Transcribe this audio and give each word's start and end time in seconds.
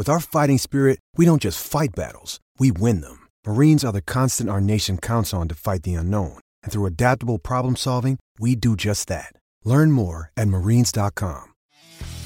With 0.00 0.08
our 0.08 0.18
fighting 0.18 0.56
spirit, 0.56 0.98
we 1.18 1.26
don't 1.26 1.42
just 1.42 1.62
fight 1.62 1.90
battles, 1.94 2.40
we 2.58 2.72
win 2.72 3.02
them. 3.02 3.28
Marines 3.46 3.84
are 3.84 3.92
the 3.92 4.00
constant 4.00 4.48
our 4.48 4.58
nation 4.58 4.96
counts 4.96 5.34
on 5.34 5.46
to 5.48 5.54
fight 5.54 5.82
the 5.82 5.92
unknown. 5.92 6.38
And 6.62 6.72
through 6.72 6.86
adaptable 6.86 7.38
problem 7.38 7.76
solving, 7.76 8.18
we 8.38 8.56
do 8.56 8.76
just 8.76 9.08
that. 9.08 9.34
Learn 9.62 9.92
more 9.92 10.32
at 10.38 10.48
marines.com. 10.48 11.52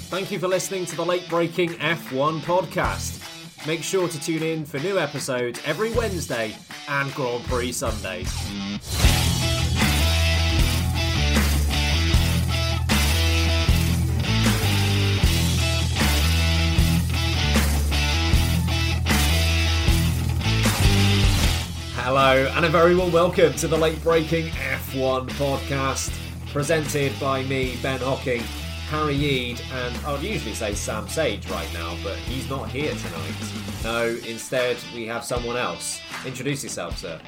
Thank 0.08 0.30
you 0.30 0.38
for 0.38 0.46
listening 0.46 0.86
to 0.86 0.94
the 0.94 1.04
late 1.04 1.28
braking 1.28 1.70
F1 1.70 2.42
podcast. 2.42 3.18
Make 3.66 3.82
sure 3.82 4.06
to 4.06 4.22
tune 4.22 4.44
in 4.44 4.64
for 4.64 4.78
new 4.78 4.96
episodes 4.96 5.60
every 5.66 5.92
Wednesday 5.94 6.54
and 6.88 7.12
Grand 7.12 7.42
Prix 7.46 7.72
Sundays. 7.72 8.32
Hello, 22.04 22.46
and 22.54 22.66
a 22.66 22.68
very 22.68 22.94
warm 22.94 23.10
welcome 23.12 23.54
to 23.54 23.66
the 23.66 23.78
late 23.78 24.02
braking 24.02 24.48
F1 24.48 25.26
podcast, 25.38 26.12
presented 26.52 27.18
by 27.18 27.42
me, 27.44 27.78
Ben 27.82 27.98
Hocking, 27.98 28.42
Harry 28.90 29.14
Eade, 29.14 29.62
and 29.72 29.96
I'd 30.04 30.22
usually 30.22 30.54
say 30.54 30.74
Sam 30.74 31.08
Sage 31.08 31.48
right 31.48 31.72
now, 31.72 31.96
but 32.04 32.16
he's 32.16 32.46
not 32.50 32.68
here 32.68 32.92
tonight. 32.94 33.34
No, 33.82 34.18
instead, 34.28 34.76
we 34.94 35.06
have 35.06 35.24
someone 35.24 35.56
else. 35.56 35.98
Introduce 36.26 36.62
yourself, 36.62 36.98
sir. 36.98 37.18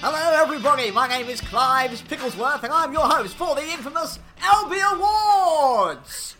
Hello, 0.00 0.42
everybody. 0.42 0.90
My 0.90 1.06
name 1.06 1.28
is 1.28 1.40
Clive 1.40 2.02
Pigglesworth, 2.08 2.64
and 2.64 2.72
I'm 2.72 2.92
your 2.92 3.08
host 3.08 3.36
for 3.36 3.54
the 3.54 3.62
infamous 3.62 4.18
LB 4.40 4.96
Awards. 4.96 6.36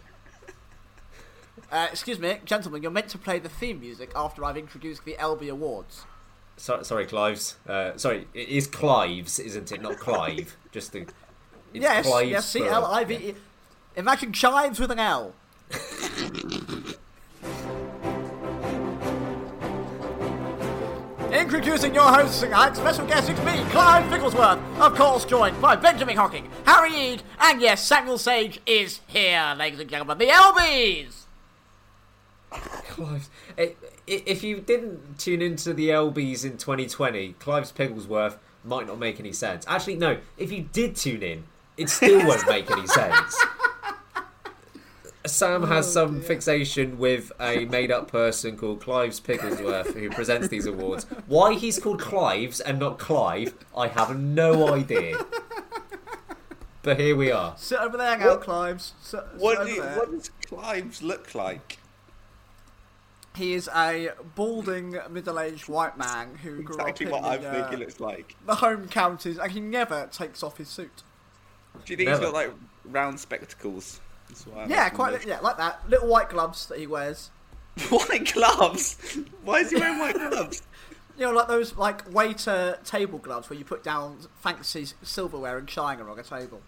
Uh, 1.70 1.86
excuse 1.88 2.18
me, 2.18 2.40
gentlemen. 2.44 2.82
You're 2.82 2.90
meant 2.90 3.10
to 3.10 3.18
play 3.18 3.38
the 3.38 3.48
theme 3.48 3.78
music 3.78 4.10
after 4.16 4.44
I've 4.44 4.56
introduced 4.56 5.04
the 5.04 5.14
LB 5.20 5.48
Awards. 5.50 6.04
So, 6.56 6.82
sorry, 6.82 7.06
Clives. 7.06 7.56
Uh, 7.68 7.96
sorry, 7.96 8.26
it 8.34 8.48
is 8.48 8.66
Clives, 8.66 9.38
isn't 9.38 9.70
it? 9.72 9.82
Not 9.82 9.98
Clive. 9.98 10.56
Just 10.72 10.92
the. 10.92 11.06
Yes, 11.72 12.06
Clives 12.06 12.30
yes. 12.30 12.48
C 12.48 12.66
L 12.66 12.84
I 12.86 13.04
V 13.04 13.14
E. 13.14 13.34
Imagine 13.96 14.32
chives 14.32 14.78
with 14.80 14.90
an 14.90 14.98
L. 14.98 15.34
Introducing 21.32 21.94
your 21.94 22.04
hosts 22.04 22.40
tonight, 22.40 22.76
special 22.76 23.06
guest 23.06 23.28
it's 23.28 23.38
me, 23.44 23.62
Clive 23.70 24.08
Pigglesworth, 24.10 24.58
of 24.80 24.94
course 24.94 25.24
joined 25.24 25.60
by 25.60 25.76
Benjamin 25.76 26.16
Hocking, 26.16 26.48
Harry 26.64 26.94
Eade, 26.94 27.22
and 27.40 27.60
yes, 27.60 27.84
Samuel 27.84 28.16
Sage 28.16 28.60
is 28.64 29.00
here, 29.06 29.54
ladies 29.58 29.80
and 29.80 29.90
gentlemen, 29.90 30.18
the 30.18 30.28
LBs! 30.28 31.25
Clives. 32.50 33.28
I- 33.58 33.74
i- 34.08 34.22
If 34.26 34.42
you 34.42 34.60
didn't 34.60 35.18
tune 35.18 35.42
into 35.42 35.74
the 35.74 35.90
LBs 35.90 36.44
in 36.44 36.56
2020, 36.58 37.34
Clives 37.38 37.72
Pigglesworth 37.72 38.38
might 38.64 38.86
not 38.86 38.98
make 38.98 39.20
any 39.20 39.32
sense. 39.32 39.64
Actually, 39.68 39.96
no. 39.96 40.18
If 40.38 40.50
you 40.52 40.62
did 40.72 40.96
tune 40.96 41.22
in, 41.22 41.44
it 41.76 41.90
still 41.90 42.26
won't 42.26 42.46
make 42.48 42.70
any 42.70 42.86
sense. 42.86 43.36
Sam 45.26 45.64
has 45.64 45.88
oh, 45.88 45.90
some 45.90 46.22
fixation 46.22 46.98
with 46.98 47.32
a 47.40 47.64
made-up 47.64 48.10
person 48.10 48.56
called 48.56 48.80
Clives 48.80 49.18
Pigglesworth 49.18 49.92
who 49.94 50.08
presents 50.10 50.46
these 50.48 50.66
awards. 50.66 51.04
Why 51.26 51.54
he's 51.54 51.80
called 51.80 52.00
Clives 52.00 52.60
and 52.60 52.78
not 52.78 53.00
Clive, 53.00 53.52
I 53.76 53.88
have 53.88 54.16
no 54.16 54.72
idea. 54.72 55.16
But 56.82 57.00
here 57.00 57.16
we 57.16 57.32
are. 57.32 57.54
Sit 57.56 57.80
over 57.80 57.96
there 57.96 58.16
now, 58.16 58.36
Clives. 58.36 58.92
Sit, 59.02 59.18
sit 59.32 59.40
What, 59.40 59.56
over 59.58 59.68
do 59.68 59.74
you, 59.74 59.82
there. 59.82 59.96
what 59.96 60.12
does 60.12 60.30
Clives 60.46 61.02
look 61.02 61.34
like? 61.34 61.78
He 63.36 63.52
is 63.54 63.68
a 63.74 64.10
balding, 64.34 64.96
middle-aged 65.10 65.68
white 65.68 65.98
man 65.98 66.36
who 66.42 66.62
grew 66.62 66.76
Exactly 66.76 67.06
up 67.06 67.12
what 67.12 67.18
in 67.20 67.24
I 67.26 67.36
the, 67.36 67.50
think 67.50 67.66
uh, 67.66 67.70
it 67.72 67.78
looks 67.80 68.00
like. 68.00 68.34
the 68.46 68.54
home 68.54 68.88
counties, 68.88 69.38
and 69.38 69.52
he 69.52 69.60
never 69.60 70.08
takes 70.10 70.42
off 70.42 70.56
his 70.56 70.68
suit. 70.68 71.02
Do 71.84 71.92
you 71.92 71.96
think 71.98 72.08
Never. 72.08 72.22
he's 72.22 72.32
got 72.32 72.34
like 72.34 72.50
round 72.86 73.20
spectacles? 73.20 74.00
That's 74.28 74.46
what 74.46 74.58
I 74.58 74.66
Yeah, 74.66 74.88
quite. 74.88 75.12
those- 75.12 75.26
Yeah, 75.26 75.40
like 75.40 75.58
that. 75.58 75.88
Little 75.88 76.08
white 76.08 76.30
gloves 76.30 76.66
that 76.66 76.78
he 76.78 76.86
wears. 76.86 77.30
White 77.90 78.32
gloves. 78.32 78.96
Why 79.44 79.58
is 79.58 79.70
he 79.70 79.76
wearing 79.76 79.98
white 79.98 80.14
gloves? 80.14 80.62
You 81.18 81.24
know, 81.24 81.32
like 81.32 81.48
those 81.48 81.74
like 81.78 82.12
waiter 82.12 82.78
table 82.84 83.18
gloves 83.18 83.48
where 83.48 83.58
you 83.58 83.64
put 83.64 83.82
down 83.82 84.18
fancy 84.42 84.86
silverware 85.02 85.56
and 85.56 85.66
china 85.66 86.04
on 86.10 86.18
a 86.18 86.22
table. 86.22 86.60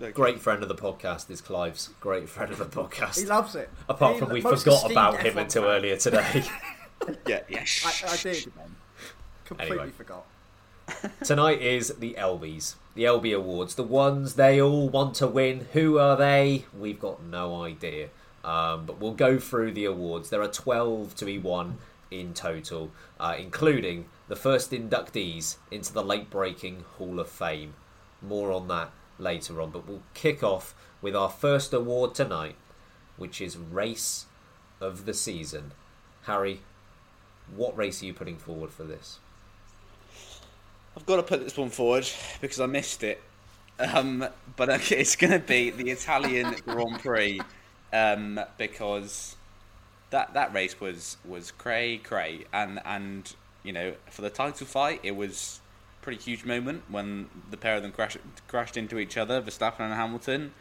Okay. 0.00 0.12
Great 0.12 0.40
friend 0.40 0.62
of 0.62 0.68
the 0.68 0.74
podcast 0.74 1.30
is 1.30 1.40
Clives. 1.40 1.90
Great 2.00 2.28
friend 2.28 2.52
of 2.52 2.58
the 2.58 2.64
podcast. 2.66 3.18
He 3.18 3.26
loves 3.26 3.54
it. 3.54 3.70
Apart 3.88 4.14
He- 4.14 4.18
from 4.20 4.30
we 4.30 4.40
forgot 4.40 4.90
about 4.90 5.20
him 5.20 5.34
F1 5.34 5.40
until 5.42 5.62
fan. 5.62 5.70
earlier 5.72 5.96
today. 5.96 6.44
Yeah, 7.28 7.40
yeah. 7.48 7.64
I, 7.84 7.92
I 8.08 8.16
did. 8.16 8.52
Completely 9.44 9.76
Anyway. 9.78 9.90
forgot. 9.90 10.24
Tonight 11.24 11.60
is 11.60 11.88
the 11.98 12.14
LBs, 12.14 12.76
the 12.94 13.04
LB 13.04 13.36
Awards, 13.36 13.74
the 13.74 13.82
ones 13.82 14.34
they 14.34 14.60
all 14.60 14.88
want 14.88 15.14
to 15.16 15.26
win. 15.26 15.66
Who 15.74 15.98
are 15.98 16.16
they? 16.16 16.64
We've 16.76 16.98
got 16.98 17.22
no 17.22 17.62
idea. 17.62 18.08
Um, 18.44 18.86
but 18.86 18.98
we'll 18.98 19.12
go 19.12 19.38
through 19.38 19.72
the 19.72 19.84
awards. 19.84 20.30
There 20.30 20.40
are 20.42 20.48
12 20.48 21.14
to 21.16 21.24
be 21.26 21.38
won 21.38 21.78
in 22.10 22.32
total, 22.32 22.90
uh, 23.20 23.34
including 23.38 24.06
the 24.28 24.36
first 24.36 24.70
inductees 24.70 25.56
into 25.70 25.92
the 25.92 26.02
late 26.02 26.30
braking 26.30 26.84
Hall 26.96 27.20
of 27.20 27.28
Fame. 27.28 27.74
More 28.22 28.50
on 28.52 28.68
that 28.68 28.90
later 29.18 29.60
on. 29.60 29.70
But 29.70 29.86
we'll 29.86 30.02
kick 30.14 30.42
off 30.42 30.74
with 31.00 31.14
our 31.14 31.30
first 31.30 31.72
award 31.72 32.14
tonight, 32.14 32.56
which 33.16 33.40
is 33.40 33.56
Race 33.56 34.26
of 34.80 35.06
the 35.06 35.14
Season. 35.14 35.72
Harry, 36.24 36.60
what 37.54 37.76
race 37.76 38.02
are 38.02 38.06
you 38.06 38.14
putting 38.14 38.36
forward 38.36 38.70
for 38.70 38.84
this? 38.84 39.18
I've 40.96 41.06
got 41.06 41.16
to 41.16 41.22
put 41.22 41.44
this 41.44 41.56
one 41.56 41.70
forward 41.70 42.08
because 42.40 42.60
I 42.60 42.66
missed 42.66 43.02
it. 43.02 43.22
Um, 43.78 44.26
but 44.56 44.68
it's 44.92 45.16
going 45.16 45.32
to 45.32 45.38
be 45.38 45.70
the 45.70 45.90
Italian 45.90 46.54
Grand 46.66 47.00
Prix 47.00 47.40
um, 47.92 48.40
because 48.58 49.36
that 50.10 50.34
that 50.34 50.52
race 50.54 50.80
was 50.80 51.16
was 51.24 51.50
cray 51.50 51.98
cray 51.98 52.44
and 52.52 52.80
and 52.84 53.34
you 53.64 53.72
know 53.72 53.92
for 54.08 54.22
the 54.22 54.30
title 54.30 54.66
fight 54.66 55.00
it 55.02 55.16
was 55.16 55.60
pretty 56.06 56.22
huge 56.22 56.44
moment 56.44 56.84
when 56.88 57.28
the 57.50 57.56
pair 57.56 57.74
of 57.74 57.82
them 57.82 57.90
crashed 57.90 58.18
crashed 58.46 58.76
into 58.76 58.96
each 58.96 59.16
other, 59.16 59.42
Verstappen 59.42 59.80
and 59.80 59.92
Hamilton, 59.92 60.52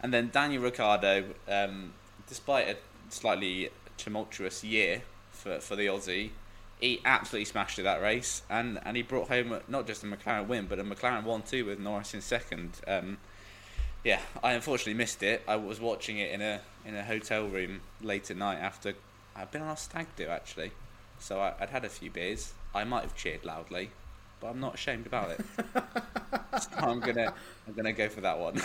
and 0.00 0.14
then 0.14 0.30
Daniel 0.32 0.62
Ricciardo, 0.62 1.24
um, 1.48 1.92
despite 2.28 2.68
a 2.68 2.76
slightly 3.08 3.70
tumultuous 3.96 4.62
year 4.62 5.02
for 5.32 5.58
for 5.58 5.74
the 5.74 5.86
Aussie, 5.86 6.30
he 6.78 7.00
absolutely 7.04 7.44
smashed 7.44 7.76
it 7.80 7.82
that 7.82 8.00
race, 8.00 8.42
and, 8.48 8.78
and 8.84 8.96
he 8.96 9.02
brought 9.02 9.26
home 9.26 9.58
not 9.66 9.84
just 9.84 10.04
a 10.04 10.06
McLaren 10.06 10.46
win, 10.46 10.66
but 10.66 10.78
a 10.78 10.84
McLaren 10.84 11.24
one 11.24 11.42
two 11.42 11.66
with 11.66 11.80
Norris 11.80 12.14
in 12.14 12.20
second. 12.20 12.80
Um, 12.86 13.18
yeah, 14.04 14.20
I 14.44 14.52
unfortunately 14.52 14.94
missed 14.94 15.24
it. 15.24 15.42
I 15.48 15.56
was 15.56 15.80
watching 15.80 16.18
it 16.18 16.30
in 16.30 16.40
a 16.40 16.60
in 16.84 16.94
a 16.94 17.02
hotel 17.02 17.48
room 17.48 17.80
late 18.00 18.30
at 18.30 18.36
night 18.36 18.60
after 18.60 18.94
I'd 19.34 19.50
been 19.50 19.62
on 19.62 19.70
a 19.70 19.76
stag 19.76 20.06
do 20.14 20.28
actually, 20.28 20.70
so 21.18 21.40
I, 21.40 21.52
would 21.58 21.70
had 21.70 21.84
a 21.84 21.88
few 21.88 22.12
beers. 22.12 22.52
I 22.72 22.84
might 22.84 23.02
have 23.02 23.16
cheered 23.16 23.44
loudly, 23.44 23.90
but 24.44 24.50
I'm 24.50 24.60
not 24.60 24.74
ashamed 24.74 25.06
about 25.06 25.30
it. 25.30 25.40
so 26.60 26.68
I'm 26.76 27.00
gonna 27.00 27.32
I'm 27.66 27.72
gonna 27.72 27.94
go 27.94 28.10
for 28.10 28.20
that 28.20 28.38
one. 28.38 28.60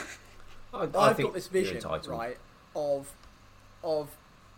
I, 0.73 0.81
have 0.81 1.17
got 1.17 1.33
this 1.33 1.47
vision 1.47 1.81
right 2.09 2.37
of 2.75 3.15
of 3.81 4.09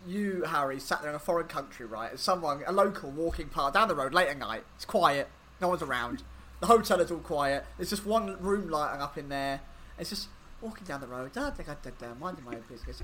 you, 0.04 0.42
Harry, 0.42 0.80
sat 0.80 1.00
there 1.00 1.10
in 1.10 1.14
a 1.14 1.20
foreign 1.20 1.46
country, 1.46 1.86
right, 1.86 2.10
and 2.10 2.18
someone, 2.18 2.64
a 2.66 2.72
local, 2.72 3.08
walking 3.08 3.48
past 3.48 3.74
down 3.74 3.86
the 3.86 3.94
road 3.94 4.12
late 4.12 4.28
at 4.28 4.36
night. 4.36 4.64
It's 4.74 4.84
quiet, 4.84 5.28
no 5.60 5.68
one's 5.68 5.80
around. 5.80 6.24
The 6.58 6.66
hotel 6.66 7.00
is 7.00 7.12
all 7.12 7.18
quiet. 7.18 7.64
There's 7.76 7.90
just 7.90 8.04
one 8.04 8.36
room 8.42 8.68
lighting 8.68 9.00
up 9.00 9.16
in 9.16 9.28
there. 9.28 9.60
It's 10.00 10.10
just 10.10 10.26
walking 10.62 10.86
down 10.86 11.00
the 11.00 11.06
road, 11.06 11.32
da, 11.32 11.50
da, 11.50 11.62
da, 11.64 11.90
da, 11.98 12.14
minding 12.20 12.44
my 12.44 12.54
own 12.54 12.64
business. 12.68 13.02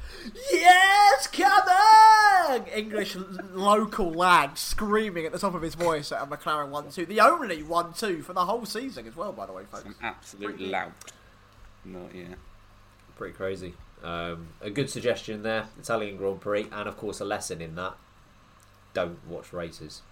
Yes, 0.53 1.27
coming! 1.27 2.67
English 2.69 3.17
local 3.53 4.11
lad 4.13 4.57
screaming 4.57 5.27
at 5.27 5.33
the 5.33 5.39
top 5.39 5.55
of 5.55 5.63
his 5.63 5.75
voice 5.75 6.13
at 6.13 6.23
a 6.23 6.27
McLaren 6.27 6.69
1 6.69 6.91
2. 6.91 7.07
The 7.07 7.21
only 7.21 7.63
1 7.63 7.93
2 7.95 8.23
for 8.23 8.33
the 8.33 8.45
whole 8.45 8.65
season 8.65 9.07
as 9.07 9.17
well, 9.17 9.33
by 9.33 9.47
the 9.47 9.53
way, 9.53 9.65
folks. 9.71 9.85
An 9.85 9.95
absolute 10.03 10.61
lout. 10.61 10.93
Not, 11.85 12.15
yeah. 12.15 12.35
Pretty 13.17 13.35
crazy. 13.35 13.75
Um, 14.03 14.49
a 14.61 14.71
good 14.71 14.89
suggestion 14.89 15.43
there 15.43 15.67
Italian 15.79 16.17
Grand 16.17 16.41
Prix, 16.41 16.69
and 16.71 16.89
of 16.89 16.97
course, 16.97 17.21
a 17.21 17.25
lesson 17.25 17.61
in 17.61 17.75
that 17.75 17.95
don't 18.95 19.19
watch 19.27 19.53
races. 19.53 20.03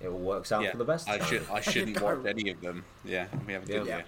It 0.00 0.08
all 0.08 0.18
works 0.18 0.52
out 0.52 0.62
yeah, 0.62 0.72
for 0.72 0.78
the 0.78 0.84
best. 0.84 1.08
I, 1.08 1.24
should, 1.24 1.46
I 1.50 1.60
shouldn't 1.60 2.00
watch 2.00 2.24
any 2.26 2.50
of 2.50 2.60
them. 2.60 2.84
Yeah, 3.04 3.26
we 3.46 3.52
have 3.52 3.64
a 3.64 3.66
good 3.66 3.86
yeah. 3.86 4.02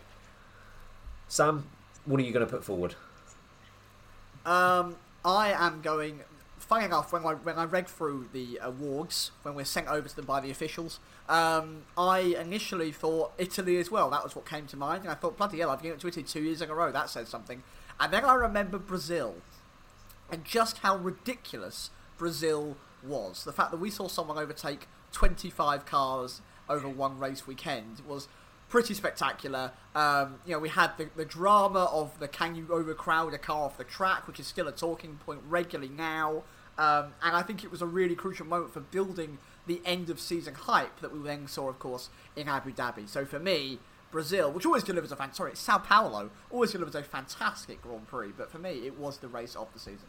Sam, 1.28 1.66
what 2.06 2.20
are 2.20 2.24
you 2.24 2.32
going 2.32 2.46
to 2.46 2.50
put 2.50 2.64
forward? 2.64 2.94
Um, 4.44 4.96
I 5.24 5.52
am 5.52 5.82
going. 5.82 6.20
Funny 6.58 6.84
enough, 6.84 7.12
when 7.12 7.24
I 7.24 7.34
when 7.34 7.56
I 7.56 7.64
read 7.64 7.86
through 7.86 8.28
the 8.32 8.58
awards 8.62 9.30
when 9.42 9.54
we're 9.54 9.64
sent 9.64 9.86
over 9.88 10.08
to 10.08 10.16
them 10.16 10.24
by 10.24 10.40
the 10.40 10.50
officials, 10.50 10.98
um, 11.28 11.82
I 11.96 12.20
initially 12.20 12.90
thought 12.90 13.32
Italy 13.38 13.76
as 13.76 13.90
well. 13.90 14.10
That 14.10 14.24
was 14.24 14.34
what 14.34 14.46
came 14.46 14.66
to 14.68 14.76
mind, 14.76 15.02
and 15.02 15.10
I 15.10 15.14
thought, 15.14 15.36
bloody 15.36 15.58
hell, 15.58 15.70
I've 15.70 15.82
given 15.82 15.98
it 15.98 16.00
to 16.00 16.08
Italy 16.08 16.24
two 16.24 16.42
years 16.42 16.62
in 16.62 16.70
a 16.70 16.74
row. 16.74 16.90
That 16.90 17.10
says 17.10 17.28
something. 17.28 17.62
And 18.00 18.12
then 18.12 18.24
I 18.24 18.34
remember 18.34 18.78
Brazil, 18.78 19.36
and 20.30 20.44
just 20.44 20.78
how 20.78 20.96
ridiculous 20.96 21.90
Brazil 22.18 22.76
was. 23.02 23.44
The 23.44 23.52
fact 23.52 23.70
that 23.70 23.78
we 23.78 23.90
saw 23.90 24.08
someone 24.08 24.38
overtake 24.38 24.88
25 25.12 25.86
cars 25.86 26.40
over 26.68 26.88
one 26.88 27.18
race 27.18 27.46
weekend 27.46 28.02
was 28.06 28.28
pretty 28.68 28.94
spectacular. 28.94 29.72
Um, 29.94 30.40
you 30.44 30.52
know, 30.52 30.58
we 30.58 30.68
had 30.68 30.96
the, 30.98 31.08
the 31.16 31.24
drama 31.24 31.84
of 31.92 32.18
the 32.18 32.28
can 32.28 32.54
you 32.54 32.66
overcrowd 32.70 33.34
a 33.34 33.38
car 33.38 33.64
off 33.64 33.78
the 33.78 33.84
track, 33.84 34.26
which 34.26 34.40
is 34.40 34.46
still 34.46 34.68
a 34.68 34.72
talking 34.72 35.18
point 35.24 35.40
regularly 35.48 35.92
now. 35.92 36.42
Um, 36.78 37.14
and 37.22 37.34
I 37.34 37.42
think 37.42 37.64
it 37.64 37.70
was 37.70 37.80
a 37.80 37.86
really 37.86 38.14
crucial 38.14 38.46
moment 38.46 38.72
for 38.72 38.80
building 38.80 39.38
the 39.66 39.80
end 39.84 40.10
of 40.10 40.20
season 40.20 40.54
hype 40.54 41.00
that 41.00 41.12
we 41.12 41.20
then 41.20 41.48
saw, 41.48 41.68
of 41.68 41.78
course, 41.78 42.10
in 42.36 42.48
Abu 42.48 42.72
Dhabi. 42.72 43.08
So 43.08 43.24
for 43.24 43.38
me, 43.38 43.78
Brazil, 44.10 44.52
which 44.52 44.66
always 44.66 44.82
delivers 44.82 45.10
a 45.10 45.16
fan, 45.16 45.32
sorry, 45.32 45.52
Sao 45.54 45.78
Paulo 45.78 46.30
always 46.50 46.72
delivers 46.72 46.94
a 46.94 47.02
fantastic 47.02 47.82
Grand 47.82 48.06
Prix, 48.06 48.32
but 48.36 48.50
for 48.50 48.58
me, 48.58 48.86
it 48.86 48.98
was 48.98 49.18
the 49.18 49.28
race 49.28 49.56
of 49.56 49.72
the 49.72 49.78
season. 49.78 50.08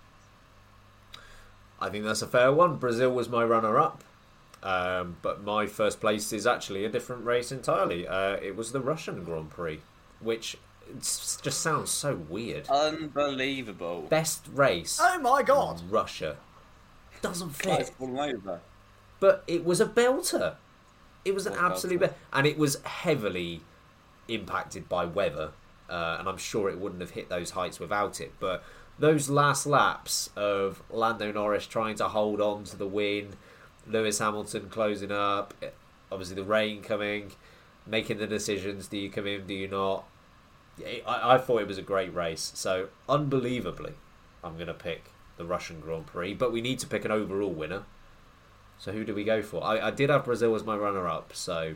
I 1.79 1.89
think 1.89 2.05
that's 2.05 2.21
a 2.21 2.27
fair 2.27 2.51
one. 2.51 2.77
Brazil 2.77 3.11
was 3.11 3.29
my 3.29 3.43
runner-up. 3.43 4.03
Um, 4.63 5.17
but 5.21 5.43
my 5.43 5.67
first 5.67 5.99
place 5.99 6.33
is 6.33 6.47
actually 6.47 6.83
a 6.83 6.89
different 6.89 7.25
race 7.25 7.51
entirely. 7.51 8.07
Uh, 8.07 8.33
it 8.41 8.55
was 8.55 8.71
the 8.71 8.79
Russian 8.81 9.23
Grand 9.23 9.49
Prix, 9.49 9.79
which 10.19 10.57
just 10.99 11.61
sounds 11.61 11.91
so 11.91 12.15
weird. 12.15 12.67
Unbelievable. 12.69 14.03
Best 14.09 14.47
race. 14.53 14.99
Oh 15.01 15.19
my 15.19 15.43
god. 15.43 15.81
Russia. 15.89 16.37
Doesn't 17.21 17.51
fit. 17.51 17.91
over. 17.99 18.61
But 19.19 19.43
it 19.47 19.65
was 19.65 19.81
a 19.81 19.85
belter. 19.85 20.55
It 21.25 21.33
was 21.33 21.45
an 21.45 21.53
absolute 21.53 21.99
belter. 21.99 22.13
And 22.31 22.47
it 22.47 22.57
was 22.57 22.81
heavily 22.83 23.61
impacted 24.27 24.87
by 24.87 25.05
weather. 25.05 25.51
Uh, 25.89 26.17
and 26.19 26.27
I'm 26.27 26.37
sure 26.37 26.69
it 26.69 26.79
wouldn't 26.79 27.01
have 27.01 27.11
hit 27.11 27.29
those 27.29 27.51
heights 27.51 27.79
without 27.79 28.19
it. 28.21 28.33
But 28.39 28.63
those 28.99 29.29
last 29.29 29.65
laps 29.65 30.29
of 30.35 30.81
Lando 30.89 31.31
Norris 31.31 31.65
trying 31.67 31.95
to 31.95 32.07
hold 32.09 32.41
on 32.41 32.63
to 32.65 32.77
the 32.77 32.87
win 32.87 33.33
Lewis 33.89 34.19
Hamilton 34.19 34.69
closing 34.69 35.11
up, 35.11 35.53
obviously 36.11 36.35
the 36.35 36.43
rain 36.43 36.81
coming, 36.81 37.31
making 37.85 38.17
the 38.17 38.27
decisions. 38.27 38.87
Do 38.87 38.97
you 38.97 39.09
come 39.09 39.27
in? 39.27 39.47
Do 39.47 39.53
you 39.53 39.67
not? 39.67 40.05
I, 41.05 41.35
I 41.35 41.37
thought 41.37 41.61
it 41.61 41.67
was 41.67 41.77
a 41.77 41.83
great 41.83 42.13
race. 42.13 42.51
So 42.55 42.89
unbelievably, 43.09 43.93
I'm 44.43 44.55
going 44.55 44.67
to 44.67 44.73
pick 44.73 45.11
the 45.37 45.45
Russian 45.45 45.79
Grand 45.79 46.05
Prix, 46.07 46.33
but 46.33 46.51
we 46.51 46.61
need 46.61 46.79
to 46.79 46.87
pick 46.87 47.05
an 47.05 47.11
overall 47.11 47.51
winner. 47.51 47.83
So 48.79 48.91
who 48.91 49.03
do 49.03 49.15
we 49.15 49.23
go 49.23 49.41
for? 49.41 49.63
I, 49.63 49.87
I 49.87 49.91
did 49.91 50.09
have 50.09 50.25
Brazil 50.25 50.53
as 50.55 50.63
my 50.63 50.75
runner-up, 50.75 51.33
so 51.35 51.75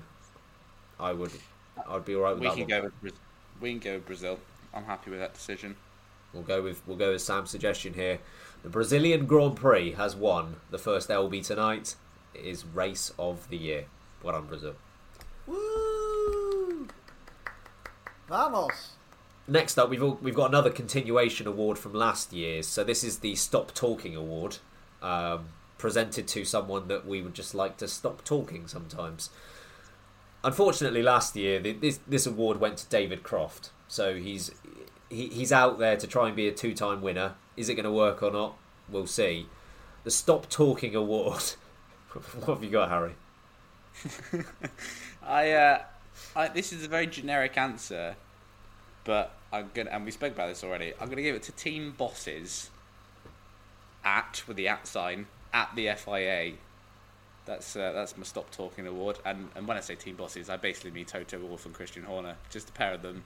I 0.99 1.13
would 1.13 1.31
I'd 1.87 2.05
be 2.05 2.15
alright 2.15 2.35
with 2.35 2.41
we 2.41 2.47
that. 2.47 2.53
Can 2.55 2.61
one. 2.61 2.69
go 2.69 2.91
with, 3.01 3.13
we 3.59 3.69
can 3.71 3.79
go 3.79 3.93
with 3.95 4.05
Brazil. 4.05 4.39
I'm 4.73 4.85
happy 4.85 5.09
with 5.09 5.19
that 5.19 5.33
decision. 5.33 5.75
We'll 6.33 6.43
go 6.43 6.61
with 6.61 6.81
we'll 6.87 6.97
go 6.97 7.11
with 7.11 7.21
Sam's 7.21 7.49
suggestion 7.49 7.93
here. 7.93 8.19
The 8.63 8.69
Brazilian 8.69 9.25
Grand 9.25 9.55
Prix 9.55 9.93
has 9.93 10.15
won 10.15 10.57
the 10.69 10.77
first 10.77 11.09
LB 11.09 11.45
tonight. 11.45 11.95
It 12.33 12.45
is 12.45 12.65
race 12.65 13.11
of 13.17 13.49
the 13.49 13.57
year. 13.57 13.85
Well 14.21 14.33
done, 14.33 14.45
Brazil. 14.45 14.75
Woo! 15.47 16.87
Vamos! 18.27 18.91
Next 19.47 19.79
up, 19.79 19.89
we've 19.89 20.03
all, 20.03 20.19
we've 20.21 20.35
got 20.35 20.49
another 20.49 20.69
continuation 20.69 21.47
award 21.47 21.77
from 21.79 21.93
last 21.93 22.31
year's. 22.31 22.67
So 22.67 22.83
this 22.83 23.03
is 23.03 23.19
the 23.19 23.35
Stop 23.35 23.73
Talking 23.73 24.15
Award, 24.15 24.57
um, 25.01 25.49
presented 25.77 26.27
to 26.29 26.45
someone 26.45 26.87
that 26.87 27.07
we 27.07 27.21
would 27.21 27.33
just 27.33 27.55
like 27.55 27.77
to 27.77 27.87
stop 27.87 28.23
talking 28.23 28.67
sometimes. 28.67 29.31
Unfortunately, 30.43 31.03
last 31.03 31.35
year 31.35 31.59
this 31.59 31.99
this 32.07 32.25
award 32.25 32.59
went 32.59 32.77
to 32.77 32.87
David 32.87 33.23
Croft. 33.23 33.71
So 33.87 34.15
he's 34.15 34.51
he, 35.09 35.27
he's 35.27 35.51
out 35.51 35.79
there 35.79 35.97
to 35.97 36.07
try 36.07 36.27
and 36.27 36.35
be 36.35 36.47
a 36.47 36.51
two 36.51 36.73
time 36.73 37.01
winner. 37.01 37.33
Is 37.57 37.69
it 37.69 37.75
going 37.75 37.86
to 37.86 37.92
work 37.92 38.24
or 38.24 38.31
not? 38.31 38.56
We'll 38.89 39.07
see. 39.07 39.48
The 40.03 40.12
Stop 40.12 40.50
Talking 40.50 40.95
Award. 40.95 41.44
what 42.12 42.56
have 42.56 42.63
you 42.63 42.69
got, 42.69 42.89
Harry? 42.89 43.13
I, 45.24 45.51
uh, 45.51 45.81
I 46.36 46.48
this 46.48 46.74
is 46.74 46.83
a 46.83 46.88
very 46.88 47.07
generic 47.07 47.57
answer, 47.57 48.15
but 49.03 49.36
I'm 49.51 49.69
gonna 49.74 49.89
and 49.92 50.06
we 50.06 50.12
spoke 50.12 50.33
about 50.33 50.48
this 50.48 50.63
already. 50.63 50.94
I'm 51.00 51.09
gonna 51.09 51.21
give 51.21 51.36
it 51.36 51.44
to 51.44 51.51
team 51.51 51.94
bosses 51.98 52.69
at 54.04 54.44
with 54.47 54.57
the 54.57 54.68
at 54.68 54.87
sign 54.87 55.28
at 55.54 55.69
the 55.75 55.90
FIA. 55.95 56.54
That's 57.45 57.75
uh, 57.75 57.92
that's 57.92 58.18
my 58.18 58.23
stop 58.23 58.52
talking 58.52 58.87
award. 58.87 59.19
And 59.25 59.49
and 59.56 59.68
when 59.68 59.78
I 59.78 59.81
say 59.81 59.95
team 59.95 60.16
bosses, 60.16 60.49
I 60.49 60.57
basically 60.57 60.92
mean 60.92 61.06
Toto 61.06 61.40
Wolff 61.40 61.66
and 61.66 61.73
Christian 61.73 62.04
Horner. 62.04 62.35
Just 62.49 62.69
a 62.69 62.73
pair 62.73 62.94
of 62.94 63.02
them. 63.02 63.23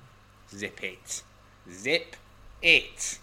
Zip 0.49 0.83
it. 0.83 1.23
Zip 1.71 2.15
it. 2.61 3.19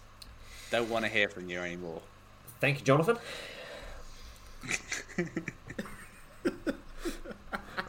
Don't 0.72 0.88
want 0.88 1.04
to 1.04 1.10
hear 1.10 1.28
from 1.28 1.50
you 1.50 1.60
anymore. 1.60 2.00
Thank 2.58 2.78
you, 2.78 2.84
Jonathan. 2.86 3.18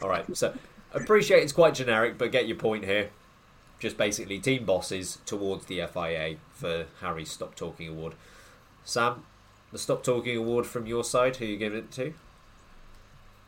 All 0.02 0.10
right, 0.10 0.36
so 0.36 0.54
appreciate 0.92 1.42
it's 1.42 1.52
quite 1.54 1.72
generic, 1.72 2.18
but 2.18 2.30
get 2.30 2.46
your 2.46 2.58
point 2.58 2.84
here. 2.84 3.08
Just 3.78 3.96
basically 3.96 4.38
team 4.38 4.66
bosses 4.66 5.16
towards 5.24 5.64
the 5.64 5.76
FIA 5.76 6.36
for 6.52 6.84
Harry's 7.00 7.30
Stop 7.30 7.54
Talking 7.54 7.88
Award. 7.88 8.16
Sam, 8.84 9.24
the 9.72 9.78
Stop 9.78 10.04
Talking 10.04 10.36
Award 10.36 10.66
from 10.66 10.86
your 10.86 11.04
side, 11.04 11.36
who 11.36 11.46
are 11.46 11.48
you 11.48 11.56
giving 11.56 11.78
it 11.78 11.90
to? 11.92 12.12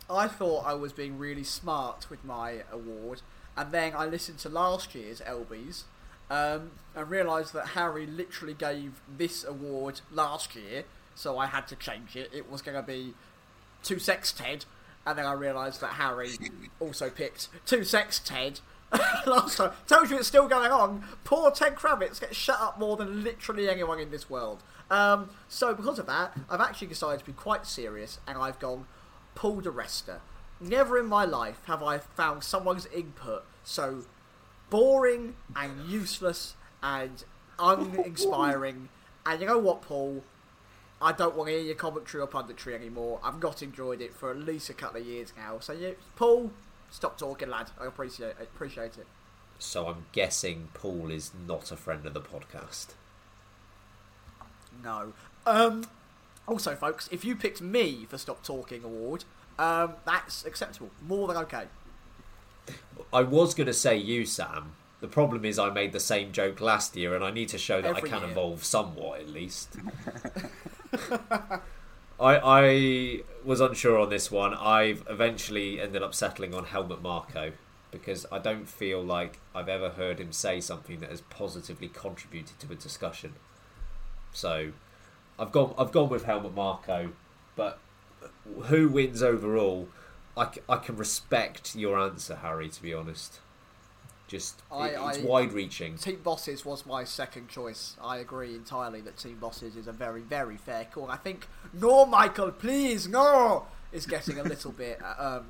I 0.08 0.28
thought 0.28 0.64
I 0.64 0.72
was 0.72 0.94
being 0.94 1.18
really 1.18 1.44
smart 1.44 2.08
with 2.08 2.24
my 2.24 2.62
award, 2.72 3.20
and 3.54 3.70
then 3.70 3.92
I 3.94 4.06
listened 4.06 4.38
to 4.38 4.48
last 4.48 4.94
year's 4.94 5.20
LBs 5.20 5.82
um, 6.30 6.72
and 6.94 7.10
realised 7.10 7.52
that 7.54 7.68
Harry 7.68 8.06
literally 8.06 8.54
gave 8.54 9.00
this 9.16 9.44
award 9.44 10.00
last 10.10 10.56
year, 10.56 10.84
so 11.14 11.38
I 11.38 11.46
had 11.46 11.66
to 11.68 11.76
change 11.76 12.16
it. 12.16 12.30
It 12.32 12.50
was 12.50 12.62
going 12.62 12.76
to 12.76 12.82
be 12.82 13.14
Two 13.82 13.98
Sex 13.98 14.32
Ted, 14.32 14.64
and 15.06 15.18
then 15.18 15.26
I 15.26 15.32
realised 15.32 15.80
that 15.80 15.94
Harry 15.94 16.30
also 16.80 17.10
picked 17.10 17.48
Two 17.66 17.84
Sex 17.84 18.18
Ted 18.18 18.60
last 19.26 19.56
time. 19.56 19.72
Tells 19.86 20.10
you 20.10 20.18
it's 20.18 20.28
still 20.28 20.48
going 20.48 20.72
on. 20.72 21.04
Poor 21.24 21.50
Ted 21.50 21.76
Kravitz 21.76 22.20
gets 22.20 22.36
shut 22.36 22.60
up 22.60 22.78
more 22.78 22.96
than 22.96 23.22
literally 23.22 23.68
anyone 23.68 24.00
in 24.00 24.10
this 24.10 24.28
world. 24.28 24.62
Um, 24.90 25.30
so 25.48 25.74
because 25.74 25.98
of 25.98 26.06
that, 26.06 26.36
I've 26.48 26.60
actually 26.60 26.88
decided 26.88 27.20
to 27.20 27.26
be 27.26 27.32
quite 27.32 27.66
serious, 27.66 28.18
and 28.26 28.38
I've 28.38 28.58
gone 28.58 28.86
Paul 29.34 29.60
di 29.60 29.70
Resta. 29.70 30.20
Never 30.60 30.98
in 30.98 31.06
my 31.06 31.24
life 31.24 31.60
have 31.66 31.82
I 31.82 31.98
found 31.98 32.42
someone's 32.42 32.86
input 32.86 33.44
so 33.62 34.04
boring 34.70 35.34
and 35.54 35.88
useless 35.88 36.54
and 36.82 37.24
uninspiring. 37.58 38.88
and 39.26 39.40
you 39.40 39.46
know 39.46 39.58
what, 39.58 39.82
Paul? 39.82 40.22
I 41.00 41.12
don't 41.12 41.36
want 41.36 41.48
to 41.48 41.54
hear 41.54 41.62
your 41.62 41.74
commentary 41.74 42.22
or 42.22 42.26
punditry 42.26 42.74
anymore. 42.74 43.20
I've 43.22 43.42
not 43.42 43.62
enjoyed 43.62 44.00
it 44.00 44.14
for 44.14 44.30
at 44.30 44.38
least 44.38 44.70
a 44.70 44.74
couple 44.74 45.00
of 45.00 45.06
years 45.06 45.32
now. 45.36 45.58
So, 45.60 45.72
yeah, 45.74 45.90
Paul, 46.16 46.50
stop 46.90 47.18
talking, 47.18 47.50
lad. 47.50 47.70
I 47.78 47.86
appreciate 47.86 48.28
it. 48.28 48.36
Appreciate 48.40 48.96
it. 48.98 49.06
so 49.58 49.88
I'm 49.88 50.06
guessing 50.12 50.68
Paul 50.72 51.10
is 51.10 51.32
not 51.46 51.70
a 51.70 51.76
friend 51.76 52.06
of 52.06 52.14
the 52.14 52.20
podcast. 52.20 52.94
No. 54.82 55.12
Um, 55.46 55.84
also, 56.46 56.74
folks, 56.74 57.08
if 57.10 57.24
you 57.24 57.36
picked 57.36 57.60
me 57.60 58.06
for 58.08 58.18
Stop 58.18 58.42
Talking 58.42 58.84
Award, 58.84 59.24
um, 59.58 59.94
that's 60.04 60.44
acceptable. 60.44 60.90
More 61.06 61.28
than 61.28 61.36
okay. 61.38 61.64
I 63.16 63.22
was 63.22 63.54
going 63.54 63.66
to 63.66 63.72
say 63.72 63.96
you, 63.96 64.26
Sam. 64.26 64.72
The 65.00 65.08
problem 65.08 65.46
is 65.46 65.58
I 65.58 65.70
made 65.70 65.92
the 65.92 66.00
same 66.00 66.32
joke 66.32 66.60
last 66.60 66.94
year, 66.96 67.14
and 67.14 67.24
I 67.24 67.30
need 67.30 67.48
to 67.48 67.56
show 67.56 67.80
that 67.80 67.96
Every 67.96 68.10
I 68.10 68.12
can 68.12 68.20
year. 68.20 68.30
evolve 68.30 68.62
somewhat, 68.62 69.20
at 69.20 69.30
least. 69.30 69.74
I 72.20 72.36
I 72.36 73.20
was 73.42 73.62
unsure 73.62 73.98
on 73.98 74.10
this 74.10 74.30
one. 74.30 74.52
I've 74.52 75.02
eventually 75.08 75.80
ended 75.80 76.02
up 76.02 76.14
settling 76.14 76.52
on 76.52 76.66
Helmut 76.66 77.00
Marko 77.00 77.52
because 77.90 78.26
I 78.30 78.38
don't 78.38 78.68
feel 78.68 79.02
like 79.02 79.38
I've 79.54 79.70
ever 79.70 79.88
heard 79.90 80.20
him 80.20 80.30
say 80.30 80.60
something 80.60 81.00
that 81.00 81.08
has 81.08 81.22
positively 81.22 81.88
contributed 81.88 82.58
to 82.60 82.70
a 82.70 82.74
discussion. 82.74 83.32
So 84.32 84.72
I've 85.38 85.52
gone 85.52 85.74
I've 85.78 85.92
gone 85.92 86.10
with 86.10 86.24
Helmut 86.24 86.54
Marko, 86.54 87.12
but 87.54 87.78
who 88.64 88.88
wins 88.90 89.22
overall? 89.22 89.88
I, 90.36 90.52
c- 90.52 90.60
I 90.68 90.76
can 90.76 90.96
respect 90.96 91.74
your 91.74 91.98
answer, 91.98 92.36
Harry. 92.36 92.68
To 92.68 92.82
be 92.82 92.92
honest, 92.92 93.40
just 94.28 94.62
I- 94.70 94.88
it- 94.90 95.00
it's 95.00 95.18
I- 95.18 95.22
wide 95.22 95.52
reaching. 95.52 95.96
Team 95.96 96.20
Bosses 96.22 96.64
was 96.64 96.84
my 96.86 97.04
second 97.04 97.48
choice. 97.48 97.96
I 98.02 98.18
agree 98.18 98.54
entirely 98.54 99.00
that 99.02 99.16
Team 99.16 99.38
Bosses 99.38 99.76
is 99.76 99.86
a 99.86 99.92
very, 99.92 100.20
very 100.22 100.56
fair 100.56 100.84
call. 100.84 101.10
I 101.10 101.16
think, 101.16 101.46
no, 101.72 102.04
Michael, 102.06 102.50
please, 102.52 103.08
no, 103.08 103.66
is 103.92 104.04
getting 104.06 104.38
a 104.38 104.42
little 104.42 104.72
bit 104.72 105.00
um, 105.18 105.46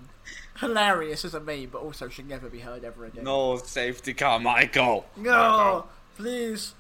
hilarious 0.61 1.25
as 1.25 1.35
a 1.35 1.40
meme, 1.40 1.71
but 1.73 1.83
also 1.83 2.09
should 2.09 2.28
never 2.28 2.49
be 2.49 2.61
heard 2.61 2.85
ever 2.85 3.07
again. 3.07 3.25
No 3.25 3.57
safety 3.59 4.14
car, 4.14 4.38
Michael. 4.38 5.07
No, 5.16 5.87
please. 6.16 6.75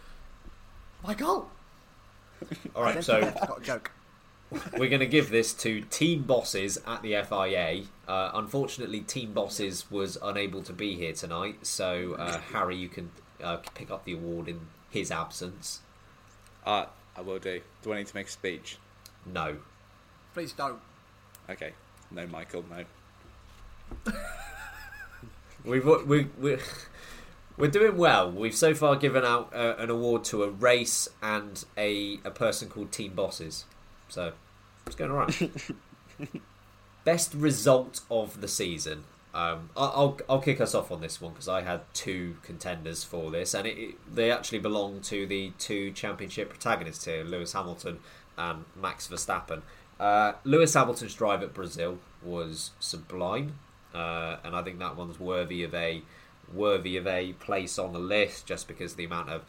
Michael! 1.02 1.50
All 2.74 2.82
I 2.82 2.86
right, 2.86 2.94
don't 2.94 3.02
so 3.02 3.20
think 3.20 3.34
that's 3.34 3.48
not 3.48 3.58
a 3.60 3.64
joke. 3.64 3.90
we're 4.78 4.88
going 4.88 5.00
to 5.00 5.06
give 5.06 5.30
this 5.30 5.52
to 5.54 5.80
team 5.82 6.22
bosses 6.22 6.78
at 6.86 7.02
the 7.02 7.22
FIA. 7.22 7.82
Uh, 8.08 8.30
unfortunately, 8.34 9.00
team 9.00 9.32
bosses 9.32 9.90
was 9.90 10.18
unable 10.22 10.62
to 10.62 10.72
be 10.72 10.94
here 10.94 11.12
tonight, 11.12 11.66
so 11.66 12.14
uh, 12.14 12.38
Harry, 12.52 12.76
you 12.76 12.88
can 12.88 13.10
uh, 13.42 13.58
pick 13.74 13.90
up 13.90 14.04
the 14.04 14.12
award 14.12 14.48
in 14.48 14.60
his 14.90 15.10
absence. 15.10 15.80
Uh, 16.64 16.86
I 17.16 17.20
will 17.20 17.38
do. 17.38 17.60
Do 17.82 17.92
I 17.92 17.98
need 17.98 18.06
to 18.08 18.14
make 18.16 18.28
a 18.28 18.30
speech? 18.30 18.78
No, 19.24 19.56
Please 20.36 20.52
don't. 20.52 20.80
Okay. 21.48 21.72
No, 22.10 22.26
Michael, 22.26 22.62
no. 22.68 24.12
we've 25.64 25.82
we 25.82 26.26
we 26.38 26.58
we're 27.56 27.70
doing 27.70 27.96
well. 27.96 28.30
We've 28.30 28.54
so 28.54 28.74
far 28.74 28.96
given 28.96 29.24
out 29.24 29.50
uh, 29.54 29.76
an 29.78 29.88
award 29.88 30.24
to 30.24 30.42
a 30.42 30.50
race 30.50 31.08
and 31.22 31.64
a 31.78 32.18
a 32.22 32.30
person 32.30 32.68
called 32.68 32.92
Team 32.92 33.14
Bosses, 33.14 33.64
so 34.10 34.32
it's 34.86 34.96
going 34.96 35.10
all 35.10 35.18
right. 35.18 35.52
Best 37.04 37.34
result 37.34 38.00
of 38.10 38.40
the 38.40 38.48
season. 38.48 39.04
Um, 39.34 39.68
I'll 39.76 40.18
I'll 40.30 40.40
kick 40.40 40.62
us 40.62 40.74
off 40.74 40.90
on 40.90 41.02
this 41.02 41.20
one 41.20 41.32
because 41.32 41.48
I 41.48 41.60
had 41.60 41.82
two 41.92 42.36
contenders 42.42 43.04
for 43.04 43.30
this, 43.30 43.52
and 43.52 43.66
it, 43.66 43.76
it, 43.78 44.14
they 44.14 44.30
actually 44.30 44.60
belong 44.60 45.00
to 45.02 45.26
the 45.26 45.52
two 45.58 45.90
championship 45.92 46.48
protagonists 46.48 47.04
here: 47.04 47.22
Lewis 47.22 47.52
Hamilton 47.52 47.98
and 48.38 48.64
Max 48.74 49.08
Verstappen. 49.08 49.60
Uh, 50.00 50.32
Lewis 50.44 50.72
Hamilton's 50.72 51.14
drive 51.14 51.42
at 51.42 51.52
Brazil 51.52 51.98
was 52.22 52.70
sublime, 52.80 53.58
uh, 53.94 54.36
and 54.42 54.56
I 54.56 54.62
think 54.62 54.78
that 54.78 54.96
one's 54.96 55.20
worthy 55.20 55.62
of 55.64 55.74
a 55.74 56.02
worthy 56.52 56.96
of 56.96 57.06
a 57.06 57.34
place 57.34 57.78
on 57.78 57.92
the 57.92 57.98
list 57.98 58.46
just 58.46 58.66
because 58.68 58.92
of 58.92 58.96
the 58.96 59.04
amount 59.04 59.28
of 59.28 59.42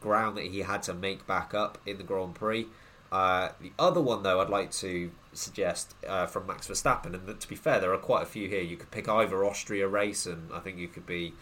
ground 0.00 0.36
that 0.36 0.44
he 0.44 0.60
had 0.60 0.82
to 0.84 0.94
make 0.94 1.26
back 1.26 1.54
up 1.54 1.78
in 1.86 1.98
the 1.98 2.04
Grand 2.04 2.36
Prix. 2.36 2.68
Uh, 3.14 3.52
the 3.60 3.70
other 3.78 4.00
one, 4.00 4.24
though, 4.24 4.40
I'd 4.40 4.48
like 4.48 4.72
to 4.72 5.12
suggest 5.32 5.94
uh, 6.04 6.26
from 6.26 6.48
Max 6.48 6.66
Verstappen, 6.66 7.14
and 7.14 7.40
to 7.40 7.48
be 7.48 7.54
fair, 7.54 7.78
there 7.78 7.94
are 7.94 7.98
quite 7.98 8.24
a 8.24 8.26
few 8.26 8.48
here. 8.48 8.60
You 8.60 8.76
could 8.76 8.90
pick 8.90 9.08
either 9.08 9.44
Austria 9.44 9.86
race, 9.86 10.26
and 10.26 10.52
I 10.52 10.58
think 10.58 10.78
you 10.78 10.88
could 10.88 11.06
be 11.06 11.32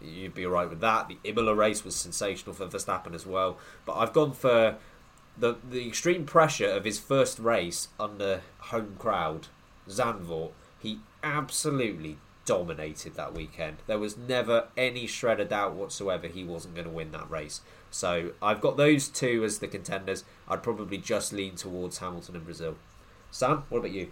you'd 0.00 0.34
be 0.34 0.46
alright 0.46 0.70
with 0.70 0.80
that. 0.80 1.06
The 1.06 1.18
Imola 1.24 1.54
race 1.54 1.84
was 1.84 1.94
sensational 1.94 2.54
for 2.54 2.66
Verstappen 2.66 3.14
as 3.14 3.26
well, 3.26 3.58
but 3.84 3.96
I've 3.96 4.14
gone 4.14 4.32
for 4.32 4.78
the 5.36 5.56
the 5.70 5.86
extreme 5.86 6.24
pressure 6.24 6.70
of 6.70 6.86
his 6.86 6.98
first 6.98 7.38
race 7.38 7.88
under 8.00 8.40
home 8.60 8.96
crowd, 8.98 9.48
Zandvoort. 9.86 10.52
He 10.78 11.00
absolutely 11.22 12.16
dominated 12.48 13.14
that 13.14 13.34
weekend. 13.34 13.76
There 13.86 13.98
was 13.98 14.16
never 14.16 14.68
any 14.74 15.06
shred 15.06 15.38
of 15.38 15.50
doubt 15.50 15.74
whatsoever 15.74 16.28
he 16.28 16.44
wasn't 16.44 16.74
going 16.74 16.86
to 16.86 16.90
win 16.90 17.12
that 17.12 17.30
race. 17.30 17.60
So 17.90 18.32
I've 18.40 18.62
got 18.62 18.78
those 18.78 19.08
two 19.08 19.44
as 19.44 19.58
the 19.58 19.68
contenders. 19.68 20.24
I'd 20.48 20.62
probably 20.62 20.96
just 20.96 21.30
lean 21.30 21.56
towards 21.56 21.98
Hamilton 21.98 22.36
and 22.36 22.44
Brazil. 22.46 22.76
Sam, 23.30 23.64
what 23.68 23.80
about 23.80 23.90
you? 23.90 24.10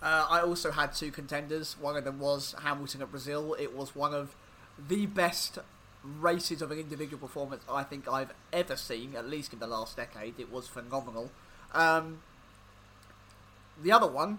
Uh, 0.00 0.26
I 0.30 0.42
also 0.42 0.70
had 0.70 0.92
two 0.92 1.10
contenders. 1.10 1.76
One 1.80 1.96
of 1.96 2.04
them 2.04 2.20
was 2.20 2.54
Hamilton 2.62 3.02
at 3.02 3.10
Brazil. 3.10 3.56
It 3.58 3.74
was 3.76 3.96
one 3.96 4.14
of 4.14 4.36
the 4.88 5.06
best 5.06 5.58
races 6.20 6.62
of 6.62 6.70
an 6.70 6.78
individual 6.78 7.18
performance 7.18 7.64
I 7.68 7.82
think 7.82 8.06
I've 8.06 8.32
ever 8.52 8.76
seen, 8.76 9.16
at 9.16 9.28
least 9.28 9.52
in 9.52 9.58
the 9.58 9.66
last 9.66 9.96
decade. 9.96 10.38
It 10.38 10.52
was 10.52 10.68
phenomenal. 10.68 11.32
Um, 11.74 12.20
the 13.82 13.90
other 13.90 14.06
one, 14.06 14.38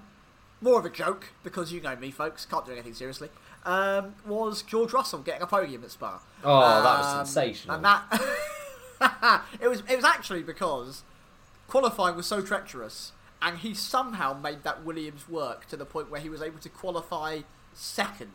more 0.61 0.79
of 0.79 0.85
a 0.85 0.89
joke, 0.89 1.29
because 1.43 1.73
you 1.73 1.81
know 1.81 1.95
me, 1.95 2.11
folks, 2.11 2.45
can't 2.45 2.65
do 2.65 2.71
anything 2.71 2.93
seriously, 2.93 3.29
um, 3.65 4.15
was 4.25 4.61
George 4.61 4.93
Russell 4.93 5.19
getting 5.19 5.41
a 5.41 5.47
podium 5.47 5.83
at 5.83 5.91
Spa. 5.91 6.21
Oh, 6.43 6.59
that 6.83 6.97
was 6.99 7.05
Um, 7.07 7.25
sensational. 7.25 7.75
And 7.75 7.85
that 7.85 9.43
it 9.61 9.67
was 9.67 9.81
it 9.89 9.95
was 9.95 10.05
actually 10.05 10.43
because 10.43 11.03
qualifying 11.67 12.15
was 12.15 12.25
so 12.27 12.41
treacherous, 12.41 13.11
and 13.41 13.59
he 13.59 13.73
somehow 13.73 14.33
made 14.33 14.63
that 14.63 14.83
Williams 14.83 15.27
work 15.27 15.67
to 15.67 15.77
the 15.77 15.85
point 15.85 16.09
where 16.11 16.21
he 16.21 16.29
was 16.29 16.41
able 16.41 16.59
to 16.59 16.69
qualify 16.69 17.39
second. 17.73 18.31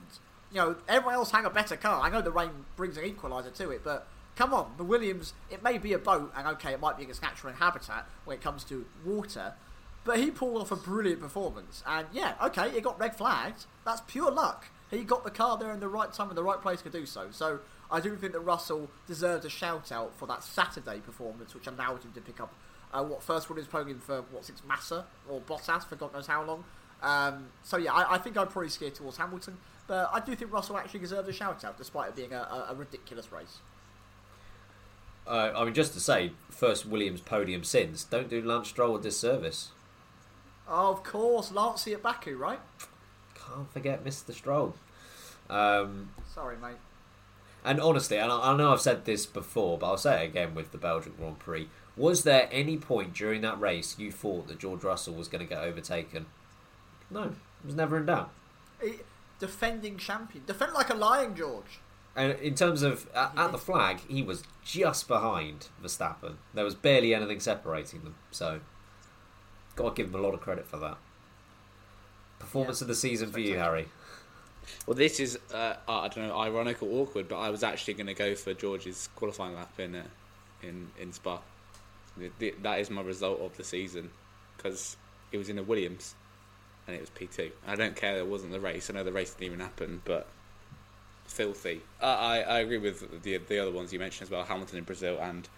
You 0.52 0.60
know, 0.60 0.76
everyone 0.88 1.14
else 1.14 1.30
had 1.32 1.44
a 1.44 1.50
better 1.50 1.76
car. 1.76 2.00
I 2.02 2.08
know 2.08 2.22
the 2.22 2.30
rain 2.30 2.50
brings 2.76 2.96
an 2.96 3.04
equaliser 3.04 3.52
to 3.54 3.70
it, 3.70 3.82
but 3.84 4.06
come 4.36 4.54
on, 4.54 4.72
the 4.76 4.84
Williams. 4.84 5.34
It 5.50 5.62
may 5.62 5.76
be 5.78 5.92
a 5.92 5.98
boat, 5.98 6.32
and 6.36 6.46
okay, 6.48 6.72
it 6.72 6.80
might 6.80 6.96
be 6.96 7.04
in 7.04 7.10
its 7.10 7.20
natural 7.22 7.52
habitat 7.52 8.06
when 8.24 8.36
it 8.36 8.42
comes 8.42 8.64
to 8.64 8.86
water, 9.04 9.54
but 10.06 10.18
he 10.18 10.30
pulled 10.30 10.62
off 10.62 10.70
a 10.70 10.76
brilliant 10.76 11.20
performance. 11.20 11.82
And 11.86 12.06
yeah, 12.12 12.34
okay, 12.44 12.68
it 12.70 12.82
got 12.82 12.98
red 12.98 13.16
flagged. 13.16 13.66
That's 13.84 14.00
pure 14.06 14.30
luck. 14.30 14.66
He 14.90 15.02
got 15.02 15.24
the 15.24 15.30
car 15.30 15.58
there 15.58 15.72
in 15.72 15.80
the 15.80 15.88
right 15.88 16.12
time 16.12 16.28
and 16.28 16.38
the 16.38 16.44
right 16.44 16.62
place 16.62 16.80
to 16.82 16.90
do 16.90 17.04
so. 17.04 17.28
So 17.32 17.58
I 17.90 18.00
do 18.00 18.14
think 18.16 18.32
that 18.32 18.40
Russell 18.40 18.88
deserves 19.08 19.44
a 19.44 19.50
shout 19.50 19.90
out 19.90 20.16
for 20.16 20.26
that 20.28 20.44
Saturday 20.44 21.00
performance, 21.00 21.54
which 21.54 21.66
allowed 21.66 22.04
him 22.04 22.12
to 22.12 22.20
pick 22.20 22.40
up 22.40 22.54
uh, 22.94 23.02
what 23.02 23.22
first 23.22 23.48
Williams 23.48 23.68
podium 23.68 23.98
for 23.98 24.22
what 24.30 24.44
since 24.44 24.62
Massa 24.66 25.04
or 25.28 25.40
Bottas 25.40 25.84
for 25.84 25.96
God 25.96 26.12
knows 26.12 26.28
how 26.28 26.44
long. 26.44 26.64
Um, 27.02 27.48
so 27.64 27.76
yeah, 27.76 27.92
I, 27.92 28.14
I 28.14 28.18
think 28.18 28.36
I'd 28.36 28.48
probably 28.48 28.70
steer 28.70 28.90
towards 28.90 29.16
Hamilton, 29.16 29.58
but 29.88 30.08
I 30.12 30.20
do 30.20 30.34
think 30.36 30.52
Russell 30.52 30.78
actually 30.78 31.00
deserves 31.00 31.28
a 31.28 31.32
shout 31.32 31.64
out, 31.64 31.76
despite 31.76 32.10
it 32.10 32.16
being 32.16 32.32
a, 32.32 32.38
a, 32.38 32.68
a 32.70 32.74
ridiculous 32.74 33.32
race. 33.32 33.58
Uh, 35.26 35.52
I 35.56 35.64
mean, 35.64 35.74
just 35.74 35.92
to 35.94 36.00
say, 36.00 36.30
first 36.48 36.86
Williams 36.86 37.20
podium 37.20 37.64
since. 37.64 38.04
Don't 38.04 38.30
do 38.30 38.40
Lance 38.40 38.68
Stroll 38.68 38.96
a 38.96 39.00
disservice. 39.00 39.72
Oh, 40.68 40.90
of 40.92 41.02
course, 41.02 41.52
Lancey 41.52 41.92
at 41.94 42.02
Baku, 42.02 42.36
right? 42.36 42.60
Can't 43.34 43.72
forget 43.72 44.04
Mr. 44.04 44.32
Stroll. 44.32 44.74
Um, 45.48 46.10
Sorry, 46.34 46.56
mate. 46.56 46.76
And 47.64 47.80
honestly, 47.80 48.16
and 48.18 48.30
I, 48.30 48.52
I 48.52 48.56
know 48.56 48.72
I've 48.72 48.80
said 48.80 49.04
this 49.04 49.26
before, 49.26 49.78
but 49.78 49.86
I'll 49.86 49.96
say 49.96 50.24
it 50.24 50.28
again 50.28 50.54
with 50.54 50.72
the 50.72 50.78
Belgian 50.78 51.14
Grand 51.18 51.38
Prix. 51.38 51.68
Was 51.96 52.24
there 52.24 52.48
any 52.52 52.76
point 52.76 53.14
during 53.14 53.40
that 53.42 53.58
race 53.60 53.98
you 53.98 54.12
thought 54.12 54.48
that 54.48 54.58
George 54.58 54.84
Russell 54.84 55.14
was 55.14 55.28
going 55.28 55.46
to 55.46 55.48
get 55.48 55.62
overtaken? 55.62 56.26
No, 57.10 57.22
it 57.22 57.32
was 57.64 57.74
never 57.74 57.96
in 57.96 58.06
doubt. 58.06 58.30
He- 58.82 59.00
defending 59.38 59.98
champion, 59.98 60.44
defend 60.46 60.72
like 60.72 60.90
a 60.90 60.94
lion, 60.94 61.34
George. 61.36 61.80
And 62.14 62.32
in 62.38 62.54
terms 62.54 62.82
of 62.82 63.08
at, 63.14 63.32
at 63.36 63.52
the 63.52 63.58
flag, 63.58 64.00
he 64.08 64.22
was 64.22 64.42
just 64.64 65.06
behind 65.06 65.68
Verstappen. 65.82 66.36
There 66.54 66.64
was 66.64 66.74
barely 66.74 67.14
anything 67.14 67.40
separating 67.40 68.02
them. 68.04 68.14
So, 68.30 68.60
got 69.76 69.94
to 69.94 70.02
give 70.02 70.12
him 70.12 70.18
a 70.18 70.22
lot 70.22 70.34
of 70.34 70.40
credit 70.40 70.66
for 70.66 70.78
that. 70.78 70.96
Performance 72.38 72.80
Yeah, 72.80 72.84
of 72.84 72.88
the 72.88 72.94
season 72.94 73.30
for 73.30 73.40
you, 73.40 73.56
Harry. 73.56 73.88
Well, 74.86 74.96
this 74.96 75.20
is 75.20 75.38
uh, 75.54 75.74
I 75.88 76.08
don't 76.08 76.28
know, 76.28 76.38
ironic 76.38 76.82
or 76.82 76.88
awkward, 77.02 77.28
but 77.28 77.38
I 77.38 77.50
was 77.50 77.62
actually 77.62 77.94
going 77.94 78.08
to 78.08 78.14
go 78.14 78.34
for 78.34 78.52
George's 78.52 79.08
qualifying 79.14 79.54
lap 79.54 79.78
in 79.78 79.94
uh, 79.94 80.02
in 80.62 80.88
in 80.98 81.12
Spa. 81.12 81.40
That 82.62 82.80
is 82.80 82.90
my 82.90 83.02
result 83.02 83.40
of 83.40 83.56
the 83.56 83.64
season 83.64 84.10
because 84.56 84.96
it 85.32 85.38
was 85.38 85.48
in 85.48 85.58
a 85.58 85.62
Williams 85.62 86.14
and 86.86 86.96
it 86.96 87.00
was 87.00 87.10
P 87.10 87.26
two. 87.26 87.50
I 87.66 87.76
don't 87.76 87.96
care. 87.96 88.18
It 88.18 88.26
wasn't 88.26 88.52
the 88.52 88.60
race. 88.60 88.90
I 88.90 88.94
know 88.94 89.04
the 89.04 89.12
race 89.12 89.32
didn't 89.32 89.46
even 89.46 89.60
happen, 89.60 90.02
but 90.04 90.26
filthy. 91.26 91.82
Uh, 92.00 92.06
I 92.06 92.40
I 92.40 92.58
agree 92.60 92.78
with 92.78 93.22
the 93.22 93.38
the 93.38 93.58
other 93.58 93.72
ones 93.72 93.92
you 93.92 93.98
mentioned 93.98 94.26
as 94.26 94.30
well. 94.30 94.44
Hamilton 94.44 94.78
in 94.78 94.84
Brazil 94.84 95.18
and 95.20 95.48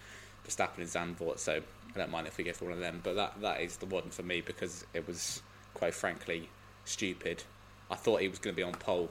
Verstappen 0.45 0.79
in 0.79 0.87
Zandvoort. 0.87 1.39
So 1.39 1.61
I 1.95 1.97
don't 1.99 2.11
mind 2.11 2.27
if 2.27 2.37
we 2.37 2.43
go 2.43 2.53
for 2.53 2.65
one 2.65 2.73
of 2.73 2.79
them, 2.79 3.01
but 3.03 3.15
that 3.15 3.41
that 3.41 3.61
is 3.61 3.77
the 3.77 3.85
one 3.85 4.09
for 4.09 4.23
me 4.23 4.41
because 4.41 4.85
it 4.93 5.07
was 5.07 5.41
quite 5.73 5.93
frankly 5.93 6.49
stupid. 6.85 7.43
I 7.89 7.95
thought 7.95 8.21
he 8.21 8.27
was 8.27 8.39
going 8.39 8.53
to 8.55 8.57
be 8.57 8.63
on 8.63 8.73
pole 8.73 9.09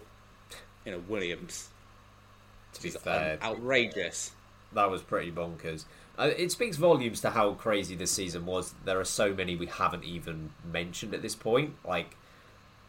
in 0.86 0.94
a 0.94 0.98
Williams 0.98 1.68
To 2.74 2.82
be 2.82 2.90
fair, 2.90 3.38
outrageous. 3.42 4.30
that 4.72 4.90
was 4.90 5.02
pretty 5.02 5.32
bonkers. 5.32 5.84
Uh, 6.16 6.30
it 6.36 6.50
speaks 6.52 6.76
volumes 6.76 7.20
to 7.20 7.30
how 7.30 7.52
crazy 7.54 7.94
this 7.94 8.10
season 8.10 8.46
was. 8.46 8.74
There 8.84 8.98
are 9.00 9.04
so 9.04 9.32
many 9.34 9.54
we 9.56 9.66
haven't 9.66 10.04
even 10.04 10.50
mentioned 10.64 11.14
at 11.14 11.22
this 11.22 11.34
point, 11.36 11.74
like 11.84 12.16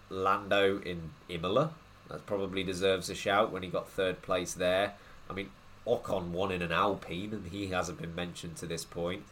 Lando 0.09 0.79
in 0.81 1.11
Imola. 1.27 1.71
That 2.09 2.25
probably 2.25 2.63
deserves 2.63 3.09
a 3.09 3.15
shout 3.15 3.51
when 3.51 3.61
he 3.63 3.69
got 3.69 3.87
third 3.87 4.21
place 4.23 4.53
there. 4.53 4.93
I 5.29 5.33
mean, 5.33 5.51
Ocon 5.85 6.29
won 6.31 6.51
in 6.51 6.61
an 6.63 6.71
Alpine, 6.71 7.33
and 7.33 7.47
he 7.51 7.67
hasn't 7.67 8.01
been 8.01 8.15
mentioned 8.15 8.57
to 8.57 8.65
this 8.65 8.83
point. 8.83 9.23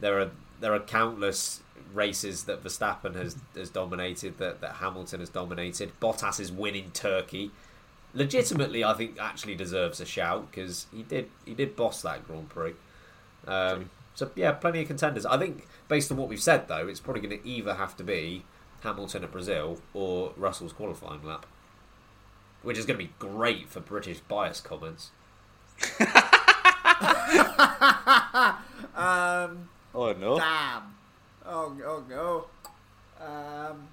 There 0.00 0.20
are 0.20 0.30
there 0.60 0.74
are 0.74 0.80
countless 0.80 1.60
races 1.92 2.44
that 2.44 2.62
Verstappen 2.62 3.14
has 3.14 3.36
has 3.56 3.70
dominated, 3.70 4.38
that 4.38 4.60
that 4.60 4.74
Hamilton 4.76 5.20
has 5.20 5.28
dominated. 5.28 5.92
Bottas 6.00 6.40
is 6.40 6.52
winning 6.52 6.90
Turkey. 6.92 7.50
Legitimately, 8.14 8.84
I 8.84 8.94
think 8.94 9.18
actually 9.20 9.54
deserves 9.54 10.00
a 10.00 10.06
shout 10.06 10.50
because 10.50 10.86
he 10.92 11.02
did 11.02 11.30
he 11.44 11.54
did 11.54 11.76
boss 11.76 12.02
that 12.02 12.26
Grand 12.26 12.48
Prix. 12.48 12.74
Um, 13.46 13.90
so 14.14 14.30
yeah, 14.34 14.52
plenty 14.52 14.82
of 14.82 14.88
contenders. 14.88 15.24
I 15.26 15.38
think 15.38 15.66
based 15.88 16.10
on 16.10 16.16
what 16.16 16.28
we've 16.28 16.42
said 16.42 16.68
though, 16.68 16.88
it's 16.88 17.00
probably 17.00 17.22
going 17.22 17.40
to 17.40 17.48
either 17.48 17.74
have 17.74 17.96
to 17.98 18.04
be 18.04 18.44
Hamilton 18.80 19.24
at 19.24 19.32
Brazil 19.32 19.78
or 19.94 20.32
Russell's 20.36 20.72
qualifying 20.72 21.22
lap, 21.22 21.46
which 22.62 22.78
is 22.78 22.86
going 22.86 22.98
to 22.98 23.04
be 23.04 23.12
great 23.18 23.68
for 23.68 23.80
British 23.80 24.20
bias 24.20 24.60
comments. 24.60 25.10
Um, 28.94 29.68
Oh 29.94 30.12
no! 30.12 30.38
damn. 30.38 30.94
Oh, 31.46 31.76
oh 31.86 32.04
no. 32.08 32.46
Um, 33.24 33.88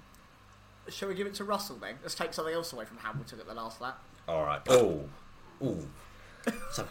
shall 0.88 1.08
we 1.08 1.14
give 1.14 1.26
it 1.26 1.34
to 1.34 1.44
Russell 1.44 1.76
then? 1.76 1.94
Let's 2.02 2.14
take 2.14 2.32
something 2.34 2.54
else 2.54 2.72
away 2.72 2.84
from 2.84 2.98
Hamilton 2.98 3.40
at 3.40 3.46
the 3.46 3.54
last 3.54 3.80
lap. 3.80 4.02
All 4.28 4.44
right. 4.44 4.60
Oh, 4.68 5.04
ooh. 5.62 5.88
It's 6.46 6.78
a, 6.78 6.86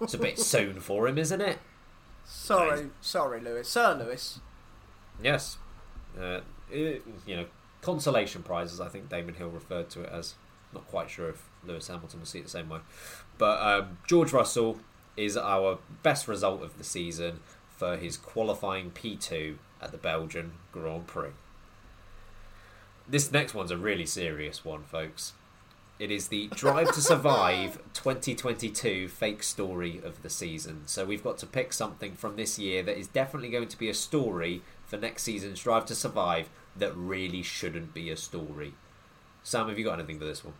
it's 0.00 0.14
a 0.14 0.18
bit 0.18 0.38
soon 0.38 0.80
for 0.80 1.06
him, 1.08 1.18
isn't 1.18 1.40
it? 1.40 1.58
Sorry, 2.26 2.88
sorry, 3.00 3.40
Lewis. 3.40 3.68
Sir 3.68 3.94
Lewis. 3.94 4.40
Yes. 5.22 5.58
Uh, 6.18 6.40
it- 6.70 7.02
you 7.26 7.36
know, 7.36 7.44
consolation 7.82 8.42
prizes. 8.42 8.80
I 8.80 8.88
think 8.88 9.08
Damon 9.10 9.34
Hill 9.34 9.50
referred 9.50 9.90
to 9.90 10.02
it 10.02 10.10
as. 10.10 10.34
Not 10.72 10.86
quite 10.88 11.08
sure 11.10 11.28
if 11.28 11.46
Lewis 11.64 11.86
Hamilton 11.88 12.20
will 12.20 12.26
see 12.26 12.38
it 12.40 12.44
the 12.44 12.50
same 12.50 12.68
way, 12.68 12.80
but 13.38 13.60
um, 13.62 13.98
George 14.08 14.32
Russell 14.32 14.78
is 15.16 15.36
our 15.36 15.78
best 16.02 16.28
result 16.28 16.62
of 16.62 16.78
the 16.78 16.84
season 16.84 17.40
for 17.76 17.96
his 17.96 18.16
qualifying 18.16 18.90
P2 18.90 19.56
at 19.80 19.92
the 19.92 19.98
Belgian 19.98 20.52
Grand 20.72 21.06
Prix. 21.06 21.30
This 23.06 23.30
next 23.30 23.54
one's 23.54 23.70
a 23.70 23.76
really 23.76 24.06
serious 24.06 24.64
one, 24.64 24.84
folks. 24.84 25.34
It 25.98 26.10
is 26.10 26.28
the 26.28 26.48
Drive 26.48 26.92
to 26.92 27.00
Survive 27.00 27.78
2022 27.92 29.08
fake 29.08 29.42
story 29.42 30.00
of 30.02 30.22
the 30.22 30.30
season. 30.30 30.82
So 30.86 31.04
we've 31.04 31.22
got 31.22 31.38
to 31.38 31.46
pick 31.46 31.72
something 31.72 32.14
from 32.14 32.36
this 32.36 32.58
year 32.58 32.82
that 32.82 32.98
is 32.98 33.06
definitely 33.06 33.50
going 33.50 33.68
to 33.68 33.78
be 33.78 33.88
a 33.88 33.94
story 33.94 34.62
for 34.86 34.96
next 34.96 35.22
season's 35.22 35.60
Drive 35.60 35.86
to 35.86 35.94
Survive 35.94 36.48
that 36.76 36.96
really 36.96 37.42
shouldn't 37.42 37.94
be 37.94 38.10
a 38.10 38.16
story. 38.16 38.74
Sam, 39.42 39.68
have 39.68 39.78
you 39.78 39.84
got 39.84 39.98
anything 39.98 40.18
for 40.18 40.24
this 40.24 40.44
one? 40.44 40.54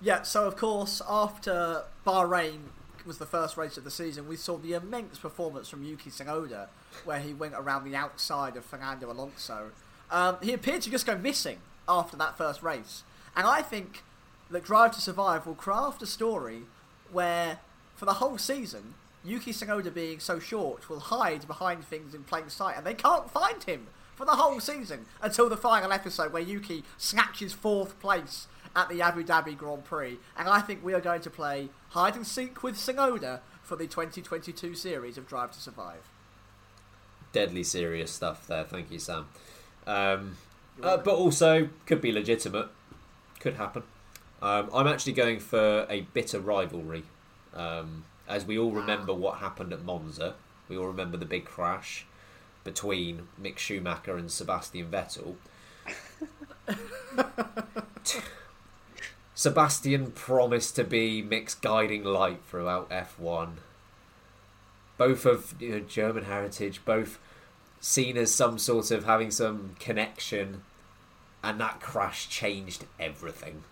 Yeah, 0.00 0.22
so 0.22 0.46
of 0.46 0.56
course, 0.56 1.00
after 1.08 1.84
Bahrain 2.06 2.58
was 3.06 3.18
the 3.18 3.26
first 3.26 3.56
race 3.56 3.76
of 3.76 3.84
the 3.84 3.90
season, 3.90 4.28
we 4.28 4.36
saw 4.36 4.58
the 4.58 4.74
immense 4.74 5.18
performance 5.18 5.68
from 5.68 5.84
Yuki 5.84 6.10
Tsunoda, 6.10 6.68
where 7.04 7.20
he 7.20 7.32
went 7.32 7.54
around 7.54 7.84
the 7.84 7.96
outside 7.96 8.56
of 8.56 8.64
Fernando 8.64 9.10
Alonso. 9.10 9.70
Um, 10.10 10.36
he 10.42 10.52
appeared 10.52 10.82
to 10.82 10.90
just 10.90 11.06
go 11.06 11.16
missing 11.16 11.58
after 11.88 12.16
that 12.16 12.36
first 12.36 12.62
race. 12.62 13.04
And 13.34 13.46
I 13.46 13.62
think 13.62 14.02
that 14.50 14.64
Drive 14.64 14.92
to 14.92 15.00
Survive 15.00 15.46
will 15.46 15.54
craft 15.54 16.02
a 16.02 16.06
story 16.06 16.62
where, 17.10 17.60
for 17.94 18.04
the 18.04 18.14
whole 18.14 18.38
season, 18.38 18.94
Yuki 19.24 19.52
Tsunoda 19.52 19.92
being 19.92 20.20
so 20.20 20.38
short 20.38 20.88
will 20.88 21.00
hide 21.00 21.46
behind 21.46 21.84
things 21.84 22.14
in 22.14 22.24
plain 22.24 22.48
sight, 22.48 22.76
and 22.76 22.86
they 22.86 22.94
can't 22.94 23.30
find 23.30 23.64
him 23.64 23.86
for 24.14 24.24
the 24.24 24.32
whole 24.32 24.60
season 24.60 25.06
until 25.20 25.48
the 25.48 25.56
final 25.56 25.92
episode 25.92 26.32
where 26.32 26.42
Yuki 26.42 26.84
snatches 26.96 27.52
fourth 27.52 27.98
place 28.00 28.46
at 28.76 28.90
the 28.90 29.00
Abu 29.00 29.24
Dhabi 29.24 29.56
Grand 29.56 29.84
Prix. 29.84 30.18
And 30.36 30.48
I 30.48 30.60
think 30.60 30.84
we 30.84 30.92
are 30.92 31.00
going 31.00 31.22
to 31.22 31.30
play 31.30 31.70
hide 31.88 32.14
and 32.14 32.26
seek 32.26 32.62
with 32.62 32.76
Tsunoda 32.76 33.40
for 33.62 33.74
the 33.74 33.86
2022 33.86 34.74
series 34.74 35.18
of 35.18 35.26
Drive 35.26 35.50
to 35.52 35.60
Survive. 35.60 36.08
Deadly 37.32 37.64
serious 37.64 38.12
stuff 38.12 38.46
there. 38.46 38.64
Thank 38.64 38.92
you, 38.92 38.98
Sam. 38.98 39.26
Um, 39.86 40.36
uh, 40.82 40.98
but 40.98 41.14
also 41.14 41.70
could 41.86 42.02
be 42.02 42.12
legitimate. 42.12 42.68
Could 43.40 43.54
happen. 43.54 43.82
Um, 44.42 44.68
I'm 44.72 44.86
actually 44.86 45.14
going 45.14 45.40
for 45.40 45.86
a 45.88 46.02
bitter 46.12 46.38
rivalry. 46.38 47.04
Um, 47.54 48.04
as 48.28 48.44
we 48.44 48.58
all 48.58 48.72
remember 48.72 49.14
what 49.14 49.38
happened 49.38 49.72
at 49.72 49.82
Monza, 49.84 50.34
we 50.68 50.76
all 50.76 50.86
remember 50.86 51.16
the 51.16 51.24
big 51.24 51.46
crash 51.46 52.04
between 52.62 53.28
Mick 53.40 53.56
Schumacher 53.56 54.16
and 54.16 54.30
Sebastian 54.30 54.90
Vettel. 54.90 55.36
Sebastian 59.36 60.12
promised 60.12 60.76
to 60.76 60.82
be 60.84 61.22
Mick's 61.22 61.54
guiding 61.54 62.04
light 62.04 62.40
throughout 62.48 62.88
F1. 62.88 63.56
Both 64.96 65.26
of 65.26 65.54
you 65.60 65.72
know, 65.72 65.80
German 65.80 66.24
heritage, 66.24 66.80
both 66.86 67.18
seen 67.78 68.16
as 68.16 68.34
some 68.34 68.58
sort 68.58 68.90
of 68.90 69.04
having 69.04 69.30
some 69.30 69.76
connection, 69.78 70.62
and 71.44 71.60
that 71.60 71.82
crash 71.82 72.30
changed 72.30 72.86
everything. 72.98 73.64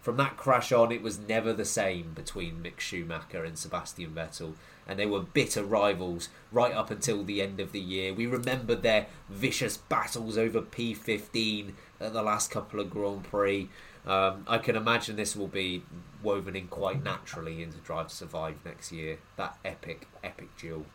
From 0.00 0.16
that 0.16 0.36
crash 0.36 0.72
on, 0.72 0.90
it 0.90 1.02
was 1.02 1.20
never 1.20 1.52
the 1.52 1.64
same 1.64 2.14
between 2.14 2.60
Mick 2.60 2.80
Schumacher 2.80 3.44
and 3.44 3.56
Sebastian 3.56 4.10
Vettel, 4.10 4.54
and 4.88 4.98
they 4.98 5.06
were 5.06 5.20
bitter 5.20 5.62
rivals 5.62 6.30
right 6.50 6.74
up 6.74 6.90
until 6.90 7.22
the 7.22 7.40
end 7.40 7.60
of 7.60 7.70
the 7.70 7.78
year. 7.78 8.12
We 8.12 8.26
remember 8.26 8.74
their 8.74 9.06
vicious 9.30 9.76
battles 9.76 10.36
over 10.36 10.60
P15 10.60 11.74
at 12.00 12.12
the 12.12 12.24
last 12.24 12.50
couple 12.50 12.80
of 12.80 12.90
Grand 12.90 13.22
Prix. 13.22 13.68
Um, 14.06 14.44
I 14.48 14.58
can 14.58 14.74
imagine 14.74 15.16
this 15.16 15.36
will 15.36 15.48
be 15.48 15.84
woven 16.22 16.56
in 16.56 16.66
quite 16.66 17.02
naturally 17.04 17.62
into 17.62 17.78
Drive 17.78 18.08
to 18.08 18.14
Survive 18.14 18.56
next 18.64 18.90
year. 18.90 19.18
That 19.36 19.58
epic, 19.64 20.08
epic 20.24 20.56
duel. 20.56 20.86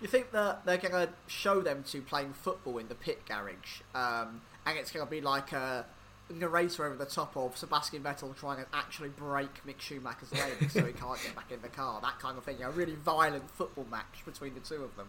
You 0.00 0.08
think 0.08 0.32
that 0.32 0.64
they're 0.64 0.78
going 0.78 0.92
to 0.92 1.12
show 1.26 1.60
them 1.60 1.84
two 1.86 2.02
playing 2.02 2.32
football 2.32 2.78
in 2.78 2.88
the 2.88 2.94
pit 2.94 3.22
garage, 3.26 3.82
um, 3.94 4.40
and 4.66 4.78
it's 4.78 4.90
going 4.90 5.04
to 5.06 5.10
be 5.10 5.20
like 5.20 5.52
a 5.52 5.84
narrator 6.30 6.86
over 6.86 6.96
the 6.96 7.06
top 7.06 7.36
of 7.36 7.56
Sebastian 7.56 8.02
Vettel 8.02 8.34
trying 8.36 8.58
to 8.58 8.66
actually 8.72 9.10
break 9.10 9.64
Mick 9.66 9.80
Schumacher's 9.80 10.32
leg 10.32 10.70
so 10.70 10.84
he 10.84 10.92
can't 10.92 11.20
get 11.22 11.34
back 11.36 11.52
in 11.52 11.60
the 11.60 11.68
car, 11.68 12.00
that 12.02 12.18
kind 12.18 12.38
of 12.38 12.44
thing. 12.44 12.62
A 12.62 12.70
really 12.70 12.94
violent 12.94 13.50
football 13.50 13.86
match 13.90 14.24
between 14.24 14.54
the 14.54 14.60
two 14.60 14.82
of 14.82 14.96
them. 14.96 15.08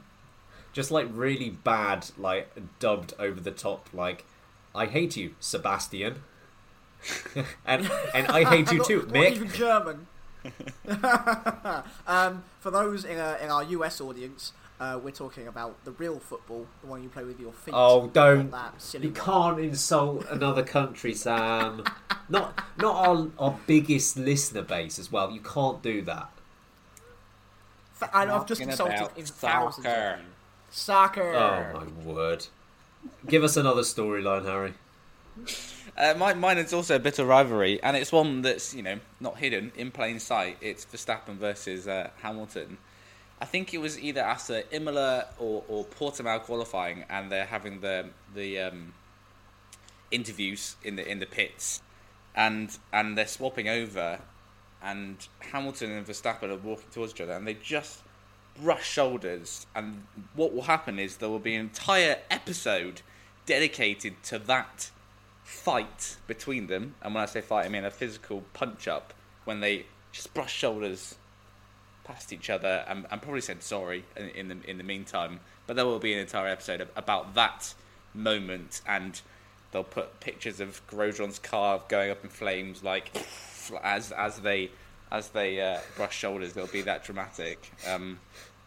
just 0.73 0.91
like 0.91 1.07
really 1.11 1.51
bad, 1.51 2.09
like 2.17 2.49
dubbed 2.79 3.13
over 3.19 3.39
the 3.39 3.51
top, 3.51 3.87
like 3.93 4.25
"I 4.75 4.85
hate 4.87 5.15
you, 5.17 5.35
Sebastian," 5.39 6.23
and 7.65 7.89
and 8.13 8.27
I 8.27 8.43
hate 8.43 8.71
you 8.71 8.79
Not- 8.79 8.87
too, 8.87 8.97
not 9.01 9.09
Mick. 9.09 9.31
even 9.33 9.49
German. 9.51 10.07
um, 12.07 12.43
for 12.59 12.71
those 12.71 13.05
in, 13.05 13.17
uh, 13.17 13.37
in 13.41 13.49
our 13.49 13.63
US 13.63 14.01
audience, 14.01 14.51
uh, 14.79 14.99
we're 15.01 15.11
talking 15.11 15.47
about 15.47 15.83
the 15.85 15.91
real 15.91 16.19
football, 16.19 16.67
the 16.81 16.87
one 16.87 17.01
you 17.03 17.09
play 17.09 17.23
with 17.23 17.39
your 17.39 17.53
feet. 17.53 17.73
Oh, 17.75 18.07
don't! 18.07 18.51
That 18.51 18.81
silly 18.81 19.07
You 19.07 19.13
one. 19.13 19.21
can't 19.21 19.59
insult 19.59 20.25
another 20.29 20.63
country, 20.63 21.13
Sam. 21.13 21.83
not 22.29 22.61
not 22.77 23.07
our 23.07 23.27
our 23.39 23.59
biggest 23.67 24.17
listener 24.17 24.61
base 24.63 24.99
as 24.99 25.11
well. 25.11 25.31
You 25.31 25.39
can't 25.41 25.81
do 25.81 26.01
that. 26.03 26.29
Fa- 27.93 28.09
And 28.13 28.31
I've 28.31 28.45
just 28.45 28.61
insulted 28.61 29.09
in 29.15 29.25
thousands 29.25 29.85
soccer. 29.85 29.89
of 30.15 30.19
you. 30.19 30.25
Soccer. 30.71 31.33
Oh 31.35 31.79
my 32.05 32.11
word! 32.13 32.47
Give 33.27 33.43
us 33.43 33.57
another 33.57 33.81
storyline, 33.81 34.45
Harry. 34.45 34.73
Uh, 35.97 36.13
mine, 36.17 36.39
mine 36.39 36.57
is 36.57 36.73
also 36.73 36.95
a 36.95 36.99
bit 36.99 37.19
of 37.19 37.27
rivalry, 37.27 37.81
and 37.83 37.95
it's 37.95 38.11
one 38.11 38.41
that's 38.41 38.73
you 38.73 38.81
know 38.81 38.99
not 39.19 39.37
hidden 39.37 39.71
in 39.75 39.91
plain 39.91 40.19
sight. 40.19 40.57
It's 40.61 40.85
Verstappen 40.85 41.35
versus 41.35 41.87
uh, 41.87 42.09
Hamilton. 42.21 42.77
I 43.39 43.45
think 43.45 43.73
it 43.73 43.79
was 43.79 43.99
either 43.99 44.21
after 44.21 44.63
Imola 44.71 45.27
or, 45.37 45.63
or 45.67 45.85
Portimao 45.85 46.41
qualifying, 46.41 47.05
and 47.09 47.31
they're 47.31 47.45
having 47.45 47.81
the 47.81 48.09
the 48.33 48.59
um, 48.59 48.93
interviews 50.11 50.75
in 50.83 50.95
the 50.95 51.07
in 51.09 51.19
the 51.19 51.25
pits, 51.25 51.81
and 52.35 52.77
and 52.91 53.17
they're 53.17 53.27
swapping 53.27 53.69
over, 53.69 54.19
and 54.81 55.27
Hamilton 55.51 55.91
and 55.91 56.07
Verstappen 56.07 56.49
are 56.49 56.57
walking 56.57 56.89
towards 56.91 57.13
each 57.13 57.21
other, 57.21 57.33
and 57.33 57.47
they 57.47 57.55
just 57.55 58.01
brush 58.61 58.89
shoulders. 58.89 59.65
And 59.75 60.03
what 60.35 60.53
will 60.53 60.63
happen 60.63 60.99
is 60.99 61.17
there 61.17 61.29
will 61.29 61.39
be 61.39 61.55
an 61.55 61.61
entire 61.61 62.17
episode 62.29 63.01
dedicated 63.45 64.21
to 64.23 64.39
that 64.39 64.91
fight 65.43 66.17
between 66.27 66.67
them. 66.67 66.95
And 67.01 67.13
when 67.13 67.23
I 67.23 67.25
say 67.25 67.41
fight, 67.41 67.65
I 67.65 67.69
mean 67.69 67.85
a 67.85 67.91
physical 67.91 68.43
punch 68.53 68.87
up 68.87 69.13
when 69.45 69.59
they 69.59 69.85
just 70.11 70.33
brush 70.33 70.53
shoulders 70.53 71.15
past 72.03 72.33
each 72.33 72.49
other 72.49 72.83
and, 72.87 73.05
and 73.09 73.21
probably 73.21 73.41
said 73.41 73.63
sorry 73.63 74.03
in, 74.15 74.29
in 74.29 74.47
the 74.49 74.69
in 74.69 74.77
the 74.77 74.83
meantime. 74.83 75.39
But 75.67 75.75
there 75.75 75.85
will 75.85 75.99
be 75.99 76.13
an 76.13 76.19
entire 76.19 76.47
episode 76.47 76.87
about 76.95 77.35
that 77.35 77.73
moment, 78.13 78.81
and 78.85 79.21
they'll 79.71 79.83
put 79.83 80.19
pictures 80.19 80.59
of 80.59 80.85
Grosjean's 80.87 81.39
car 81.39 81.81
going 81.87 82.11
up 82.11 82.23
in 82.23 82.29
flames, 82.29 82.83
like 82.83 83.11
as 83.81 84.11
as 84.11 84.39
they 84.39 84.71
as 85.13 85.29
they 85.29 85.61
uh, 85.61 85.79
brush 85.95 86.17
shoulders. 86.17 86.57
It'll 86.57 86.67
be 86.67 86.81
that 86.81 87.05
dramatic. 87.05 87.71
Um, 87.87 88.19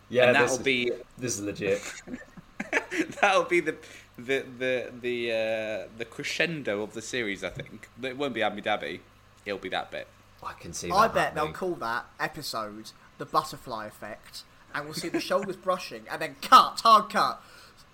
Yeah, 0.08 0.26
and 0.28 0.36
that'll 0.36 0.56
is- 0.56 0.62
be 0.62 0.92
This 1.18 1.34
is 1.34 1.42
legit. 1.42 1.82
that'll 3.20 3.44
be 3.44 3.60
the 3.60 3.76
the 4.16 4.44
the 4.58 4.90
the 5.00 5.32
uh, 5.32 5.88
the 5.98 6.04
crescendo 6.06 6.82
of 6.82 6.94
the 6.94 7.02
series. 7.02 7.44
I 7.44 7.50
think 7.50 7.88
it 8.02 8.16
won't 8.16 8.32
be 8.32 8.42
Abu 8.42 8.62
Dhabi. 8.62 9.00
It'll 9.44 9.58
be 9.58 9.68
that 9.70 9.90
bit. 9.90 10.06
I 10.42 10.52
can 10.54 10.72
see. 10.72 10.88
That 10.88 10.94
I 10.94 11.08
bet 11.08 11.34
they'll 11.34 11.52
call 11.52 11.74
that 11.76 12.06
episode 12.20 12.92
the 13.18 13.26
butterfly 13.26 13.86
effect, 13.86 14.44
and 14.74 14.84
we'll 14.84 14.94
see 14.94 15.08
the 15.08 15.20
shoulders 15.20 15.56
brushing, 15.68 16.04
and 16.10 16.22
then 16.22 16.36
cut, 16.40 16.80
hard 16.82 17.10
cut. 17.10 17.42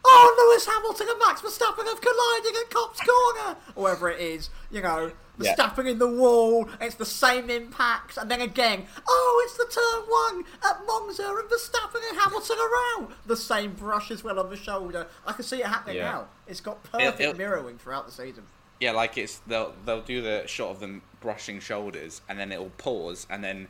Oh, 0.04 0.50
Lewis 0.50 0.66
Hamilton 0.66 1.06
and 1.10 1.18
Max 1.20 1.40
Verstappen 1.40 1.84
have 1.86 2.00
collided 2.00 2.56
at 2.60 2.70
Copse 2.70 3.00
Corner, 3.00 3.56
or 3.76 3.84
wherever 3.84 4.10
it 4.10 4.20
is. 4.20 4.50
You 4.70 4.82
know, 4.82 5.12
Yeah. 5.38 5.54
Verstappen 5.54 5.88
in 5.88 5.98
the 5.98 6.08
wall. 6.08 6.68
It's 6.80 6.96
the 6.96 7.06
same 7.06 7.48
impact, 7.50 8.16
and 8.16 8.30
then 8.30 8.40
again, 8.40 8.86
oh, 9.08 9.42
it's 9.46 9.56
the 9.56 9.66
turn 9.80 10.02
one 10.08 10.44
at 10.70 10.84
Monza, 10.86 11.24
and 11.24 11.48
Verstappen 11.48 12.00
and 12.10 12.18
Hamilton 12.20 12.56
around. 12.58 13.14
The 13.26 13.36
same 13.36 13.72
brush 13.74 14.10
as 14.10 14.22
well 14.24 14.38
on 14.40 14.50
the 14.50 14.56
shoulder. 14.56 15.06
I 15.26 15.32
can 15.32 15.44
see 15.44 15.60
it 15.60 15.66
happening 15.66 15.96
Yeah. 15.96 16.10
now. 16.12 16.28
It's 16.46 16.60
got 16.60 16.82
perfect 16.82 17.20
it'll- 17.20 17.34
mirroring 17.36 17.78
throughout 17.78 18.06
the 18.06 18.12
season. 18.12 18.44
Yeah, 18.80 18.90
like 18.92 19.16
it's 19.16 19.40
they'll 19.46 19.74
they'll 19.86 20.02
do 20.02 20.20
the 20.20 20.44
shot 20.48 20.70
of 20.70 20.80
them 20.80 21.02
brushing 21.20 21.60
shoulders, 21.60 22.20
and 22.28 22.38
then 22.38 22.50
it'll 22.50 22.70
pause, 22.70 23.26
and 23.30 23.44
then 23.44 23.68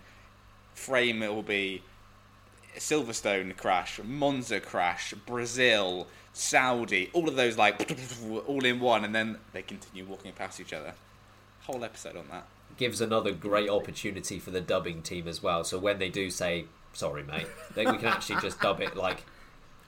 frame 0.74 1.22
it 1.22 1.28
will 1.28 1.42
be 1.42 1.82
Silverstone 2.76 3.56
crash, 3.56 4.00
Monza 4.02 4.60
crash, 4.60 5.14
Brazil, 5.26 6.06
Saudi, 6.32 7.10
all 7.12 7.28
of 7.28 7.36
those 7.36 7.58
like 7.58 7.90
all 8.46 8.64
in 8.64 8.80
one, 8.80 9.04
and 9.04 9.14
then 9.14 9.38
they 9.52 9.62
continue 9.62 10.04
walking 10.04 10.32
past 10.32 10.60
each 10.60 10.72
other. 10.72 10.94
Whole 11.62 11.84
episode 11.84 12.16
on 12.16 12.28
that. 12.30 12.46
gives 12.76 13.00
another 13.00 13.32
great 13.32 13.68
opportunity 13.68 14.38
for 14.38 14.50
the 14.50 14.60
dubbing 14.60 15.02
team 15.02 15.28
as 15.28 15.42
well. 15.42 15.62
So 15.64 15.78
when 15.78 15.98
they 15.98 16.08
do 16.08 16.30
say 16.30 16.66
sorry, 16.92 17.22
mate, 17.22 17.46
then 17.74 17.90
we 17.92 17.98
can 17.98 18.08
actually 18.08 18.40
just 18.40 18.60
dub 18.60 18.80
it 18.80 18.96
like, 18.96 19.24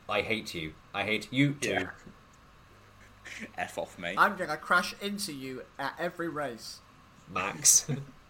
"I 0.09 0.23
hate 0.23 0.55
you. 0.55 0.75
I 0.93 1.05
hate 1.05 1.29
you 1.31 1.55
too." 1.55 1.71
Yeah. 1.71 1.91
F 3.59 3.79
off, 3.79 3.99
mate. 3.99 4.17
I'm 4.19 4.37
gonna 4.37 4.57
crash 4.57 4.95
into 5.01 5.33
you 5.33 5.63
at 5.79 5.95
every 5.99 6.29
race. 6.29 6.81
Max. 7.29 7.87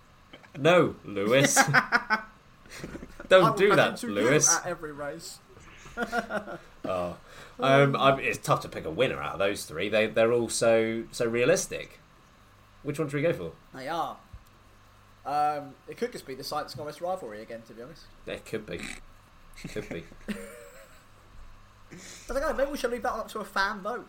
no, 0.58 0.94
Lewis. 1.04 1.58
Don't 3.28 3.56
do 3.56 3.74
that, 3.74 4.02
Lewis. 4.02 4.54
At 4.56 4.66
every 4.66 4.92
race. 4.92 5.38
Um, 7.60 7.94
I'm, 7.94 8.18
it's 8.18 8.38
tough 8.38 8.62
to 8.62 8.68
pick 8.68 8.84
a 8.84 8.90
winner 8.90 9.22
out 9.22 9.34
of 9.34 9.38
those 9.38 9.64
three. 9.64 9.88
They 9.88 10.08
they're 10.08 10.32
all 10.32 10.48
so 10.48 11.04
so 11.12 11.24
realistic. 11.24 12.00
Which 12.82 12.98
one 12.98 13.08
should 13.08 13.16
we 13.16 13.22
go 13.22 13.32
for? 13.32 13.52
They 13.72 13.86
are. 13.86 14.16
Um, 15.24 15.74
it 15.88 15.96
could 15.96 16.12
just 16.12 16.26
be 16.26 16.34
the 16.34 16.42
Sainz 16.42 16.76
Norris 16.76 17.00
rivalry 17.00 17.40
again, 17.40 17.62
to 17.68 17.72
be 17.72 17.82
honest. 17.82 18.02
It 18.26 18.44
could 18.44 18.66
be, 18.66 18.80
could 19.68 19.88
be. 19.88 20.04
I 20.28 20.34
don't 22.28 22.40
know. 22.40 22.52
Maybe 22.52 22.72
we 22.72 22.76
should 22.76 22.90
leave 22.90 23.02
that 23.02 23.12
one 23.12 23.20
up 23.20 23.28
to 23.28 23.38
a 23.38 23.44
fan 23.44 23.80
vote. 23.80 24.08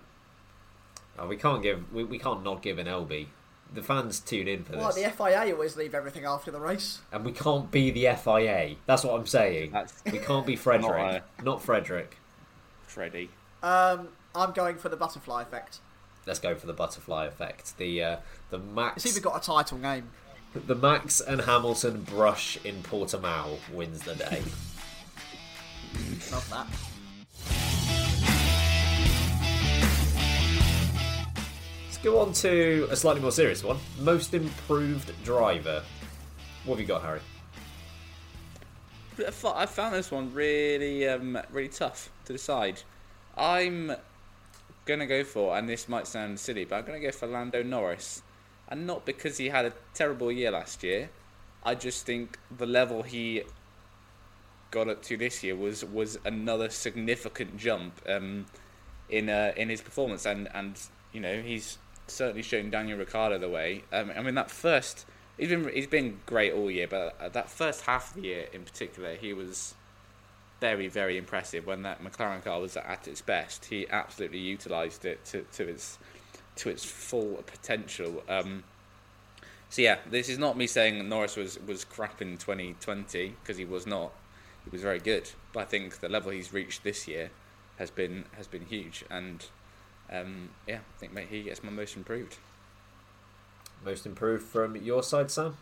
Oh, 1.17 1.27
we 1.27 1.37
can't 1.37 1.61
give 1.63 1.93
we, 1.93 2.03
we 2.03 2.19
can't 2.19 2.43
not 2.43 2.61
give 2.61 2.77
an 2.79 2.87
LB. 2.87 3.27
The 3.73 3.81
fans 3.83 4.19
tune 4.21 4.47
in 4.47 4.63
for 4.63 4.77
Well, 4.77 4.91
this, 4.93 5.03
the 5.03 5.09
FIA 5.11 5.51
always 5.53 5.75
leave 5.75 5.93
everything 5.93 6.23
after 6.25 6.49
the 6.51 6.59
race. 6.59 6.99
and 7.11 7.25
we 7.25 7.31
can't 7.33 7.69
be 7.71 7.91
the 7.91 8.15
FIA. 8.15 8.75
That's 8.85 9.03
what 9.03 9.19
I'm 9.19 9.25
saying. 9.25 9.71
That's- 9.71 10.01
We 10.11 10.19
can't 10.19 10.45
be 10.45 10.55
Frederick. 10.67 11.23
Not 11.37 11.43
not 11.43 11.61
Frederick. 11.61 12.17
Freddy. 12.87 13.29
Um, 13.63 14.09
I'm 14.33 14.51
going 14.53 14.77
for 14.77 14.87
the 14.89 14.95
butterfly 14.95 15.41
effect. 15.41 15.79
Let's 16.25 16.39
go 16.39 16.55
for 16.55 16.67
the 16.67 16.73
butterfly 16.73 17.25
effect. 17.25 17.77
The 17.77 18.01
uh, 18.03 18.17
the 18.49 18.59
Max 18.59 19.05
It's 19.05 19.17
even 19.17 19.23
got 19.29 19.41
a 19.41 19.45
title 19.45 19.77
name. 19.77 20.09
the 20.53 20.75
Max 20.75 21.19
and 21.19 21.41
Hamilton 21.41 22.01
brush 22.03 22.57
in 22.63 22.81
Portimao 22.83 23.57
wins 23.73 24.01
the 24.03 24.15
day. 24.15 24.41
Love 26.31 26.49
that. 26.49 26.67
Go 32.05 32.19
on 32.19 32.31
to 32.31 32.87
a 32.91 32.95
slightly 32.95 33.19
more 33.19 33.31
serious 33.31 33.63
one. 33.63 33.77
Most 33.99 34.35
improved 34.35 35.11
driver. 35.23 35.81
What 36.63 36.75
have 36.75 36.79
you 36.79 36.85
got, 36.85 37.01
Harry? 37.01 37.19
I 39.43 39.65
found 39.65 39.95
this 39.95 40.11
one 40.11 40.31
really, 40.31 41.07
um, 41.07 41.39
really 41.51 41.67
tough 41.67 42.11
to 42.25 42.33
decide. 42.33 42.83
I'm 43.35 43.95
gonna 44.85 45.07
go 45.07 45.23
for, 45.23 45.57
and 45.57 45.67
this 45.67 45.89
might 45.89 46.05
sound 46.05 46.39
silly, 46.39 46.63
but 46.63 46.75
I'm 46.75 46.85
gonna 46.85 46.99
go 46.99 47.09
for 47.09 47.25
Lando 47.25 47.63
Norris, 47.63 48.21
and 48.69 48.85
not 48.85 49.03
because 49.03 49.39
he 49.39 49.49
had 49.49 49.65
a 49.65 49.73
terrible 49.95 50.31
year 50.31 50.51
last 50.51 50.83
year. 50.83 51.09
I 51.63 51.73
just 51.73 52.05
think 52.05 52.37
the 52.55 52.67
level 52.67 53.01
he 53.01 53.41
got 54.69 54.87
up 54.89 55.01
to 55.03 55.17
this 55.17 55.43
year 55.43 55.55
was 55.55 55.83
was 55.83 56.19
another 56.23 56.69
significant 56.69 57.57
jump 57.57 57.99
um, 58.07 58.45
in 59.09 59.27
uh, 59.27 59.53
in 59.57 59.69
his 59.69 59.81
performance, 59.81 60.27
and 60.27 60.47
and 60.53 60.79
you 61.11 61.19
know 61.19 61.41
he's 61.41 61.79
certainly 62.07 62.41
shown 62.41 62.69
Daniel 62.69 62.97
Ricciardo 62.97 63.37
the 63.37 63.49
way. 63.49 63.83
Um, 63.91 64.11
I 64.15 64.21
mean 64.21 64.35
that 64.35 64.51
first 64.51 65.05
he's 65.37 65.49
been 65.49 65.69
he's 65.73 65.87
been 65.87 66.19
great 66.25 66.53
all 66.53 66.69
year, 66.69 66.87
but 66.87 67.15
uh, 67.19 67.29
that 67.29 67.49
first 67.49 67.81
half 67.81 68.09
of 68.09 68.21
the 68.21 68.27
year 68.27 68.47
in 68.53 68.63
particular, 68.63 69.15
he 69.15 69.33
was 69.33 69.75
very 70.61 70.87
very 70.87 71.17
impressive 71.17 71.65
when 71.65 71.81
that 71.83 72.03
McLaren 72.03 72.43
car 72.43 72.59
was 72.59 72.77
at 72.77 73.07
its 73.07 73.21
best. 73.21 73.65
He 73.65 73.87
absolutely 73.89 74.39
utilised 74.39 75.05
it 75.05 75.23
to, 75.25 75.41
to 75.53 75.67
its 75.67 75.97
to 76.57 76.69
its 76.69 76.85
full 76.85 77.43
potential. 77.45 78.23
Um, 78.29 78.63
so 79.69 79.81
yeah, 79.81 79.97
this 80.09 80.29
is 80.29 80.37
not 80.37 80.57
me 80.57 80.67
saying 80.67 81.07
Norris 81.09 81.35
was 81.35 81.59
was 81.67 81.83
crap 81.83 82.21
in 82.21 82.37
2020 82.37 83.35
because 83.41 83.57
he 83.57 83.65
was 83.65 83.85
not. 83.85 84.13
He 84.63 84.71
was 84.71 84.81
very 84.81 84.99
good, 84.99 85.29
but 85.53 85.59
I 85.59 85.65
think 85.65 85.99
the 85.99 86.09
level 86.09 86.31
he's 86.31 86.51
reached 86.51 86.83
this 86.83 87.07
year 87.07 87.29
has 87.77 87.91
been 87.91 88.25
has 88.37 88.47
been 88.47 88.65
huge, 88.65 89.03
and 89.09 89.45
um, 90.11 90.49
yeah, 90.67 90.77
I 90.77 90.99
think 90.99 91.13
mate, 91.13 91.27
he 91.29 91.43
gets 91.43 91.63
my 91.63 91.71
most 91.71 91.95
improved. 91.95 92.37
Most 93.83 94.05
improved 94.05 94.43
from 94.43 94.75
your 94.75 95.03
side, 95.03 95.31
Sam? 95.31 95.57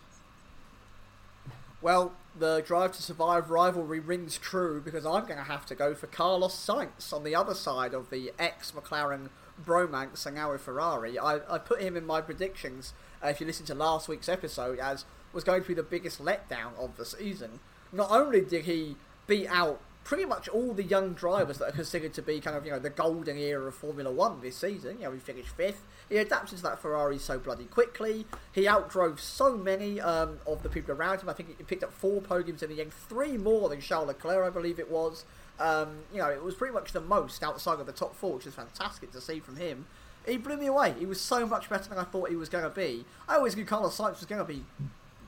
Well, 1.82 2.14
the 2.38 2.64
Drive 2.66 2.94
to 2.94 3.04
Survive 3.04 3.50
rivalry 3.50 4.00
rings 4.00 4.38
true 4.38 4.82
because 4.82 5.06
I'm 5.06 5.26
going 5.26 5.38
to 5.38 5.44
have 5.44 5.66
to 5.68 5.76
go 5.76 5.94
for 5.94 6.08
Carlos 6.08 6.56
Sainz 6.56 7.12
on 7.12 7.24
the 7.24 7.36
other 7.36 7.54
side 7.54 7.94
of 7.94 8.10
the 8.10 8.32
ex 8.40 8.72
McLaren 8.72 9.30
bromance 9.64 10.26
and 10.26 10.36
now 10.36 10.52
with 10.52 10.62
Ferrari. 10.62 11.20
I, 11.20 11.40
I 11.54 11.58
put 11.58 11.82
him 11.82 11.98
in 11.98 12.06
my 12.06 12.22
predictions, 12.22 12.94
uh, 13.24 13.28
if 13.28 13.42
you 13.42 13.48
listen 13.48 13.66
to 13.68 13.76
last 13.76 14.08
week's 14.08 14.30
episode, 14.30 14.80
as 14.80 15.06
was 15.34 15.44
going 15.44 15.62
to 15.64 15.68
be 15.68 15.74
the 15.74 15.84
biggest 15.84 16.24
letdown 16.24 16.78
of 16.80 16.96
the 16.96 17.06
season. 17.06 17.60
Not 17.92 18.12
only 18.12 18.42
did 18.42 18.66
he 18.66 18.96
beat 19.28 19.48
out 19.48 19.80
pretty 20.04 20.26
much 20.26 20.50
all 20.50 20.74
the 20.74 20.84
young 20.84 21.14
drivers 21.14 21.58
that 21.60 21.70
are 21.70 21.74
considered 21.74 22.14
to 22.14 22.22
be 22.22 22.40
kind 22.40 22.58
of, 22.58 22.66
you 22.66 22.72
know, 22.72 22.80
the 22.80 22.90
golden 22.90 23.38
era 23.38 23.68
of 23.68 23.76
Formula 23.76 24.12
One 24.12 24.42
this 24.42 24.58
season, 24.58 24.98
you 25.00 25.06
know, 25.06 25.12
he 25.12 25.20
finished 25.20 25.50
fifth. 25.50 25.86
He 26.10 26.18
adapted 26.18 26.58
to 26.58 26.64
that 26.64 26.80
Ferrari 26.80 27.18
so 27.18 27.40
bloody 27.40 27.66
quickly. 27.66 28.26
He 28.52 28.64
outdrove 28.64 29.20
so 29.20 29.56
many 29.56 30.02
um, 30.02 30.40
of 30.46 30.62
the 30.64 30.70
people 30.70 30.94
around 30.94 31.22
him. 31.22 31.30
I 31.30 31.34
think 31.34 31.58
he 31.58 31.64
picked 31.64 31.84
up 31.84 31.94
four 31.94 32.22
podiums 32.22 32.62
in 32.62 32.70
the 32.70 32.82
end, 32.82 32.94
three 32.94 33.38
more 33.38 33.70
than 33.70 33.80
Charles 33.80 34.08
Leclerc, 34.08 34.46
I 34.46 34.50
believe 34.50 34.80
it 34.80 34.92
was. 34.92 35.26
Um, 35.60 36.00
you 36.12 36.20
know, 36.20 36.30
it 36.30 36.44
was 36.44 36.56
pretty 36.56 36.74
much 36.74 36.92
the 36.92 37.02
most 37.02 37.44
outside 37.44 37.80
of 37.80 37.86
the 37.86 37.94
top 37.94 38.16
four, 38.16 38.36
which 38.36 38.48
is 38.48 38.56
fantastic 38.56 39.12
to 39.12 39.22
see 39.22 39.40
from 39.40 39.56
him. 39.56 39.86
He 40.26 40.38
blew 40.38 40.58
me 40.58 40.68
away. 40.68 40.94
He 40.98 41.06
was 41.06 41.20
so 41.20 41.46
much 41.46 41.70
better 41.70 41.90
than 41.90 41.98
I 41.98 42.04
thought 42.04 42.30
he 42.30 42.36
was 42.36 42.50
going 42.50 42.64
to 42.64 42.70
be. 42.70 43.06
I 43.28 43.36
always 43.36 43.56
knew 43.56 43.66
Carlos 43.66 43.98
Sainz 43.98 44.20
was 44.20 44.26
going 44.26 44.40
to 44.40 44.48
be 44.48 44.64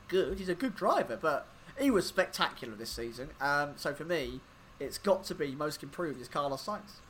good. 0.08 0.38
He's 0.38 0.48
a 0.48 0.54
good 0.54 0.74
driver, 0.74 1.18
but 1.20 1.46
he 1.78 1.90
was 1.90 2.06
spectacular 2.06 2.74
this 2.74 2.90
season. 2.90 3.30
Um, 3.40 3.74
so 3.76 3.92
for 3.94 4.04
me, 4.04 4.40
it's 4.80 4.98
got 4.98 5.24
to 5.24 5.34
be 5.34 5.54
most 5.54 5.82
improved 5.82 6.20
is 6.20 6.28
Carlos 6.28 6.64
Sainz. 6.64 7.00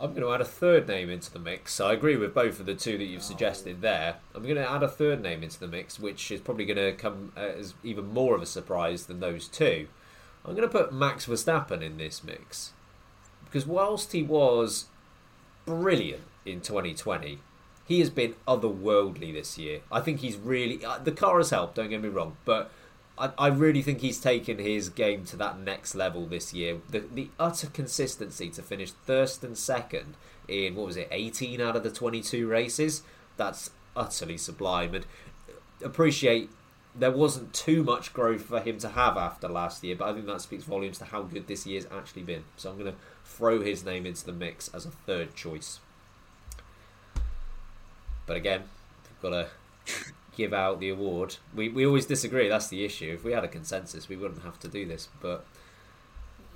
I'm 0.00 0.10
going 0.10 0.22
to 0.22 0.32
add 0.32 0.40
a 0.40 0.44
third 0.44 0.88
name 0.88 1.08
into 1.08 1.32
the 1.32 1.38
mix. 1.38 1.80
I 1.80 1.92
agree 1.92 2.16
with 2.16 2.34
both 2.34 2.58
of 2.58 2.66
the 2.66 2.74
two 2.74 2.98
that 2.98 3.04
you've 3.04 3.22
suggested 3.22 3.80
there. 3.80 4.16
I'm 4.34 4.42
going 4.42 4.56
to 4.56 4.68
add 4.68 4.82
a 4.82 4.88
third 4.88 5.22
name 5.22 5.44
into 5.44 5.60
the 5.60 5.68
mix, 5.68 6.00
which 6.00 6.32
is 6.32 6.40
probably 6.40 6.64
going 6.64 6.78
to 6.78 6.92
come 6.92 7.32
uh, 7.36 7.40
as 7.40 7.74
even 7.84 8.12
more 8.12 8.34
of 8.34 8.42
a 8.42 8.46
surprise 8.46 9.06
than 9.06 9.20
those 9.20 9.46
two. 9.46 9.86
I'm 10.44 10.56
going 10.56 10.68
to 10.68 10.78
put 10.78 10.92
Max 10.92 11.26
Verstappen 11.26 11.80
in 11.80 11.96
this 11.96 12.24
mix. 12.24 12.72
Because 13.44 13.66
whilst 13.66 14.12
he 14.12 14.22
was 14.22 14.86
brilliant 15.64 16.24
in 16.44 16.60
2020, 16.60 17.38
he 17.86 18.00
has 18.00 18.10
been 18.10 18.34
otherworldly 18.48 19.32
this 19.32 19.58
year. 19.58 19.82
I 19.92 20.00
think 20.00 20.20
he's 20.20 20.36
really. 20.36 20.84
Uh, 20.84 20.98
the 20.98 21.12
car 21.12 21.38
has 21.38 21.50
helped, 21.50 21.76
don't 21.76 21.90
get 21.90 22.02
me 22.02 22.08
wrong, 22.08 22.36
but 22.44 22.72
I, 23.16 23.46
really 23.46 23.80
think 23.82 24.00
he's 24.00 24.18
taken 24.18 24.58
his 24.58 24.88
game 24.88 25.24
to 25.26 25.36
that 25.36 25.60
next 25.60 25.94
level 25.94 26.26
this 26.26 26.52
year. 26.52 26.78
The, 26.90 27.00
the 27.00 27.30
utter 27.38 27.68
consistency 27.68 28.50
to 28.50 28.62
finish 28.62 28.92
first 29.04 29.44
and 29.44 29.56
second 29.56 30.14
in, 30.48 30.74
what 30.74 30.86
was 30.86 30.96
it, 30.96 31.08
18 31.10 31.60
out 31.60 31.76
of 31.76 31.84
the 31.84 31.90
22 31.90 32.48
races? 32.48 33.02
That's 33.36 33.70
utterly 33.96 34.36
sublime. 34.36 34.94
And 34.94 35.06
appreciate 35.82 36.50
there 36.96 37.12
wasn't 37.12 37.52
too 37.52 37.84
much 37.84 38.12
growth 38.12 38.42
for 38.42 38.60
him 38.60 38.78
to 38.78 38.90
have 38.90 39.16
after 39.16 39.48
last 39.48 39.84
year, 39.84 39.96
but 39.96 40.08
I 40.08 40.12
think 40.12 40.26
that 40.26 40.40
speaks 40.40 40.64
volumes 40.64 40.98
to 40.98 41.04
how 41.04 41.22
good 41.22 41.46
this 41.46 41.66
year's 41.66 41.86
actually 41.90 42.22
been. 42.22 42.44
So 42.56 42.70
I'm 42.70 42.78
going 42.78 42.92
to 42.92 42.98
throw 43.24 43.60
his 43.60 43.84
name 43.84 44.06
into 44.06 44.26
the 44.26 44.32
mix 44.32 44.68
as 44.68 44.86
a 44.86 44.90
third 44.90 45.34
choice. 45.36 45.78
But 48.26 48.36
again, 48.36 48.64
we've 49.22 49.30
got 49.30 49.48
to 49.86 50.12
give 50.36 50.52
out 50.52 50.80
the 50.80 50.88
award. 50.88 51.36
We 51.54 51.68
we 51.68 51.86
always 51.86 52.06
disagree. 52.06 52.48
That's 52.48 52.68
the 52.68 52.84
issue. 52.84 53.12
If 53.14 53.24
we 53.24 53.32
had 53.32 53.44
a 53.44 53.48
consensus, 53.48 54.08
we 54.08 54.16
wouldn't 54.16 54.42
have 54.42 54.58
to 54.60 54.68
do 54.68 54.86
this. 54.86 55.08
But 55.20 55.44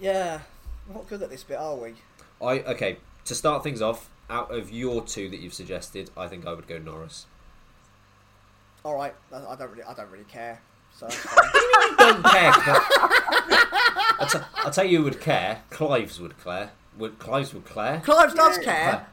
Yeah, 0.01 0.41
not 0.93 1.09
good 1.09 1.23
at 1.23 1.31
this 1.31 1.45
bit, 1.45 1.59
are 1.59 1.77
we? 1.77 1.95
I 2.41 2.61
okay 2.61 2.99
to 3.25 3.35
start 3.35 3.63
things 3.63 3.83
off. 3.83 4.11
Out 4.31 4.55
of 4.55 4.71
your 4.71 5.03
two 5.03 5.31
that 5.31 5.41
you've 5.41 5.55
suggested, 5.55 6.11
I 6.17 6.29
think 6.29 6.47
I 6.47 6.53
would 6.53 6.67
go 6.69 6.77
Norris. 6.79 7.25
All 8.85 8.95
right, 8.95 9.15
I 9.33 9.37
I 9.37 9.57
don't 9.57 9.71
really, 9.71 9.83
I 9.85 9.95
don't 9.95 10.11
really 10.11 10.25
care. 10.25 10.61
So. 10.95 11.07
Don't 11.99 12.25
care. 12.25 12.53
I'll, 14.19 14.27
t- 14.29 14.39
I'll 14.57 14.71
tell 14.71 14.85
you 14.85 14.99
who 14.99 15.05
would 15.05 15.21
care. 15.21 15.63
Clives 15.71 16.19
would 16.21 16.43
care. 16.43 16.71
Would 16.97 17.19
Clives 17.19 17.55
would 17.55 17.65
care? 17.67 18.01
Clives 18.05 18.35
does 18.35 18.59
Claire. 18.59 18.65
care. 18.65 19.07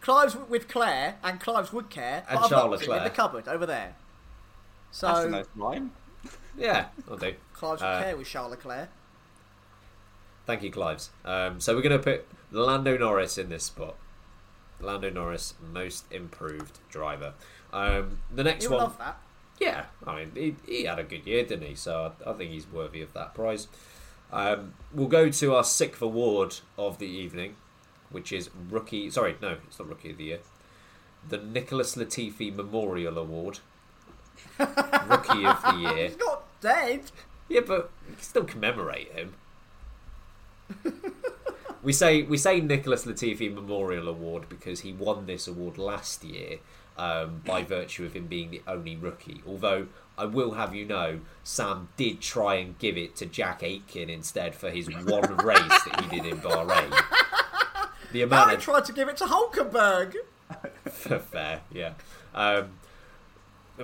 Clives 0.00 0.34
w- 0.34 0.50
with 0.50 0.68
Claire 0.68 1.16
and 1.24 1.40
Clives 1.40 1.72
would 1.72 1.90
care. 1.90 2.24
And 2.28 2.44
Charlotte 2.48 2.82
it 2.82 2.88
in 2.90 3.02
the 3.04 3.10
cupboard 3.10 3.48
over 3.48 3.66
there. 3.66 3.94
So 4.92 5.06
That's 5.08 5.24
a 5.26 5.30
nice 5.30 5.46
rhyme. 5.56 5.92
Yeah, 6.56 6.88
I'll 7.10 7.16
do. 7.16 7.34
Clives 7.54 7.80
Uh, 7.82 8.00
care 8.02 8.16
with 8.16 8.26
Charlotte 8.28 8.60
Claire. 8.60 8.88
Thank 10.46 10.62
you, 10.62 10.70
Clives. 10.70 11.10
Um, 11.24 11.60
so 11.60 11.74
we're 11.74 11.82
going 11.82 11.98
to 11.98 12.02
put 12.02 12.26
Lando 12.50 12.96
Norris 12.98 13.38
in 13.38 13.48
this 13.48 13.64
spot. 13.64 13.96
Lando 14.80 15.08
Norris, 15.10 15.54
most 15.72 16.04
improved 16.12 16.78
driver. 16.90 17.32
Um, 17.72 18.18
the 18.32 18.44
next 18.44 18.64
You 18.64 18.70
one, 18.72 18.80
love 18.80 18.98
that. 18.98 19.18
yeah, 19.60 19.86
I 20.06 20.16
mean, 20.24 20.32
he, 20.34 20.56
he 20.70 20.84
had 20.84 20.98
a 20.98 21.04
good 21.04 21.26
year, 21.26 21.44
didn't 21.44 21.66
he? 21.68 21.74
So 21.74 22.12
I, 22.26 22.30
I 22.30 22.32
think 22.34 22.50
he's 22.50 22.66
worthy 22.70 23.00
of 23.00 23.12
that 23.14 23.32
prize. 23.34 23.68
Um, 24.32 24.74
we'll 24.92 25.08
go 25.08 25.30
to 25.30 25.54
our 25.54 25.64
sixth 25.64 26.02
award 26.02 26.56
of 26.76 26.98
the 26.98 27.06
evening, 27.06 27.56
which 28.10 28.30
is 28.32 28.50
rookie. 28.68 29.08
Sorry, 29.10 29.36
no, 29.40 29.56
it's 29.66 29.78
not 29.78 29.88
rookie 29.88 30.10
of 30.10 30.18
the 30.18 30.24
year. 30.24 30.40
The 31.28 31.38
Nicholas 31.38 31.94
Latifi 31.96 32.54
Memorial 32.54 33.16
Award. 33.16 33.60
Rookie 34.58 35.46
of 35.46 35.62
the 35.62 35.76
year. 35.94 36.08
He's 36.08 36.18
not 36.18 36.44
dead. 36.60 37.02
Yeah, 37.48 37.60
but 37.66 37.90
we 38.08 38.14
can 38.14 38.22
still 38.22 38.44
commemorate 38.44 39.12
him. 39.12 39.34
we 41.82 41.92
say 41.92 42.22
we 42.22 42.38
say 42.38 42.60
Nicholas 42.60 43.04
Latifi 43.04 43.52
Memorial 43.52 44.08
Award 44.08 44.48
because 44.48 44.80
he 44.80 44.92
won 44.92 45.26
this 45.26 45.46
award 45.46 45.76
last 45.78 46.24
year 46.24 46.58
um, 46.96 47.42
by 47.44 47.62
virtue 47.62 48.04
of 48.04 48.14
him 48.14 48.26
being 48.26 48.50
the 48.50 48.62
only 48.66 48.96
rookie. 48.96 49.42
Although 49.46 49.88
I 50.16 50.26
will 50.26 50.52
have 50.52 50.74
you 50.74 50.84
know, 50.84 51.20
Sam 51.42 51.88
did 51.96 52.20
try 52.20 52.56
and 52.56 52.78
give 52.78 52.96
it 52.96 53.16
to 53.16 53.26
Jack 53.26 53.62
Aitken 53.62 54.10
instead 54.10 54.54
for 54.54 54.70
his 54.70 54.88
one 54.88 55.36
race 55.44 55.58
that 55.58 56.00
he 56.02 56.20
did 56.20 56.26
in 56.26 56.38
Bahrain. 56.38 56.90
The 58.12 58.22
amount 58.22 58.50
I 58.50 58.54
of 58.54 58.60
tried 58.60 58.84
to 58.86 58.92
give 58.92 59.08
it 59.08 59.16
to 59.18 59.24
Hulkenberg. 59.24 60.16
For 60.84 61.18
fair, 61.18 61.62
yeah. 61.72 61.94
Um, 62.34 62.72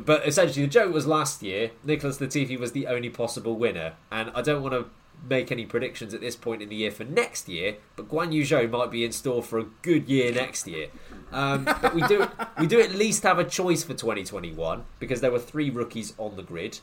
but 0.04 0.26
essentially, 0.26 0.66
the 0.66 0.70
joke 0.70 0.92
was 0.92 1.06
last 1.06 1.42
year, 1.42 1.70
Nicholas 1.84 2.18
Latifi 2.18 2.58
was 2.58 2.72
the 2.72 2.86
only 2.86 3.10
possible 3.10 3.56
winner. 3.56 3.94
And 4.10 4.30
I 4.34 4.42
don't 4.42 4.62
want 4.62 4.74
to 4.74 4.86
make 5.26 5.50
any 5.50 5.66
predictions 5.66 6.14
at 6.14 6.20
this 6.20 6.36
point 6.36 6.62
in 6.62 6.68
the 6.68 6.76
year 6.76 6.90
for 6.90 7.04
next 7.04 7.48
year, 7.48 7.76
but 7.96 8.08
Guan 8.08 8.32
Yu 8.32 8.42
Zhou 8.42 8.70
might 8.70 8.90
be 8.90 9.04
in 9.04 9.12
store 9.12 9.42
for 9.42 9.58
a 9.58 9.64
good 9.82 10.08
year 10.08 10.32
next 10.32 10.66
year. 10.66 10.88
Um, 11.32 11.64
but 11.64 11.94
we 11.94 12.02
do, 12.02 12.28
we 12.58 12.66
do 12.66 12.80
at 12.80 12.92
least 12.92 13.22
have 13.24 13.38
a 13.38 13.44
choice 13.44 13.82
for 13.82 13.94
2021 13.94 14.84
because 14.98 15.20
there 15.20 15.30
were 15.30 15.38
three 15.38 15.70
rookies 15.70 16.14
on 16.18 16.36
the 16.36 16.42
grid. 16.42 16.80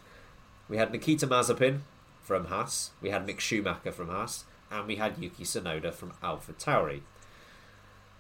We 0.68 0.78
had 0.78 0.92
Nikita 0.92 1.28
Mazepin 1.28 1.80
from 2.22 2.46
Haas, 2.46 2.92
we 3.02 3.10
had 3.10 3.26
Mick 3.28 3.40
Schumacher 3.40 3.92
from 3.92 4.10
Haas, 4.10 4.46
and 4.72 4.88
we 4.88 4.96
had 4.96 5.18
Yuki 5.20 5.44
Tsunoda 5.44 5.94
from 5.94 6.14
Alpha 6.24 6.54
Tauri. 6.54 7.02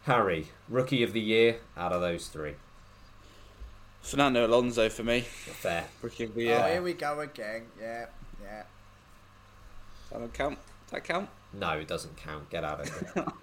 Harry, 0.03 0.49
rookie 0.69 1.01
of 1.01 1.13
the 1.13 1.21
year 1.21 1.58
out 1.75 1.91
of 1.91 2.01
those 2.01 2.27
three. 2.27 2.53
Fernando 4.06 4.46
Alonso 4.46 4.88
for 4.88 5.04
me. 5.04 5.22
Fair. 5.22 5.86
Rookie 6.02 6.26
of 6.26 6.36
the 6.36 6.54
Oh, 6.54 6.68
here 6.68 6.82
we 6.84 6.94
go 6.94 7.20
again. 7.22 7.63
Yeah, 7.82 8.06
yeah. 8.41 8.63
That 10.12 10.20
don't 10.20 10.32
count. 10.32 10.60
Does 10.86 10.91
that 10.91 11.04
count? 11.04 11.28
No, 11.54 11.72
it 11.72 11.88
doesn't 11.88 12.15
count. 12.15 12.48
Get 12.52 12.63
out 12.63 12.82
of 12.82 13.13
here. 13.13 13.26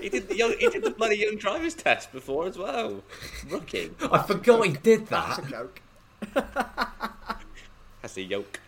He 0.00 0.08
did 0.08 0.28
the 0.28 0.36
young, 0.36 0.54
he 0.58 0.68
did 0.68 0.82
the 0.82 0.90
bloody 0.90 1.16
young 1.16 1.36
drivers 1.36 1.74
test 1.74 2.10
before 2.10 2.46
as 2.46 2.58
well. 2.58 3.02
Rookie. 3.48 3.90
I 4.10 4.22
forgot 4.22 4.66
he 4.66 4.72
did 4.72 5.06
that. 5.08 5.36
That's 5.36 5.36
that. 5.36 5.46
a 5.46 5.50
joke. 5.50 5.80
That's 8.02 8.16
a 8.16 8.22
yoke. 8.22 8.60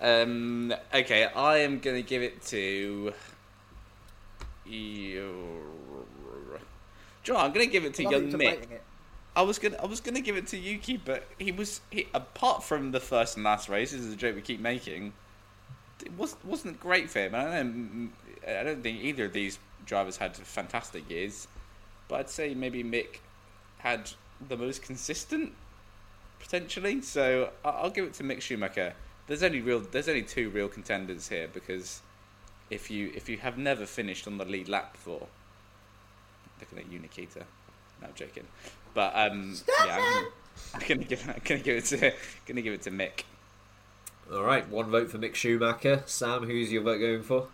Um, 0.00 0.72
okay, 0.94 1.24
I 1.24 1.58
am 1.58 1.80
gonna 1.80 2.02
give 2.02 2.22
it 2.22 2.42
to. 2.46 3.12
You. 4.66 6.04
John, 7.22 7.46
I'm 7.46 7.52
gonna 7.52 7.66
give 7.66 7.84
it 7.84 7.94
to 7.94 8.02
Love 8.04 8.12
young 8.12 8.30
you 8.30 8.38
Mick. 8.38 8.66
I 9.36 9.42
was 9.42 9.58
gonna, 9.58 9.76
I 9.82 9.86
was 9.86 10.00
gonna 10.00 10.20
give 10.20 10.36
it 10.36 10.46
to 10.48 10.56
Yuki, 10.56 10.96
but 10.96 11.24
he 11.38 11.50
was, 11.50 11.80
he, 11.90 12.06
apart 12.14 12.62
from 12.62 12.92
the 12.92 13.00
first 13.00 13.36
and 13.36 13.44
last 13.44 13.68
race, 13.68 13.92
this 13.92 14.00
is 14.00 14.12
a 14.12 14.16
joke 14.16 14.36
we 14.36 14.42
keep 14.42 14.60
making. 14.60 15.12
It 16.04 16.16
was, 16.16 16.36
wasn't 16.44 16.78
great 16.80 17.10
for 17.10 17.20
him. 17.20 17.34
I 17.34 17.44
don't, 17.44 18.12
I 18.46 18.62
don't 18.62 18.82
think 18.82 19.02
either 19.02 19.24
of 19.24 19.32
these 19.32 19.58
drivers 19.86 20.16
had 20.16 20.36
fantastic 20.36 21.08
years, 21.10 21.48
but 22.08 22.20
I'd 22.20 22.30
say 22.30 22.54
maybe 22.54 22.84
Mick 22.84 23.18
had 23.78 24.10
the 24.48 24.56
most 24.56 24.82
consistent 24.82 25.52
potentially. 26.38 27.00
So 27.02 27.50
I'll 27.64 27.90
give 27.90 28.04
it 28.04 28.14
to 28.14 28.22
Mick 28.22 28.40
Schumacher. 28.40 28.94
There's 29.26 29.42
only 29.42 29.60
real, 29.60 29.80
there's 29.80 30.08
only 30.08 30.22
two 30.22 30.50
real 30.50 30.68
contenders 30.68 31.28
here 31.28 31.48
because 31.52 32.02
if 32.70 32.90
you 32.90 33.10
if 33.14 33.28
you 33.28 33.38
have 33.38 33.58
never 33.58 33.86
finished 33.86 34.26
on 34.26 34.38
the 34.38 34.44
lead 34.44 34.68
lap 34.68 34.92
before, 34.92 35.26
looking 36.60 36.78
at 36.78 36.90
you, 36.90 36.98
Nikita. 36.98 37.40
No, 38.00 38.08
I'm 38.08 38.14
joking. 38.14 38.44
But 38.94 39.12
um, 39.14 39.56
yeah, 39.84 39.96
I'm 39.96 40.00
gonna, 40.00 40.26
I'm 40.74 40.80
gonna 40.88 41.04
give 41.04 41.28
I'm 41.28 41.40
gonna 41.44 41.60
give 41.60 41.76
it 41.76 41.84
to 41.86 42.12
gonna 42.46 42.62
give 42.62 42.72
it 42.72 42.82
to 42.82 42.90
Mick. 42.90 43.24
All 44.32 44.42
right, 44.42 44.66
one 44.68 44.90
vote 44.90 45.10
for 45.10 45.18
Mick 45.18 45.34
Schumacher. 45.34 46.02
Sam, 46.06 46.44
who's 46.44 46.72
your 46.72 46.82
vote 46.82 46.98
going 46.98 47.22
for? 47.22 47.48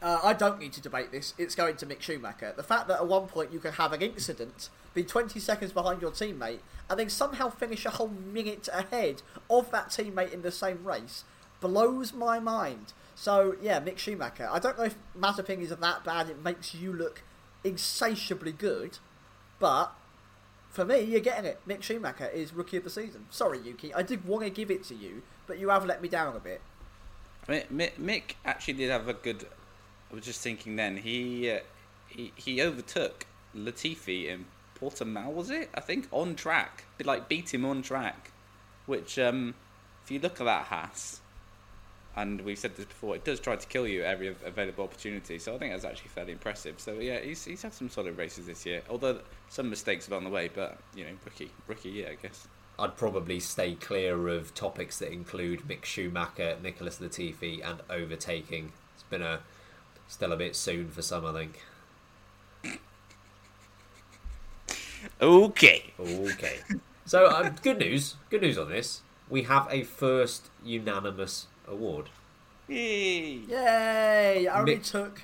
Uh, 0.00 0.20
I 0.22 0.34
don't 0.34 0.60
need 0.60 0.72
to 0.74 0.80
debate 0.80 1.10
this. 1.10 1.34
It's 1.38 1.54
going 1.54 1.76
to 1.76 1.86
Mick 1.86 2.00
Schumacher. 2.00 2.52
The 2.56 2.62
fact 2.62 2.86
that 2.88 3.00
at 3.00 3.08
one 3.08 3.26
point 3.26 3.52
you 3.52 3.58
can 3.58 3.72
have 3.72 3.92
an 3.92 4.02
incident, 4.02 4.68
be 4.94 5.02
20 5.02 5.40
seconds 5.40 5.72
behind 5.72 6.02
your 6.02 6.10
teammate, 6.10 6.60
and 6.88 6.98
then 6.98 7.08
somehow 7.08 7.48
finish 7.48 7.86
a 7.86 7.90
whole 7.90 8.08
minute 8.08 8.68
ahead 8.72 9.22
of 9.50 9.70
that 9.70 9.88
teammate 9.88 10.32
in 10.32 10.42
the 10.42 10.52
same 10.52 10.84
race 10.84 11.24
blows 11.60 12.12
my 12.12 12.38
mind. 12.38 12.92
So, 13.14 13.56
yeah, 13.62 13.80
Mick 13.80 13.98
Schumacher. 13.98 14.48
I 14.50 14.58
don't 14.58 14.76
know 14.78 14.84
if 14.84 14.96
Mazepin 15.18 15.60
is 15.60 15.70
that 15.70 16.04
bad, 16.04 16.28
it 16.28 16.44
makes 16.44 16.74
you 16.74 16.92
look 16.92 17.22
insatiably 17.64 18.52
good, 18.52 18.98
but 19.58 19.92
for 20.70 20.84
me, 20.84 21.00
you're 21.00 21.20
getting 21.20 21.46
it. 21.46 21.60
Mick 21.66 21.82
Schumacher 21.82 22.28
is 22.28 22.52
Rookie 22.52 22.76
of 22.76 22.84
the 22.84 22.90
Season. 22.90 23.26
Sorry, 23.30 23.58
Yuki. 23.58 23.94
I 23.94 24.02
did 24.02 24.26
want 24.26 24.44
to 24.44 24.50
give 24.50 24.70
it 24.70 24.84
to 24.84 24.94
you, 24.94 25.22
but 25.46 25.58
you 25.58 25.70
have 25.70 25.86
let 25.86 26.02
me 26.02 26.08
down 26.08 26.36
a 26.36 26.40
bit. 26.40 26.60
Mick, 27.48 27.92
Mick 27.98 28.34
actually 28.44 28.74
did 28.74 28.90
have 28.90 29.08
a 29.08 29.14
good. 29.14 29.46
I 30.10 30.14
was 30.14 30.24
just 30.24 30.40
thinking 30.40 30.76
then 30.76 30.98
he 30.98 31.50
uh, 31.50 31.60
he, 32.08 32.32
he 32.36 32.60
overtook 32.62 33.26
Latifi 33.56 34.26
in 34.28 34.46
Portimao, 34.78 35.32
was 35.32 35.50
it? 35.50 35.70
I 35.74 35.80
think 35.80 36.08
on 36.10 36.34
track, 36.34 36.84
like 37.02 37.28
beat 37.28 37.54
him 37.54 37.64
on 37.64 37.82
track. 37.82 38.32
Which, 38.86 39.18
um, 39.18 39.54
if 40.04 40.10
you 40.10 40.20
look 40.20 40.40
at 40.40 40.44
that 40.44 40.66
Haas, 40.66 41.20
and 42.16 42.40
we've 42.40 42.58
said 42.58 42.76
this 42.76 42.86
before, 42.86 43.14
it 43.14 43.24
does 43.24 43.38
try 43.38 43.56
to 43.56 43.66
kill 43.66 43.86
you 43.86 44.02
at 44.02 44.06
every 44.06 44.34
available 44.44 44.84
opportunity. 44.84 45.38
So 45.38 45.54
I 45.54 45.58
think 45.58 45.72
that's 45.72 45.84
actually 45.84 46.08
fairly 46.08 46.32
impressive. 46.32 46.80
So 46.80 46.94
yeah, 46.94 47.20
he's 47.20 47.44
he's 47.44 47.62
had 47.62 47.74
some 47.74 47.90
solid 47.90 48.16
races 48.16 48.46
this 48.46 48.64
year, 48.64 48.82
although 48.88 49.20
some 49.50 49.68
mistakes 49.68 50.08
along 50.08 50.24
the 50.24 50.30
way. 50.30 50.50
But 50.52 50.78
you 50.94 51.04
know, 51.04 51.10
rookie 51.24 51.50
rookie 51.66 51.90
year, 51.90 52.08
I 52.10 52.14
guess. 52.14 52.48
I'd 52.78 52.96
probably 52.96 53.40
stay 53.40 53.74
clear 53.74 54.28
of 54.28 54.54
topics 54.54 54.98
that 54.98 55.10
include 55.10 55.62
Mick 55.62 55.84
Schumacher, 55.84 56.56
Nicholas 56.62 56.98
Latifi, 56.98 57.64
and 57.64 57.80
overtaking. 57.88 58.72
It's 58.94 59.02
been 59.04 59.22
a 59.22 59.40
still 60.08 60.32
a 60.32 60.36
bit 60.36 60.56
soon 60.56 60.88
for 60.90 61.02
some, 61.02 61.24
I 61.24 61.32
think. 61.32 61.60
Okay. 65.20 65.92
Okay. 65.98 66.58
So, 67.04 67.26
uh, 67.26 67.50
good 67.62 67.78
news. 67.78 68.16
Good 68.30 68.42
news 68.42 68.58
on 68.58 68.68
this. 68.68 69.02
We 69.28 69.44
have 69.44 69.68
a 69.70 69.82
first 69.84 70.50
unanimous 70.64 71.46
award. 71.68 72.06
Yay. 72.68 73.40
Yay! 73.48 74.48
I 74.48 74.58
only 74.60 74.76
Mick- 74.76 74.90
took 74.90 75.22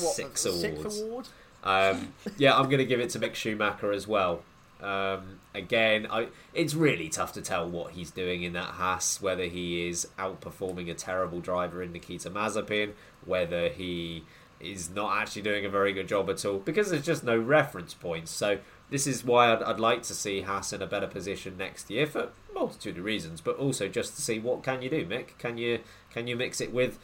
what, 0.00 0.14
Six 0.14 0.44
the 0.44 0.52
sixth 0.52 0.84
awards. 0.84 1.00
award. 1.00 1.28
Um, 1.64 2.14
yeah, 2.38 2.56
I'm 2.56 2.64
going 2.66 2.78
to 2.78 2.84
give 2.86 3.00
it 3.00 3.10
to 3.10 3.18
Mick 3.20 3.34
Schumacher 3.34 3.92
as 3.92 4.06
well. 4.08 4.42
Um, 4.82 5.38
again, 5.54 6.08
I, 6.10 6.28
it's 6.54 6.74
really 6.74 7.08
tough 7.08 7.32
to 7.34 7.42
tell 7.42 7.68
what 7.68 7.92
he's 7.92 8.10
doing 8.10 8.42
in 8.42 8.52
that 8.54 8.70
Haas, 8.70 9.22
whether 9.22 9.44
he 9.44 9.86
is 9.86 10.08
outperforming 10.18 10.90
a 10.90 10.94
terrible 10.94 11.40
driver 11.40 11.82
in 11.82 11.92
Nikita 11.92 12.30
Mazepin, 12.30 12.92
whether 13.24 13.68
he 13.68 14.24
is 14.58 14.90
not 14.90 15.16
actually 15.20 15.42
doing 15.42 15.64
a 15.64 15.68
very 15.68 15.92
good 15.92 16.08
job 16.08 16.28
at 16.30 16.44
all, 16.44 16.58
because 16.58 16.90
there's 16.90 17.04
just 17.04 17.22
no 17.22 17.36
reference 17.38 17.94
points. 17.94 18.32
So 18.32 18.58
this 18.90 19.06
is 19.06 19.24
why 19.24 19.52
I'd, 19.52 19.62
I'd 19.62 19.80
like 19.80 20.02
to 20.04 20.14
see 20.14 20.40
Haas 20.40 20.72
in 20.72 20.82
a 20.82 20.86
better 20.86 21.06
position 21.06 21.56
next 21.56 21.88
year 21.90 22.06
for 22.06 22.20
a 22.20 22.28
multitude 22.54 22.98
of 22.98 23.04
reasons, 23.04 23.40
but 23.40 23.56
also 23.56 23.88
just 23.88 24.16
to 24.16 24.22
see 24.22 24.38
what 24.38 24.62
can 24.62 24.82
you 24.82 24.90
do, 24.90 25.04
Mick? 25.06 25.38
Can 25.38 25.58
you 25.58 25.80
can 26.10 26.26
you 26.26 26.36
mix 26.36 26.60
it 26.60 26.72
with 26.72 26.98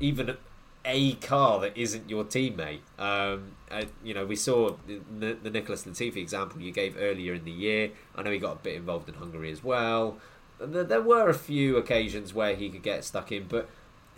even 0.00 0.36
a 0.84 1.14
car 1.14 1.60
that 1.60 1.76
isn't 1.76 2.10
your 2.10 2.24
teammate. 2.24 2.80
Um, 2.98 3.52
uh, 3.70 3.84
you 4.02 4.14
know, 4.14 4.26
we 4.26 4.36
saw 4.36 4.76
the, 4.86 5.34
the 5.34 5.50
Nicholas 5.50 5.84
Latifi 5.84 6.16
example 6.16 6.60
you 6.60 6.72
gave 6.72 6.96
earlier 6.98 7.34
in 7.34 7.44
the 7.44 7.52
year. 7.52 7.90
I 8.16 8.22
know 8.22 8.30
he 8.30 8.38
got 8.38 8.56
a 8.56 8.58
bit 8.58 8.74
involved 8.74 9.08
in 9.08 9.14
Hungary 9.14 9.50
as 9.50 9.62
well. 9.62 10.18
There, 10.58 10.84
there 10.84 11.02
were 11.02 11.28
a 11.28 11.34
few 11.34 11.76
occasions 11.76 12.34
where 12.34 12.54
he 12.54 12.68
could 12.68 12.82
get 12.82 13.04
stuck 13.04 13.30
in, 13.32 13.46
but 13.48 13.68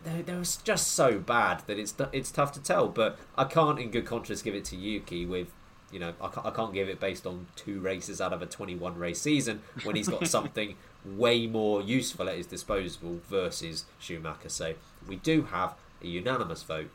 they, 0.05 0.23
they 0.23 0.35
was 0.35 0.57
just 0.57 0.89
so 0.89 1.19
bad 1.19 1.63
that 1.67 1.79
it's 1.79 1.95
it's 2.13 2.31
tough 2.31 2.53
to 2.53 2.63
tell. 2.63 2.89
But 2.89 3.19
I 3.37 3.45
can't, 3.45 3.79
in 3.79 3.91
good 3.91 4.07
conscience, 4.07 4.43
give 4.43 4.55
it 4.55 4.65
to 4.67 4.77
Yuki 4.77 5.27
with. 5.27 5.49
You 5.93 6.01
know, 6.01 6.13
I 6.21 6.29
can't, 6.29 6.47
I 6.47 6.51
can't 6.51 6.75
give 6.75 6.89
it 6.89 6.99
based 6.99 7.27
on 7.27 7.47
two 7.57 7.81
races 7.81 8.21
out 8.21 8.33
of 8.33 8.43
a 8.43 8.47
21 8.47 8.99
race 8.99 9.21
season 9.21 9.63
when 9.85 9.97
he's 9.97 10.09
got 10.09 10.27
something 10.29 10.77
way 11.05 11.47
more 11.47 11.83
useful 11.83 12.29
at 12.29 12.37
his 12.37 12.47
disposal 12.47 13.21
versus 13.29 13.85
Schumacher. 13.99 14.49
So 14.49 14.75
we 15.07 15.17
do 15.17 15.43
have 15.43 15.75
a 16.03 16.07
unanimous 16.07 16.63
vote 16.63 16.91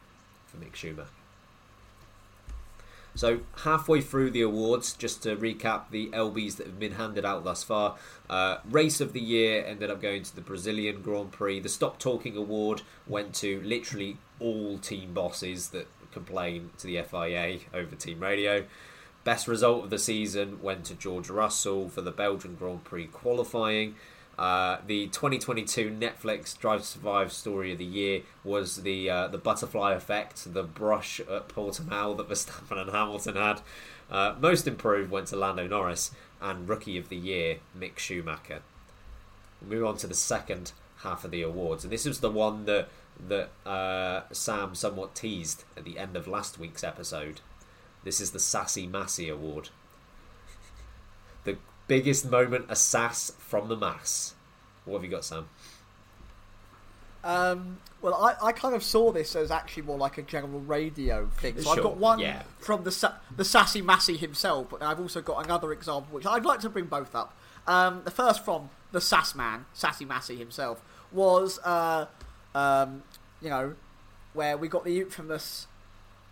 for 0.47 0.57
Mick 0.57 0.75
Schumacher. 0.75 1.09
So 3.15 3.39
halfway 3.63 4.01
through 4.01 4.31
the 4.31 4.41
awards, 4.41 4.93
just 4.93 5.23
to 5.23 5.35
recap 5.35 5.89
the 5.91 6.07
LBs 6.11 6.57
that 6.57 6.67
have 6.67 6.79
been 6.79 6.93
handed 6.93 7.25
out 7.25 7.43
thus 7.43 7.63
far. 7.63 7.97
Uh, 8.29 8.59
Race 8.69 9.01
of 9.01 9.13
the 9.13 9.19
year 9.19 9.65
ended 9.65 9.89
up 9.89 10.01
going 10.01 10.23
to 10.23 10.33
the 10.33 10.41
Brazilian 10.41 11.01
Grand 11.01 11.31
Prix. 11.31 11.59
The 11.59 11.69
Stop 11.69 11.99
Talking 11.99 12.37
Award 12.37 12.81
went 13.07 13.33
to 13.35 13.61
literally 13.61 14.17
all 14.39 14.77
team 14.77 15.13
bosses 15.13 15.69
that 15.69 15.87
complain 16.11 16.71
to 16.77 16.87
the 16.87 17.01
FIA 17.01 17.59
over 17.73 17.95
team 17.95 18.19
radio. 18.19 18.65
Best 19.23 19.47
result 19.47 19.85
of 19.85 19.89
the 19.89 19.99
season 19.99 20.61
went 20.61 20.85
to 20.85 20.95
George 20.95 21.29
Russell 21.29 21.89
for 21.89 22.01
the 22.01 22.11
Belgian 22.11 22.55
Grand 22.55 22.83
Prix 22.83 23.07
qualifying. 23.07 23.95
Uh, 24.39 24.77
the 24.87 25.07
2022 25.07 25.91
Netflix 25.91 26.57
Drive 26.57 26.79
to 26.79 26.87
Survive 26.87 27.33
story 27.33 27.73
of 27.73 27.77
the 27.77 27.83
year 27.83 28.21
was 28.45 28.83
the 28.83 29.09
uh, 29.09 29.27
the 29.27 29.37
butterfly 29.37 29.93
effect, 29.93 30.53
the 30.53 30.63
brush 30.63 31.19
at 31.19 31.49
Portimao 31.49 32.15
that 32.15 32.29
Verstappen 32.29 32.81
and 32.81 32.89
Hamilton 32.89 33.35
had. 33.35 33.61
Uh, 34.09 34.35
most 34.39 34.65
improved 34.65 35.11
went 35.11 35.27
to 35.27 35.35
Lando 35.35 35.67
Norris, 35.67 36.11
and 36.41 36.69
Rookie 36.69 36.97
of 36.97 37.09
the 37.09 37.17
Year 37.17 37.57
Mick 37.77 37.99
Schumacher. 37.99 38.61
We'll 39.61 39.79
move 39.79 39.87
on 39.87 39.97
to 39.97 40.07
the 40.07 40.13
second 40.13 40.71
half 40.99 41.25
of 41.25 41.31
the 41.31 41.41
awards, 41.41 41.83
and 41.83 41.91
this 41.91 42.05
was 42.05 42.21
the 42.21 42.31
one 42.31 42.63
that 42.63 42.87
that 43.27 43.49
uh, 43.65 44.21
Sam 44.31 44.75
somewhat 44.75 45.15
teased 45.15 45.63
at 45.75 45.83
the 45.83 45.97
end 45.97 46.15
of 46.15 46.27
last 46.27 46.57
week's 46.57 46.83
episode. 46.83 47.41
This 48.03 48.21
is 48.21 48.31
the 48.31 48.39
Sassy 48.39 48.87
Massey 48.87 49.29
Award. 49.29 49.69
The 51.43 51.57
biggest 51.87 52.29
moment 52.29 52.69
of 52.69 52.77
sass 52.77 53.31
from 53.37 53.67
the 53.67 53.75
mass. 53.75 54.33
What 54.85 54.95
have 54.95 55.03
you 55.03 55.09
got, 55.09 55.25
Sam? 55.25 55.49
Um, 57.23 57.79
well, 58.01 58.13
I, 58.13 58.47
I 58.47 58.51
kind 58.53 58.73
of 58.73 58.83
saw 58.83 59.11
this 59.11 59.35
as 59.35 59.51
actually 59.51 59.83
more 59.83 59.97
like 59.97 60.17
a 60.17 60.21
general 60.21 60.61
radio 60.61 61.27
thing. 61.37 61.55
So 61.57 61.63
Sure, 61.63 61.73
I've 61.73 61.83
got 61.83 61.97
one 61.97 62.19
yeah. 62.19 62.43
from 62.59 62.83
the 62.83 62.91
sa- 62.91 63.15
the 63.35 63.43
Sassy 63.43 63.81
Massey 63.81 64.15
himself, 64.15 64.67
but 64.69 64.81
I've 64.81 64.99
also 64.99 65.21
got 65.21 65.43
another 65.43 65.73
example 65.73 66.15
which 66.15 66.25
I'd 66.25 66.45
like 66.45 66.61
to 66.61 66.69
bring 66.69 66.85
both 66.85 67.13
up. 67.13 67.37
Um, 67.67 68.01
the 68.05 68.11
first 68.11 68.45
from 68.45 68.69
the 68.93 69.01
Sass 69.01 69.35
Man, 69.35 69.65
Sassy 69.73 70.05
Massey 70.05 70.37
himself, 70.37 70.81
was 71.11 71.59
uh, 71.59 72.05
um, 72.55 73.03
you 73.41 73.49
know 73.49 73.75
where 74.33 74.57
we 74.57 74.67
got 74.67 74.85
the 74.85 74.99
infamous 74.99 75.67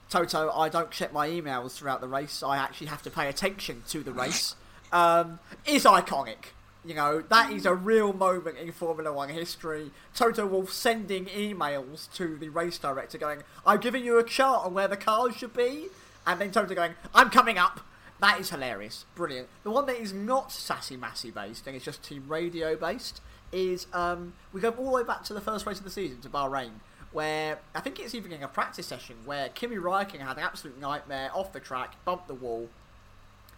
Toto. 0.10 0.50
I 0.52 0.70
don't 0.70 0.92
check 0.92 1.12
my 1.12 1.28
emails 1.28 1.78
throughout 1.78 2.02
the 2.02 2.08
race. 2.08 2.42
I 2.44 2.58
actually 2.58 2.88
have 2.88 3.02
to 3.04 3.10
pay 3.10 3.28
attention 3.28 3.84
to 3.90 4.04
the 4.04 4.12
race. 4.12 4.56
Um, 4.92 5.40
is 5.66 5.84
iconic. 5.84 6.54
You 6.86 6.94
know, 6.94 7.22
that 7.30 7.52
is 7.52 7.66
a 7.66 7.74
real 7.74 8.14
moment 8.14 8.58
in 8.58 8.72
Formula 8.72 9.12
One 9.12 9.28
history. 9.28 9.92
Toto 10.16 10.46
Wolff 10.46 10.72
sending 10.72 11.26
emails 11.26 12.12
to 12.14 12.38
the 12.38 12.48
race 12.48 12.78
director 12.78 13.18
going, 13.18 13.44
I'm 13.66 13.82
giving 13.82 14.06
you 14.06 14.18
a 14.18 14.24
chart 14.24 14.66
on 14.66 14.74
where 14.74 14.88
the 14.88 14.96
cars 14.96 15.36
should 15.36 15.54
be. 15.54 15.88
And 16.26 16.40
then 16.40 16.52
Toto 16.52 16.74
going, 16.74 16.94
I'm 17.14 17.30
coming 17.30 17.58
up. 17.58 17.82
That 18.22 18.40
is 18.40 18.50
hilarious. 18.50 19.06
Brilliant. 19.16 19.50
The 19.64 19.72
one 19.72 19.86
that 19.88 19.98
is 19.98 20.14
not 20.14 20.52
Sassy 20.52 20.96
Massy 20.96 21.30
based, 21.30 21.68
and 21.68 21.76
it's 21.76 21.86
just 21.86 22.04
team 22.04 22.24
radio 22.28 22.76
based 22.76 23.22
is 23.52 23.88
um, 23.94 24.34
we 24.54 24.62
go 24.62 24.70
all 24.70 24.86
the 24.86 24.92
way 24.92 25.04
back 25.04 25.24
to 25.26 25.34
the 25.34 25.42
first 25.42 25.66
race 25.66 25.78
of 25.78 25.84
the 25.84 25.90
season, 25.90 26.20
to 26.22 26.30
Bahrain, 26.30 26.72
where 27.12 27.60
I 27.74 27.80
think 27.80 28.00
it's 28.00 28.14
even 28.14 28.32
in 28.32 28.44
a 28.44 28.48
practice 28.48 28.88
session 28.88 29.16
where 29.26 29.50
Kimi 29.50 29.78
Räikkönen 29.78 30.20
had 30.20 30.38
an 30.38 30.44
absolute 30.44 30.80
nightmare 30.80 31.32
off 31.34 31.54
the 31.54 31.60
track, 31.60 31.96
bumped 32.06 32.28
the 32.28 32.34
wall, 32.34 32.70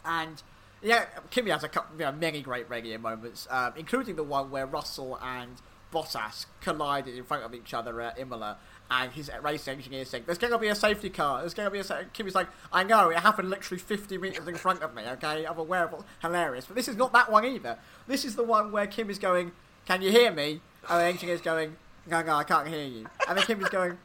and 0.05 0.41
yeah, 0.81 1.05
Kimi 1.29 1.51
has 1.51 1.63
a 1.63 1.67
couple, 1.67 1.97
you 1.97 2.05
know, 2.05 2.11
many 2.11 2.41
great 2.41 2.69
radio 2.69 2.97
moments, 2.97 3.47
um, 3.49 3.73
including 3.75 4.15
the 4.15 4.23
one 4.23 4.49
where 4.49 4.65
Russell 4.65 5.19
and 5.21 5.57
Bottas 5.93 6.45
collided 6.61 7.15
in 7.15 7.23
front 7.23 7.43
of 7.43 7.53
each 7.53 7.73
other 7.73 7.99
at 8.01 8.17
Imola, 8.17 8.57
and 8.91 9.11
his 9.11 9.29
race 9.41 9.67
engineer 9.67 10.05
saying, 10.05 10.23
"There's 10.25 10.37
going 10.37 10.53
to 10.53 10.59
be 10.59 10.67
a 10.67 10.75
safety 10.75 11.09
car. 11.09 11.41
There's 11.41 11.53
going 11.53 11.67
to 11.67 11.71
be 11.71 11.79
a." 11.79 11.83
Sa-. 11.83 12.03
Kimi's 12.13 12.35
like, 12.35 12.47
"I 12.71 12.83
know, 12.83 13.09
it 13.09 13.17
happened 13.17 13.49
literally 13.49 13.79
50 13.79 14.17
meters 14.17 14.47
in 14.47 14.55
front 14.55 14.81
of 14.81 14.95
me. 14.95 15.03
Okay, 15.03 15.45
I'm 15.45 15.57
aware 15.57 15.85
of 15.85 15.93
it. 15.93 15.99
Hilarious, 16.21 16.65
but 16.65 16.75
this 16.75 16.87
is 16.87 16.95
not 16.95 17.11
that 17.13 17.31
one 17.31 17.45
either. 17.45 17.77
This 18.07 18.23
is 18.23 18.35
the 18.35 18.43
one 18.43 18.71
where 18.71 18.87
Kim 18.87 19.09
is 19.09 19.19
going, 19.19 19.51
"Can 19.85 20.01
you 20.01 20.11
hear 20.11 20.31
me?" 20.31 20.61
And 20.87 21.01
the 21.01 21.05
engineer's 21.05 21.41
going, 21.41 21.75
"No, 22.09 22.21
no, 22.21 22.35
I 22.35 22.43
can't 22.43 22.67
hear 22.67 22.85
you." 22.85 23.07
And 23.27 23.37
then 23.37 23.45
Kimi's 23.45 23.69
going, 23.69 23.97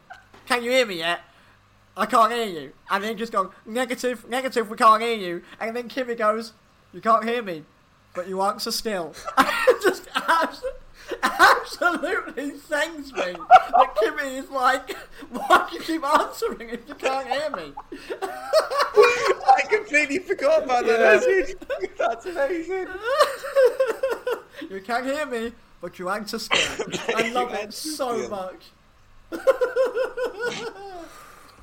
"Can 0.46 0.62
you 0.62 0.70
hear 0.70 0.86
me 0.86 0.98
yet?" 0.98 1.20
I 1.96 2.06
can't 2.06 2.32
hear 2.32 2.46
you. 2.46 2.72
And 2.90 3.04
then 3.04 3.16
just 3.16 3.32
going, 3.32 3.50
negative, 3.64 4.28
negative, 4.28 4.68
we 4.68 4.76
can't 4.76 5.00
hear 5.00 5.14
you. 5.14 5.42
And 5.60 5.76
then 5.76 5.88
Kimi 5.88 6.16
goes, 6.16 6.52
you 6.92 7.00
can't 7.00 7.24
hear 7.24 7.42
me, 7.42 7.64
but 8.14 8.28
you 8.28 8.40
answer 8.42 8.72
still. 8.72 9.14
just 9.82 10.08
abs- 10.14 10.64
absolutely 11.22 12.58
sends 12.58 13.12
me 13.12 13.32
that 13.32 13.96
Kimi 14.00 14.36
is 14.36 14.50
like, 14.50 14.96
why 15.30 15.68
do 15.70 15.76
you 15.76 15.82
keep 15.82 16.04
answering 16.04 16.70
if 16.70 16.88
you 16.88 16.94
can't 16.94 17.28
hear 17.28 17.50
me? 17.50 17.72
I 18.22 19.62
completely 19.68 20.18
forgot 20.18 20.64
about 20.64 20.86
that. 20.86 21.22
Huge. 21.22 21.56
That's 21.96 22.26
amazing. 22.26 22.88
you 24.70 24.80
can't 24.80 25.06
hear 25.06 25.26
me, 25.26 25.52
but 25.84 25.98
you 25.98 26.08
answer 26.08 26.38
still. 26.38 26.86
I 27.14 27.28
love 27.28 27.52
it 27.52 27.74
so 27.74 28.16
still. 28.16 28.30
much. 28.30 28.70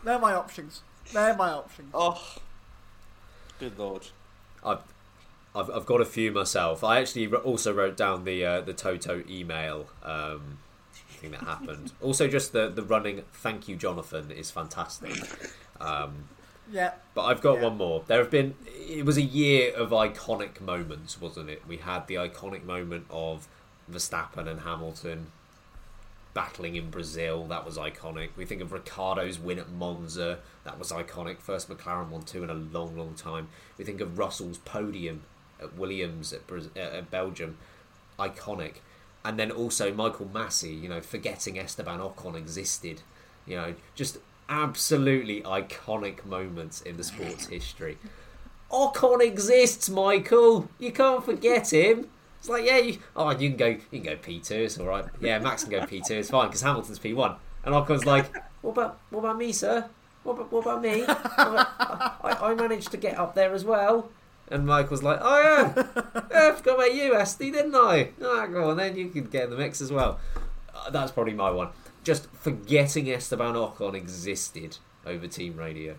They're 0.04 0.20
my 0.20 0.34
options. 0.34 0.84
They're 1.12 1.36
my 1.36 1.50
options. 1.50 1.90
Oh, 1.92 2.36
good 3.60 3.80
lord. 3.80 4.06
I've, 4.64 4.78
I've, 5.56 5.72
I've 5.72 5.86
got 5.88 6.02
a 6.02 6.06
few 6.06 6.32
myself. 6.32 6.84
I 6.84 7.00
actually 7.00 7.34
also 7.34 7.74
wrote 7.74 7.98
down 7.98 8.24
the 8.26 8.46
uh, 8.46 8.62
the 8.62 8.74
Toto 8.74 9.24
email 9.28 9.88
um, 10.04 10.60
thing 11.18 11.32
that 11.32 11.40
happened. 11.42 11.92
also, 12.02 12.28
just 12.28 12.54
the 12.54 12.70
the 12.70 12.84
running 12.84 13.24
"Thank 13.34 13.68
you, 13.68 13.76
Jonathan" 13.76 14.30
is 14.30 14.52
fantastic. 14.52 15.18
Um, 15.80 16.26
Yeah. 16.72 16.92
but 17.16 17.24
I've 17.24 17.42
got 17.42 17.56
Yeah. 17.56 17.64
one 17.70 17.78
more. 17.78 18.04
There 18.06 18.20
have 18.20 18.30
been. 18.30 18.54
It 18.68 19.04
was 19.04 19.18
a 19.18 19.24
year 19.24 19.74
of 19.74 19.90
iconic 19.90 20.62
moments, 20.62 21.20
wasn't 21.20 21.50
it? 21.50 21.64
We 21.68 21.78
had 21.78 22.06
the 22.06 22.16
iconic 22.16 22.64
moment 22.64 23.08
of 23.10 23.48
Verstappen 23.92 24.48
and 24.48 24.62
Hamilton 24.62 25.28
battling 26.34 26.76
in 26.76 26.90
Brazil. 26.90 27.46
That 27.46 27.66
was 27.66 27.78
iconic. 27.78 28.30
We 28.36 28.46
think 28.46 28.62
of 28.62 28.72
Ricciardo's 28.72 29.40
win 29.40 29.60
at 29.60 29.70
Monza. 29.70 30.40
That 30.64 30.80
was 30.80 30.92
iconic. 30.92 31.40
First 31.40 31.70
McLaren 31.70 32.10
won 32.10 32.24
two 32.24 32.44
in 32.44 32.50
a 32.50 32.54
long, 32.54 32.98
long 32.98 33.16
time. 33.16 33.50
We 33.78 33.86
think 33.86 34.02
of 34.02 34.18
Russell's 34.18 34.58
podium 34.60 35.24
at 35.62 35.76
Williams 35.76 36.34
at, 36.34 36.48
Braz- 36.48 36.76
uh, 36.76 36.98
at 36.98 37.12
Belgium. 37.12 37.58
Iconic. 38.18 38.76
And 39.24 39.38
then 39.38 39.52
also 39.52 39.94
Michael 39.94 40.28
Masi, 40.28 40.82
you 40.82 40.90
know, 40.90 41.02
forgetting 41.02 41.60
Esteban 41.60 42.00
Ocon 42.00 42.36
existed. 42.36 43.02
You 43.46 43.56
know, 43.56 43.76
just 43.96 44.18
absolutely 44.50 45.42
iconic 45.42 46.26
moments 46.26 46.82
in 46.82 46.98
the 46.98 47.04
sports 47.04 47.48
history. 47.48 47.98
Ocon 48.72 49.22
exists, 49.22 49.90
Michael. 49.90 50.70
You 50.80 50.92
can't 50.92 51.24
forget 51.24 51.74
him. 51.74 52.10
It's 52.42 52.50
like, 52.50 52.66
yeah, 52.66 52.80
you, 52.80 52.98
oh, 53.16 53.30
you 53.30 53.50
can 53.50 53.58
go, 53.58 53.68
you 53.68 53.78
can 53.92 54.02
go 54.02 54.16
P 54.16 54.40
two. 54.40 54.56
It's 54.56 54.80
all 54.80 54.88
right. 54.88 55.06
Yeah, 55.20 55.38
Max 55.38 55.64
can 55.64 55.74
go 55.74 55.86
P 55.86 56.02
two. 56.02 56.16
It's 56.16 56.32
fine 56.32 56.48
because 56.48 56.64
Hamilton's 56.64 56.98
P 56.98 57.14
one. 57.14 57.36
And 57.64 57.76
Ocon's 57.76 58.04
like, 58.08 58.36
what 58.64 58.72
about, 58.72 58.98
what 59.12 59.20
about 59.20 59.38
me, 59.38 59.52
sir? 59.52 59.86
What 60.24 60.34
about, 60.34 60.52
what 60.52 60.62
about 60.62 60.82
me? 60.82 61.06
I, 61.08 62.38
I 62.42 62.56
managed 62.56 62.90
to 62.92 62.98
get 62.98 63.20
up 63.20 63.36
there 63.36 63.54
as 63.54 63.64
well. 63.64 64.10
And 64.50 64.66
Michael's 64.66 65.04
like, 65.04 65.20
oh 65.22 65.40
yeah, 65.40 65.84
yeah 66.32 66.50
I 66.50 66.56
forgot 66.56 66.76
about 66.78 66.96
you, 66.96 67.14
Esty, 67.14 67.52
didn't 67.52 67.76
I? 67.76 68.10
Ah, 68.24 68.48
go 68.48 68.72
on, 68.72 68.78
then 68.78 68.98
you 68.98 69.10
can 69.10 69.26
get 69.26 69.44
in 69.44 69.50
the 69.52 69.56
mix 69.56 69.80
as 69.80 69.92
well. 69.92 70.20
Uh, 70.76 70.90
that's 70.90 71.12
probably 71.12 71.36
my 71.36 71.52
one. 71.52 71.70
Just 72.04 72.28
forgetting 72.32 73.08
Esteban 73.12 73.54
Ocon 73.54 73.94
existed 73.94 74.80
over 75.06 75.28
team 75.28 75.58
radio. 75.58 75.96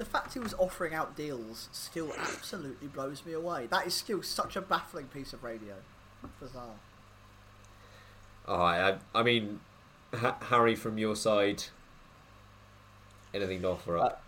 The 0.00 0.06
fact 0.06 0.32
he 0.32 0.38
was 0.38 0.54
offering 0.54 0.94
out 0.94 1.14
deals 1.14 1.68
still 1.72 2.10
absolutely 2.18 2.88
blows 2.88 3.22
me 3.26 3.34
away. 3.34 3.66
That 3.66 3.86
is 3.86 3.92
still 3.92 4.22
such 4.22 4.56
a 4.56 4.62
baffling 4.62 5.08
piece 5.08 5.34
of 5.34 5.44
radio. 5.44 5.74
Bizarre. 6.40 6.76
Oh, 8.48 8.62
I, 8.62 8.96
I 9.14 9.22
mean, 9.22 9.60
ha- 10.14 10.38
Harry, 10.40 10.74
from 10.74 10.96
your 10.96 11.16
side, 11.16 11.64
anything 13.34 13.60
to 13.60 13.68
offer 13.68 13.98
up? 13.98 14.22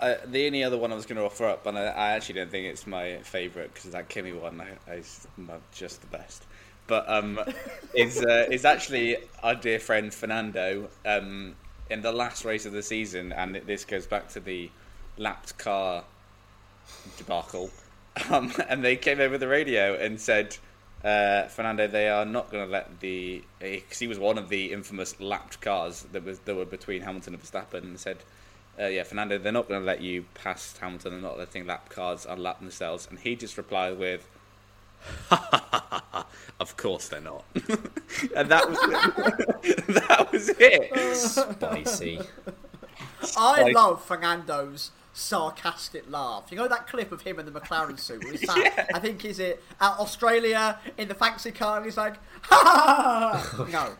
Uh, 0.00 0.14
the 0.24 0.46
only 0.46 0.62
other 0.62 0.78
one 0.78 0.92
I 0.92 0.94
was 0.94 1.04
going 1.04 1.16
to 1.16 1.24
offer 1.24 1.46
up, 1.46 1.66
and 1.66 1.76
I, 1.76 1.86
I 1.86 2.10
actually 2.12 2.36
don't 2.36 2.52
think 2.52 2.68
it's 2.68 2.86
my 2.86 3.16
favourite 3.24 3.74
because 3.74 3.90
that 3.90 4.08
Kimi 4.08 4.32
one 4.32 4.60
I, 4.60 4.92
is 4.94 5.26
just 5.74 6.00
the 6.00 6.06
best. 6.16 6.46
But 6.86 7.10
um, 7.10 7.40
is 7.96 8.24
uh, 8.24 8.46
is 8.52 8.64
actually 8.64 9.16
our 9.42 9.56
dear 9.56 9.80
friend 9.80 10.14
Fernando. 10.14 10.90
Um, 11.04 11.56
in 11.90 12.00
the 12.00 12.12
last 12.12 12.44
race 12.44 12.64
of 12.64 12.72
the 12.72 12.82
season, 12.82 13.32
and 13.32 13.56
this 13.66 13.84
goes 13.84 14.06
back 14.06 14.28
to 14.28 14.40
the 14.40 14.70
lapped 15.18 15.58
car 15.58 16.04
debacle. 17.16 17.70
Um, 18.30 18.52
and 18.68 18.84
they 18.84 18.96
came 18.96 19.20
over 19.20 19.38
the 19.38 19.48
radio 19.48 19.94
and 19.94 20.20
said, 20.20 20.56
uh, 21.04 21.48
Fernando, 21.48 21.88
they 21.88 22.08
are 22.08 22.24
not 22.24 22.50
going 22.50 22.64
to 22.64 22.70
let 22.70 23.00
the 23.00 23.42
because 23.58 23.98
he 23.98 24.06
was 24.06 24.18
one 24.18 24.38
of 24.38 24.48
the 24.48 24.72
infamous 24.72 25.18
lapped 25.20 25.60
cars 25.60 26.02
that 26.12 26.24
was 26.24 26.38
that 26.40 26.54
were 26.54 26.64
between 26.64 27.02
Hamilton 27.02 27.34
and 27.34 27.42
Verstappen, 27.42 27.82
and 27.82 27.98
said, 27.98 28.18
uh, 28.80 28.86
"Yeah, 28.86 29.02
Fernando, 29.02 29.36
they're 29.36 29.50
not 29.50 29.66
going 29.66 29.80
to 29.80 29.84
let 29.86 30.00
you 30.00 30.26
pass 30.34 30.76
Hamilton. 30.78 31.12
They're 31.12 31.20
not 31.20 31.38
letting 31.38 31.66
lap 31.66 31.88
cars 31.88 32.24
unlap 32.24 32.60
themselves." 32.60 33.08
And 33.10 33.18
he 33.18 33.34
just 33.34 33.58
replied 33.58 33.98
with, 33.98 34.28
"Of 36.60 36.76
course 36.76 37.08
they're 37.08 37.20
not," 37.20 37.44
and 38.36 38.48
that 38.48 38.68
was 38.70 38.78
it. 38.82 39.86
that 39.88 40.28
was 40.30 40.48
it. 40.60 41.16
Spicy. 41.16 42.20
I 43.36 43.62
Like- 43.62 43.74
love 43.74 44.04
Fernando's 44.04 44.92
sarcastic 45.12 46.10
laugh. 46.10 46.48
You 46.50 46.56
know 46.56 46.68
that 46.68 46.86
clip 46.86 47.12
of 47.12 47.22
him 47.22 47.38
in 47.38 47.46
the 47.46 47.52
McLaren 47.52 47.98
suit? 47.98 48.24
Where 48.24 48.32
he's 48.32 48.46
sat, 48.46 48.90
I 48.94 48.98
think 48.98 49.22
he's 49.22 49.38
it 49.38 49.62
at 49.80 49.98
Australia 49.98 50.78
in 50.96 51.08
the 51.08 51.14
fancy 51.14 51.52
car, 51.52 51.76
and 51.76 51.84
he's 51.84 51.96
like, 51.96 52.14
ha 52.42 52.62
ha 52.64 53.52
ha! 53.56 53.64
No, 53.72 53.94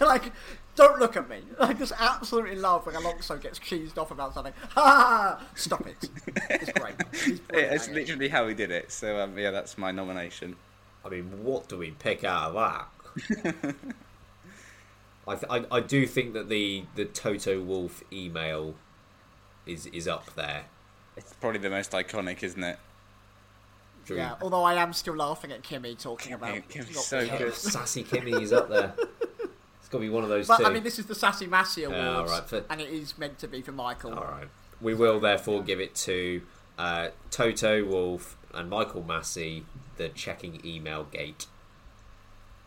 like, 0.06 0.32
don't 0.76 0.98
look 0.98 1.16
at 1.16 1.28
me. 1.28 1.40
I 1.58 1.72
just 1.72 1.92
absolutely 1.98 2.56
love 2.56 2.86
when 2.86 2.94
Alonso 2.94 3.36
gets 3.38 3.58
cheesed 3.58 3.98
off 3.98 4.10
about 4.10 4.34
something. 4.34 4.52
Ha 4.70 4.82
ha! 4.82 5.38
ha. 5.38 5.46
Stop 5.54 5.86
it. 5.86 6.08
It's 6.50 6.72
great. 6.72 6.94
He's 7.12 7.40
Yeah, 7.52 7.74
it's 7.74 7.88
literally 7.88 8.28
how 8.28 8.46
he 8.48 8.54
did 8.54 8.70
it. 8.70 8.92
So 8.92 9.20
um, 9.20 9.38
yeah, 9.38 9.50
that's 9.50 9.78
my 9.78 9.90
nomination. 9.90 10.56
I 11.04 11.08
mean, 11.08 11.24
what 11.44 11.68
do 11.68 11.76
we 11.76 11.90
pick 11.90 12.24
out 12.24 12.54
of 12.54 12.88
that? 13.24 13.74
I, 15.26 15.34
th- 15.36 15.46
I 15.50 15.76
I 15.76 15.80
do 15.80 16.06
think 16.06 16.34
that 16.34 16.48
the 16.48 16.84
the 16.96 17.04
Toto 17.04 17.60
Wolff 17.60 18.02
email 18.12 18.74
is 19.66 19.86
is 19.86 20.08
up 20.08 20.34
there. 20.34 20.64
It's 21.16 21.32
probably 21.34 21.60
the 21.60 21.70
most 21.70 21.92
iconic, 21.92 22.42
isn't 22.42 22.62
it? 22.62 22.78
Drew. 24.04 24.16
Yeah, 24.16 24.34
although 24.42 24.64
I 24.64 24.74
am 24.74 24.92
still 24.92 25.14
laughing 25.16 25.52
at 25.52 25.62
Kimi 25.62 25.94
talking 25.94 26.32
about. 26.34 26.68
Kimi's 26.68 27.04
so 27.06 27.20
being- 27.26 27.38
good. 27.38 27.54
Sassy 27.54 28.02
Kimi 28.10 28.32
is 28.32 28.52
up 28.52 28.68
there. 28.68 28.94
It's 29.80 29.88
got 29.88 29.98
to 29.98 30.00
be 30.00 30.08
one 30.10 30.24
of 30.24 30.28
those 30.28 30.46
But 30.48 30.58
two. 30.58 30.64
I 30.66 30.70
mean, 30.72 30.82
this 30.82 30.98
is 30.98 31.06
the 31.06 31.14
Sassy 31.14 31.46
Massey 31.46 31.84
Awards, 31.84 32.30
all 32.30 32.38
right, 32.38 32.48
for- 32.48 32.64
and 32.68 32.80
it 32.80 32.90
is 32.90 33.16
meant 33.16 33.38
to 33.38 33.48
be 33.48 33.62
for 33.62 33.72
Michael. 33.72 34.12
All 34.14 34.24
right. 34.24 34.48
We 34.80 34.92
will 34.94 35.20
therefore 35.20 35.62
give 35.62 35.80
it 35.80 35.94
to 35.96 36.42
uh, 36.78 37.08
Toto 37.30 37.84
Wolff 37.84 38.36
and 38.52 38.68
Michael 38.68 39.02
Masi, 39.02 39.62
the 39.96 40.08
checking 40.10 40.60
email 40.66 41.04
gate. 41.04 41.46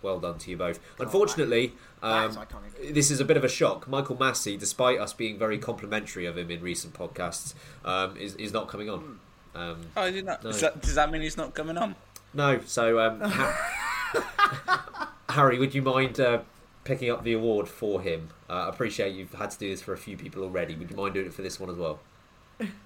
Well 0.01 0.19
done 0.19 0.37
to 0.39 0.51
you 0.51 0.57
both. 0.57 0.79
Unfortunately, 0.99 1.73
that 2.01 2.29
is 2.29 2.37
um, 2.37 2.45
iconic. 2.45 2.93
this 2.93 3.09
is 3.11 3.19
a 3.19 3.25
bit 3.25 3.37
of 3.37 3.43
a 3.43 3.49
shock. 3.49 3.87
Michael 3.87 4.15
Masi, 4.15 4.57
despite 4.59 4.99
us 4.99 5.13
being 5.13 5.37
very 5.37 5.57
complimentary 5.57 6.25
of 6.25 6.37
him 6.37 6.51
in 6.51 6.61
recent 6.61 6.93
podcasts, 6.93 7.53
um, 7.85 8.15
is, 8.17 8.35
is 8.35 8.53
not 8.53 8.67
coming 8.67 8.89
on. 8.89 9.19
Um, 9.55 9.81
Oh, 9.95 10.03
I 10.03 10.11
did 10.11 10.25
not. 10.25 10.43
No. 10.43 10.51
Does, 10.51 10.61
that, 10.61 10.81
does 10.81 10.95
that 10.95 11.11
mean 11.11 11.21
he's 11.23 11.37
not 11.37 11.53
coming 11.55 11.77
on? 11.77 11.95
no, 12.33 12.59
so 12.65 12.99
um, 12.99 13.19
ha- 13.23 15.11
Harry, 15.29 15.57
would 15.59 15.73
you 15.73 15.81
mind 15.81 16.19
uh, 16.19 16.39
picking 16.83 17.09
up 17.09 17.23
the 17.23 17.33
award 17.33 17.67
for 17.67 18.01
him? 18.01 18.29
Uh, 18.49 18.53
I 18.65 18.69
appreciate 18.69 19.15
you've 19.15 19.33
had 19.33 19.51
to 19.51 19.57
do 19.59 19.69
this 19.69 19.81
for 19.81 19.93
a 19.93 19.97
few 19.97 20.15
people 20.17 20.43
already. 20.43 20.75
Would 20.75 20.89
you 20.91 20.95
mind 20.95 21.13
doing 21.15 21.25
it 21.27 21.33
for 21.33 21.41
this 21.41 21.59
one 21.59 21.69
as 21.69 21.75
well? 21.77 21.99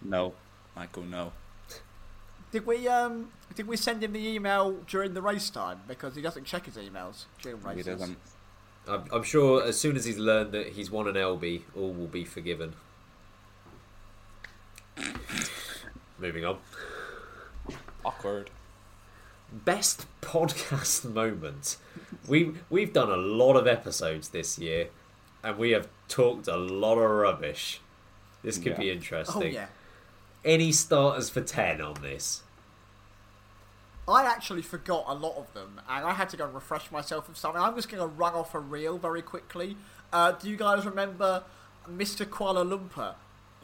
No, 0.01 0.33
Michael, 0.75 1.03
no. 1.03 1.31
Did 2.51 2.65
we 2.65 2.85
um 2.89 3.31
did 3.55 3.65
we 3.67 3.77
send 3.77 4.03
him 4.03 4.11
the 4.11 4.27
email 4.27 4.73
during 4.87 5.13
the 5.13 5.21
race 5.21 5.49
time 5.49 5.81
because 5.87 6.15
he 6.15 6.21
doesn't 6.21 6.43
check 6.43 6.65
his 6.65 6.75
emails 6.75 7.25
during 7.41 7.59
He 7.61 7.67
races? 7.67 7.85
doesn't. 7.85 8.17
I'm, 8.87 9.03
I'm 9.11 9.23
sure 9.23 9.63
as 9.63 9.79
soon 9.79 9.95
as 9.95 10.05
he's 10.05 10.17
learned 10.17 10.51
that 10.53 10.69
he's 10.69 10.89
won 10.91 11.07
an 11.07 11.15
LB, 11.15 11.61
all 11.75 11.91
will 11.93 12.07
be 12.07 12.25
forgiven. 12.25 12.73
Moving 16.19 16.45
on. 16.45 16.57
Awkward. 18.05 18.49
Best 19.51 20.05
podcast 20.21 21.05
moment. 21.13 21.77
We 22.27 22.53
we've 22.69 22.93
done 22.93 23.09
a 23.09 23.17
lot 23.17 23.55
of 23.55 23.67
episodes 23.67 24.29
this 24.29 24.57
year, 24.59 24.89
and 25.43 25.57
we 25.57 25.71
have 25.71 25.87
talked 26.07 26.47
a 26.47 26.55
lot 26.57 26.95
of 26.97 27.09
rubbish. 27.09 27.81
This 28.43 28.57
could 28.57 28.73
Yeah. 28.73 28.77
be 28.79 28.89
Oh 28.89 28.93
interesting. 28.93 29.53
yeah. 29.53 29.67
Any 30.45 30.71
starters 30.71 31.29
for 31.29 31.41
ten 31.41 31.81
on 31.81 31.95
this? 32.01 32.43
I 34.07 34.23
actually 34.25 34.61
forgot 34.63 35.05
a 35.07 35.13
lot 35.13 35.37
of 35.37 35.53
them, 35.53 35.79
and 35.89 36.05
I 36.05 36.13
had 36.13 36.29
to 36.29 36.37
go 36.37 36.45
and 36.45 36.53
refresh 36.53 36.91
myself 36.91 37.27
with 37.29 37.37
something. 37.37 37.61
I'm 37.61 37.75
just 37.75 37.89
going 37.89 38.01
to 38.01 38.07
run 38.07 38.33
off 38.33 38.53
a 38.55 38.59
reel 38.59 38.97
very 38.97 39.21
quickly. 39.21 39.77
Uh, 40.11 40.31
do 40.33 40.49
you 40.49 40.57
guys 40.57 40.85
remember 40.85 41.43
Mr. 41.89 42.25
Kuala 42.25 42.65
Lumpur, 42.67 43.13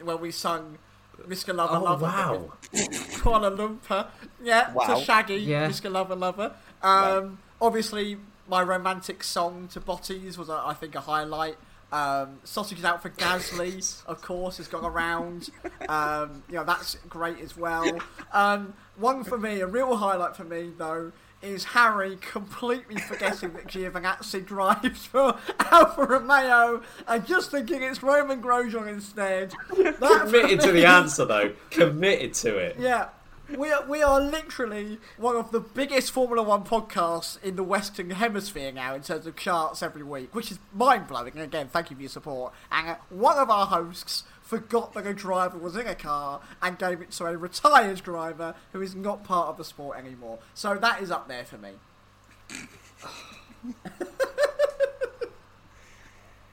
when 0.02 0.20
we 0.20 0.30
sung 0.30 0.78
Mr. 1.26 1.54
Lover 1.54 1.76
Oh, 1.76 1.82
Lover? 1.82 2.04
wow. 2.06 2.52
Kuala 2.72 3.54
Lumpur, 3.56 4.06
yeah, 4.42 4.72
Wow. 4.72 4.94
to 4.94 5.04
Shaggy, 5.04 5.36
Yeah. 5.36 5.68
Mr. 5.68 5.90
Lover 5.90 6.14
Lover. 6.16 6.54
Um, 6.82 7.38
Obviously, 7.60 8.16
my 8.48 8.62
romantic 8.62 9.24
song 9.24 9.66
to 9.72 9.80
Botties 9.80 10.38
was, 10.38 10.48
uh, 10.48 10.64
I 10.64 10.74
think, 10.74 10.94
a 10.94 11.00
highlight. 11.00 11.56
Um, 11.90 12.38
Sausages 12.44 12.84
Out 12.84 13.02
for 13.02 13.10
Gasly, 13.10 14.02
of 14.06 14.20
course, 14.20 14.58
has 14.58 14.68
gone 14.68 14.84
around. 14.84 15.50
Um, 15.88 16.42
you 16.48 16.56
know, 16.56 16.64
that's 16.64 16.96
great 17.08 17.40
as 17.40 17.56
well. 17.56 17.98
Um, 18.32 18.74
one 18.96 19.24
for 19.24 19.38
me, 19.38 19.60
a 19.60 19.66
real 19.66 19.96
highlight 19.96 20.36
for 20.36 20.44
me, 20.44 20.70
though, 20.76 21.12
is 21.40 21.64
Harry 21.64 22.16
completely 22.20 22.96
forgetting 23.00 23.52
that 23.52 23.68
Giovinazzi 23.68 24.44
drives 24.46 25.06
for 25.06 25.38
Alfa 25.70 26.04
Romeo 26.04 26.82
and 27.06 27.26
just 27.26 27.50
thinking 27.52 27.82
it's 27.82 28.02
Romain 28.02 28.42
Grosjean 28.42 28.88
instead. 28.88 29.54
That 29.76 30.22
Committed 30.26 30.60
to 30.62 30.72
the 30.72 30.84
answer 30.84 31.24
though. 31.24 31.54
Committed 31.70 32.34
to 32.34 32.56
it. 32.58 32.76
yeah. 32.78 33.08
We 33.56 33.70
are, 33.70 33.86
we 33.86 34.02
are 34.02 34.20
literally 34.20 34.98
one 35.16 35.34
of 35.34 35.52
the 35.52 35.60
biggest 35.60 36.10
Formula 36.10 36.42
One 36.42 36.64
podcasts 36.64 37.42
in 37.42 37.56
the 37.56 37.62
Western 37.62 38.10
Hemisphere 38.10 38.72
now 38.72 38.94
in 38.94 39.00
terms 39.00 39.26
of 39.26 39.36
charts 39.36 39.82
every 39.82 40.02
week, 40.02 40.34
which 40.34 40.50
is 40.52 40.58
mind 40.74 41.06
blowing. 41.06 41.32
And 41.32 41.42
again, 41.44 41.68
thank 41.68 41.88
you 41.88 41.96
for 41.96 42.02
your 42.02 42.10
support. 42.10 42.52
And 42.70 42.98
one 43.08 43.38
of 43.38 43.48
our 43.48 43.64
hosts 43.64 44.24
forgot 44.42 44.92
that 44.92 45.06
a 45.06 45.14
driver 45.14 45.56
was 45.56 45.76
in 45.76 45.86
a 45.86 45.94
car 45.94 46.42
and 46.60 46.78
gave 46.78 47.00
it 47.00 47.10
to 47.12 47.24
a 47.24 47.38
retired 47.38 48.02
driver 48.02 48.54
who 48.72 48.82
is 48.82 48.94
not 48.94 49.24
part 49.24 49.48
of 49.48 49.56
the 49.56 49.64
sport 49.64 49.98
anymore. 49.98 50.40
So 50.52 50.74
that 50.74 51.00
is 51.02 51.10
up 51.10 51.26
there 51.26 51.46
for 51.46 51.56
me. 51.56 51.70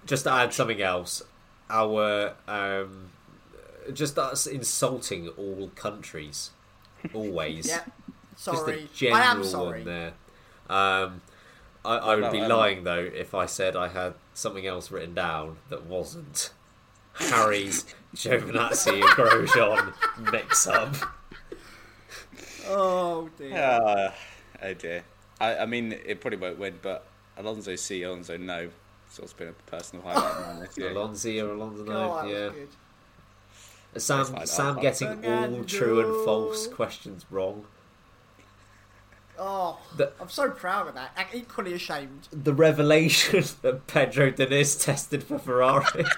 just 0.05 0.23
to 0.23 0.31
add 0.31 0.53
something 0.53 0.81
else, 0.81 1.23
our 1.69 2.35
um, 2.47 3.09
just 3.93 4.17
us 4.17 4.47
insulting 4.47 5.27
all 5.29 5.69
countries, 5.75 6.51
always. 7.13 7.67
Yeah. 7.67 7.81
Just 8.35 8.47
a 8.47 8.55
Sorry. 8.57 8.89
general 8.93 9.21
I 9.21 9.25
am 9.25 9.43
sorry. 9.43 9.83
one 9.83 9.85
there. 9.85 10.13
Um, 10.69 11.21
I, 11.85 11.97
I 11.97 12.15
would 12.15 12.21
No, 12.25 12.31
be 12.31 12.41
um, 12.41 12.49
lying 12.49 12.83
though 12.83 13.09
if 13.13 13.33
I 13.33 13.45
said 13.45 13.75
I 13.75 13.87
had 13.89 14.15
something 14.33 14.65
else 14.65 14.91
written 14.91 15.13
down 15.13 15.57
that 15.69 15.85
wasn't 15.85 16.51
Harry's 17.13 17.85
Giovinazzi 18.15 18.93
and 19.01 19.03
Grosjean 19.03 19.93
mix 20.31 20.67
up. 20.67 20.95
Oh 22.67 23.29
dear. 23.37 23.55
Uh, 23.55 24.11
oh 24.63 24.73
dear. 24.73 25.03
I, 25.39 25.57
I 25.57 25.65
mean, 25.65 25.91
it 25.93 26.21
probably 26.21 26.39
won't 26.39 26.57
win, 26.59 26.79
but 26.81 27.05
Alonso 27.37 27.75
C, 27.75 28.03
Alonso 28.03 28.37
no. 28.37 28.69
It's 29.07 29.19
also 29.19 29.35
been 29.37 29.49
a 29.49 29.53
personal 29.69 30.03
highlight 30.03 30.31
of 30.35 30.41
mine 30.47 30.59
this 30.59 30.77
year. 30.77 30.91
Alonso 30.91 31.29
or 31.47 31.53
Alonso, 31.53 31.83
no, 31.83 32.15
that 32.21 32.27
yeah. 32.29 32.49
Was 33.95 34.03
good. 34.07 34.15
Sam, 34.25 34.25
fine, 34.35 34.47
Sam 34.47 34.65
I'll- 34.77 34.81
getting 34.81 35.25
all 35.25 35.63
true 35.63 35.99
and 35.99 36.25
false 36.25 36.67
questions 36.67 37.25
wrong. 37.31 37.65
Oh, 39.37 39.79
The- 39.97 40.13
I'm 40.21 40.29
so 40.29 40.49
proud 40.51 40.87
of 40.87 40.93
that. 40.95 41.11
And 41.17 41.27
equally 41.33 41.73
ashamed. 41.73 42.27
The 42.31 42.53
revelation 42.53 43.43
that 43.63 43.85
Pedro 43.87 44.31
Diniz 44.31 44.81
tested 44.81 45.23
for 45.23 45.37
Ferrari. 45.39 46.05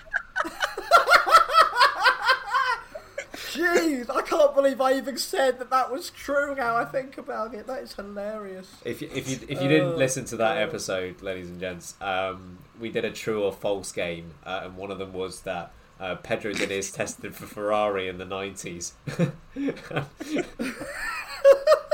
Jeez, 3.34 4.10
I 4.10 4.22
can't 4.22 4.54
believe 4.56 4.80
I 4.82 4.94
even 4.94 5.18
said 5.18 5.58
that 5.60 5.70
that 5.72 5.92
was 5.92 6.10
true. 6.12 6.54
Now 6.56 6.76
I 6.76 6.86
think 6.86 7.18
about 7.18 7.54
it, 7.54 7.66
that 7.68 7.82
is 7.82 7.94
hilarious. 7.94 8.68
If 8.86 9.02
you, 9.02 9.10
if 9.14 9.28
you 9.30 9.40
if 9.48 9.62
you 9.62 9.68
didn't 9.68 9.94
Oh, 9.94 9.98
listen 9.98 10.26
to 10.26 10.38
that 10.38 10.58
oh. 10.58 10.62
episode, 10.62 11.22
ladies 11.22 11.50
and 11.50 11.60
gents, 11.60 11.96
um, 12.02 12.60
we 12.80 12.90
did 12.90 13.04
a 13.06 13.12
true 13.12 13.44
or 13.44 13.52
false 13.52 13.92
game, 13.92 14.34
uh, 14.46 14.62
and 14.66 14.76
one 14.78 14.92
of 14.92 15.00
them 15.00 15.14
was 15.14 15.42
that 15.42 15.72
uh, 16.00 16.16
Pedro 16.16 16.54
Diniz 16.54 16.94
tested 16.94 17.36
for 17.36 17.46
Ferrari 17.46 18.08
in 18.08 18.18
the 18.18 18.26
nineties. 18.26 18.94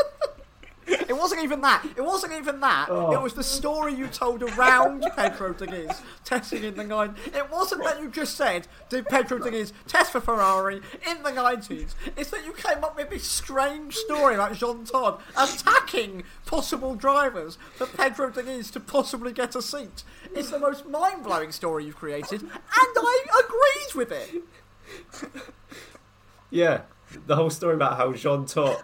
It 1.08 1.14
wasn't 1.14 1.44
even 1.44 1.62
that. 1.62 1.86
It 1.96 2.02
wasn't 2.02 2.34
even 2.34 2.60
that. 2.62 2.88
Oh. 2.90 3.14
It 3.14 3.22
was 3.22 3.34
the 3.34 3.44
story 3.44 3.94
you 3.94 4.08
told 4.08 4.44
around 4.44 5.06
Pedro 5.16 5.54
Diniz 5.54 6.02
testing 6.24 6.64
in 6.64 6.76
the 6.76 6.84
nine. 6.84 7.16
It 7.28 7.52
wasn't 7.52 7.84
that 7.84 8.02
you 8.02 8.10
just 8.10 8.36
said, 8.36 8.68
"Did 8.90 9.08
Pedro 9.08 9.40
Diniz 9.40 9.74
test 9.88 10.12
for 10.12 10.22
Ferrari 10.22 10.82
in 11.10 11.24
the 11.24 11.32
nineties?" 11.32 11.96
It's 12.16 12.30
that 12.32 12.46
you 12.46 12.54
came 12.54 12.84
up 12.84 12.96
with 12.96 13.10
this 13.10 13.24
strange 13.24 13.96
story 13.96 14.36
about 14.36 14.54
Jean 14.54 14.86
Todt 14.86 15.22
attacking 15.38 16.24
possible 16.46 16.96
drivers 16.96 17.58
for 17.76 17.86
Pedro 17.86 18.32
Diniz 18.32 18.72
to 18.72 18.80
possibly 18.80 19.34
get 19.34 19.56
a 19.56 19.62
seat. 19.62 20.04
It's 20.36 20.50
the 20.50 20.60
most 20.60 20.88
mind-blowing 20.88 21.52
story 21.52 21.86
you've 21.86 21.98
created, 21.98 22.42
and 22.42 22.52
I 22.74 23.26
agreed 23.44 23.96
with 23.96 24.12
it. 24.12 24.44
Yeah, 26.50 26.82
the 27.28 27.36
whole 27.36 27.50
story 27.50 27.76
about 27.76 27.98
how 27.98 28.14
Jean 28.14 28.46
Todt, 28.46 28.84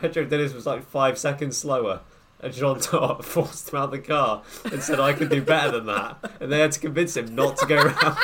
Pedro 0.00 0.24
Diniz 0.24 0.54
was 0.54 0.66
like 0.66 0.84
five 0.84 1.18
seconds 1.18 1.56
slower, 1.56 2.00
and 2.40 2.52
Jean 2.52 2.78
Todt 2.80 3.24
forced 3.24 3.70
him 3.70 3.78
out 3.78 3.86
of 3.86 3.90
the 3.90 3.98
car 3.98 4.42
and 4.70 4.82
said, 4.82 5.00
"I 5.00 5.12
could 5.12 5.28
do 5.28 5.42
better 5.42 5.72
than 5.72 5.86
that," 5.86 6.18
and 6.40 6.52
they 6.52 6.60
had 6.60 6.72
to 6.72 6.80
convince 6.80 7.16
him 7.16 7.34
not 7.34 7.56
to 7.58 7.66
go 7.66 7.76
around. 7.76 7.98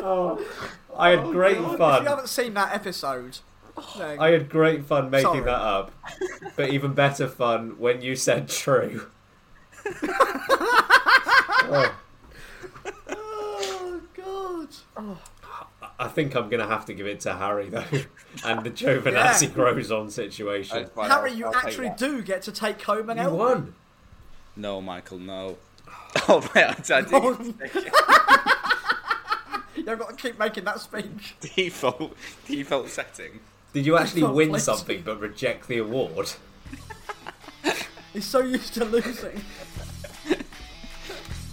oh, 0.00 0.44
I 0.96 1.10
had 1.10 1.18
oh, 1.20 1.32
great 1.32 1.58
fun. 1.58 1.98
If 1.98 2.02
you 2.02 2.08
haven't 2.08 2.28
seen 2.28 2.54
that 2.54 2.74
episode, 2.74 3.38
then- 3.96 4.18
I 4.18 4.30
had 4.30 4.48
great 4.48 4.84
fun 4.84 5.10
making 5.10 5.30
Sorry. 5.30 5.44
that 5.44 5.50
up, 5.50 5.92
but 6.56 6.70
even 6.70 6.94
better 6.94 7.28
fun 7.28 7.78
when 7.78 8.02
you 8.02 8.16
said 8.16 8.48
true. 8.48 9.06
oh, 9.86 11.94
oh 13.10 14.00
god. 14.14 14.68
Oh. 14.96 15.18
I 16.00 16.06
think 16.08 16.36
I'm 16.36 16.48
gonna 16.48 16.66
have 16.68 16.86
to 16.86 16.94
give 16.94 17.06
it 17.06 17.20
to 17.20 17.34
Harry 17.34 17.68
though, 17.68 17.82
and 18.44 18.62
the 18.64 18.70
Giovinazzi 18.70 19.42
Yeah. 19.48 19.48
Grosjean 19.48 20.10
situation. 20.10 20.88
That's 20.94 21.08
Harry, 21.12 21.30
I'll- 21.32 21.36
you 21.36 21.46
I'll 21.46 21.56
actually 21.56 21.90
do 21.96 22.22
get 22.22 22.42
to 22.42 22.52
take 22.52 22.80
home 22.82 23.10
an 23.10 23.16
You 23.18 23.24
L. 23.24 23.36
won. 23.36 23.74
No, 24.56 24.80
Michael, 24.80 25.18
no. 25.18 25.56
Oh, 26.28 26.40
mate, 26.54 26.90
I, 26.90 26.98
I 26.98 27.04
Oh, 27.12 27.34
did 27.34 27.54
You've 29.76 29.98
got 29.98 30.10
to 30.10 30.16
keep 30.16 30.38
making 30.38 30.64
that 30.64 30.80
speech. 30.80 31.34
default 31.56 32.14
default 32.46 32.88
setting. 32.90 33.40
Did 33.72 33.86
you 33.86 33.96
actually 33.96 34.22
Oh, 34.22 34.32
win 34.32 34.50
please. 34.50 34.64
something 34.64 35.02
but 35.04 35.18
reject 35.20 35.66
the 35.68 35.78
award? 35.78 36.30
He's 38.12 38.24
so 38.24 38.40
used 38.40 38.74
to 38.74 38.84
losing. 38.84 39.40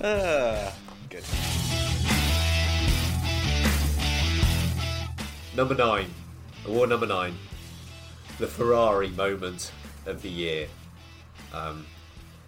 Uh, 0.02 0.72
Number 5.56 5.76
nine, 5.76 6.10
award 6.68 6.90
number 6.90 7.06
nine, 7.08 7.36
the 8.40 8.48
Ferrari 8.48 9.10
moment 9.10 9.72
of 10.06 10.22
the 10.22 10.30
year. 10.30 10.68
Um, 11.54 11.86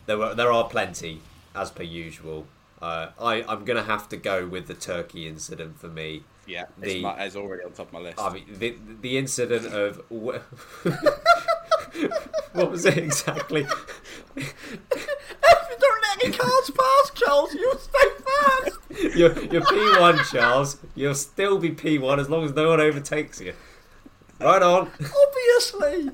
there 0.05 0.17
were 0.17 0.35
there 0.35 0.51
are 0.51 0.67
plenty, 0.67 1.21
as 1.55 1.71
per 1.71 1.83
usual. 1.83 2.47
Uh, 2.81 3.07
I 3.19 3.43
I'm 3.47 3.63
gonna 3.63 3.83
have 3.83 4.09
to 4.09 4.17
go 4.17 4.45
with 4.45 4.67
the 4.67 4.73
Turkey 4.73 5.25
incident 5.27 5.79
for 5.79 5.87
me. 5.87 6.23
Yeah, 6.45 6.65
The- 6.77 6.95
it's, 6.95 7.01
my, 7.03 7.23
it's 7.23 7.35
already 7.35 7.63
on 7.63 7.71
top 7.71 7.87
of 7.87 7.93
my 7.93 7.99
list. 7.99 8.19
I 8.19 8.33
mean, 8.33 8.45
the 8.49 8.75
the 9.01 9.17
incident 9.17 9.67
of 9.67 10.01
what 10.09 10.41
was 12.53 12.85
it 12.85 12.97
exactly? 12.97 13.65
If 14.35 14.35
you 14.35 15.77
don't 15.79 16.01
let 16.01 16.23
any 16.25 16.33
cars 16.33 16.71
pass, 16.71 17.11
Charles, 17.15 17.53
you'll 17.53 17.77
stay 17.77 18.07
You're, 19.15 19.37
you're 19.43 19.61
P1, 19.61 20.31
Charles. 20.31 20.77
You'll 20.95 21.13
still 21.13 21.59
be 21.59 21.69
P1 21.69 22.19
as 22.19 22.29
long 22.29 22.43
as 22.43 22.53
no 22.53 22.69
one 22.69 22.81
overtakes 22.81 23.39
you. 23.39 23.53
Right 24.39 24.61
on. 24.61 24.89
Obviously. 25.27 26.11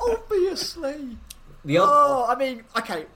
Obviously. 0.00 1.16
The 1.64 1.78
other, 1.78 1.90
Oh, 1.90 2.26
I 2.28 2.34
mean, 2.34 2.64
okay. 2.76 3.06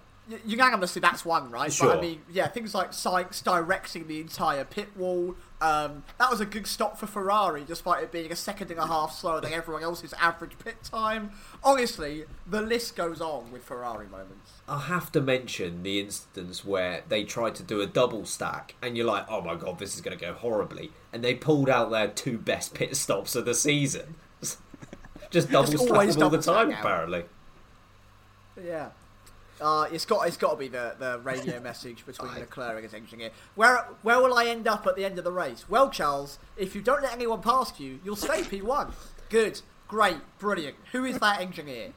Unanimously, 0.46 1.00
that's 1.00 1.24
one, 1.24 1.50
right? 1.50 1.66
But 1.66 1.72
Sure. 1.72 1.96
I 1.96 2.00
mean, 2.00 2.22
yeah, 2.30 2.48
things 2.48 2.74
like 2.74 2.92
Sykes 2.92 3.42
directing 3.42 4.06
the 4.06 4.20
entire 4.20 4.64
pit 4.64 4.88
wall. 4.96 5.34
Um, 5.62 6.02
that 6.18 6.28
was 6.28 6.40
a 6.40 6.44
good 6.44 6.66
stop 6.66 6.98
for 6.98 7.06
Ferrari, 7.06 7.62
despite 7.64 8.02
it 8.02 8.10
being 8.10 8.32
a 8.32 8.36
second 8.36 8.72
and 8.72 8.80
a 8.80 8.86
half 8.88 9.16
slower 9.16 9.40
than 9.40 9.52
everyone 9.52 9.84
else's 9.84 10.12
average 10.14 10.58
pit 10.58 10.74
time. 10.82 11.30
Honestly, 11.62 12.24
the 12.48 12.60
list 12.60 12.96
goes 12.96 13.20
on 13.20 13.52
with 13.52 13.62
Ferrari 13.62 14.08
moments. 14.08 14.54
I 14.68 14.80
have 14.80 15.12
to 15.12 15.20
mention 15.20 15.84
the 15.84 16.00
instance 16.00 16.64
where 16.64 17.04
they 17.08 17.22
tried 17.22 17.54
to 17.54 17.62
do 17.62 17.80
a 17.80 17.86
double 17.86 18.26
stack, 18.26 18.74
and 18.82 18.96
you're 18.96 19.06
like, 19.06 19.24
oh 19.28 19.40
my 19.40 19.54
god, 19.54 19.78
this 19.78 19.94
is 19.94 20.00
going 20.00 20.18
to 20.18 20.24
go 20.24 20.32
horribly. 20.32 20.90
And 21.12 21.22
they 21.22 21.36
pulled 21.36 21.70
out 21.70 21.92
their 21.92 22.08
two 22.08 22.38
best 22.38 22.74
pit 22.74 22.96
stops 22.96 23.36
of 23.36 23.44
the 23.44 23.54
season. 23.54 24.16
Just 25.30 25.48
double 25.52 25.78
stack 25.78 26.18
all 26.20 26.28
the 26.28 26.42
time, 26.42 26.72
apparently. 26.72 27.22
Yeah. 28.60 28.88
Uh, 29.62 29.84
it's 29.92 30.04
got 30.04 30.26
it's 30.26 30.36
got 30.36 30.52
to 30.52 30.56
be 30.56 30.68
the, 30.68 30.96
the 30.98 31.20
radio 31.20 31.60
message 31.68 32.04
between 32.04 32.34
Leclerc 32.34 32.74
and 32.74 32.82
his 32.84 32.94
engineer. 32.94 33.30
Where 33.54 33.86
where 34.02 34.20
will 34.20 34.34
I 34.34 34.46
end 34.46 34.66
up 34.66 34.86
at 34.86 34.96
the 34.96 35.04
end 35.04 35.18
of 35.18 35.24
the 35.24 35.32
race? 35.32 35.66
Well, 35.68 35.88
Charles, 35.88 36.38
if 36.56 36.74
you 36.74 36.82
don't 36.82 37.02
let 37.02 37.12
anyone 37.12 37.40
past 37.40 37.78
you, 37.78 38.00
you'll 38.04 38.16
stay 38.16 38.42
P1. 38.42 38.92
Good, 39.30 39.60
great, 39.88 40.18
brilliant. 40.38 40.76
Who 40.90 41.04
is 41.04 41.18
that 41.20 41.40
engineer? 41.40 41.92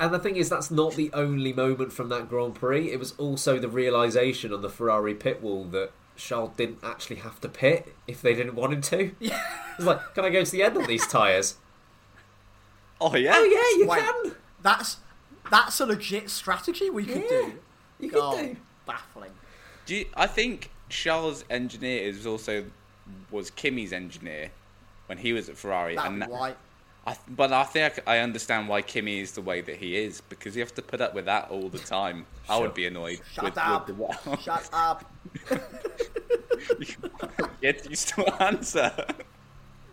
And 0.00 0.12
the 0.12 0.18
thing 0.18 0.36
is, 0.36 0.48
that's 0.48 0.72
not 0.72 0.94
the 0.94 1.10
only 1.12 1.52
moment 1.52 1.92
from 1.92 2.08
that 2.08 2.28
Grand 2.28 2.56
Prix. 2.56 2.90
It 2.90 2.98
was 2.98 3.12
also 3.12 3.60
the 3.60 3.68
realization 3.68 4.52
on 4.52 4.60
the 4.60 4.68
Ferrari 4.68 5.14
pit 5.14 5.40
wall 5.40 5.64
that 5.66 5.92
Charles 6.16 6.50
didn't 6.56 6.78
actually 6.82 7.16
have 7.16 7.40
to 7.42 7.48
pit 7.48 7.94
if 8.08 8.20
they 8.20 8.34
didn't 8.34 8.56
want 8.56 8.72
him 8.72 8.80
to. 8.82 9.12
Yeah. 9.20 9.40
It's 9.76 9.86
like, 9.86 10.14
can 10.14 10.24
I 10.24 10.30
go 10.30 10.44
to 10.44 10.50
the 10.50 10.62
end 10.62 10.76
of 10.76 10.86
these 10.86 11.06
tyres? 11.06 11.56
oh 13.00 13.14
yeah. 13.16 13.32
Oh 13.34 13.44
yeah, 13.44 13.78
you 13.78 13.88
Wait. 13.88 14.00
can. 14.00 14.34
That's 14.62 14.96
that's 15.50 15.80
a 15.80 15.86
legit 15.86 16.30
strategy 16.30 16.90
we 16.90 17.04
could 17.04 17.22
Yeah, 17.22 17.28
do. 17.28 17.52
you 18.00 18.10
could 18.10 18.20
Oh, 18.22 18.36
do. 18.38 18.56
Baffling. 18.86 19.30
Do 19.86 19.96
you, 19.96 20.06
I 20.16 20.26
think 20.26 20.70
Charles' 20.88 21.44
engineer 21.50 22.02
is 22.08 22.26
also 22.26 22.64
was 23.30 23.50
Kimi's 23.50 23.92
engineer 23.92 24.50
when 25.06 25.18
he 25.18 25.32
was 25.32 25.48
at 25.48 25.56
Ferrari, 25.56 25.96
That'd 25.96 26.12
and 26.12 26.22
that- 26.22 26.30
right. 26.30 26.56
I, 27.06 27.18
but 27.28 27.52
I 27.52 27.64
think 27.64 28.00
I 28.06 28.20
understand 28.20 28.66
why 28.66 28.80
Kimi 28.80 29.20
is 29.20 29.32
the 29.32 29.42
way 29.42 29.60
that 29.60 29.76
he 29.76 29.94
is 29.94 30.22
because 30.22 30.56
you 30.56 30.62
have 30.62 30.72
to 30.76 30.80
put 30.80 31.02
up 31.02 31.14
with 31.14 31.26
that 31.26 31.50
all 31.50 31.68
the 31.68 31.78
time. 31.78 32.24
I 32.48 32.56
would 32.58 32.72
be 32.72 32.86
annoyed. 32.86 33.20
Shut 33.30 33.44
with, 33.44 33.58
up. 33.58 33.88
With 33.90 34.24
the, 34.24 34.36
Shut 34.38 34.70
up. 34.72 35.04
Yet 37.60 37.86
you 37.90 37.94
still 37.96 38.32
answer. 38.40 38.90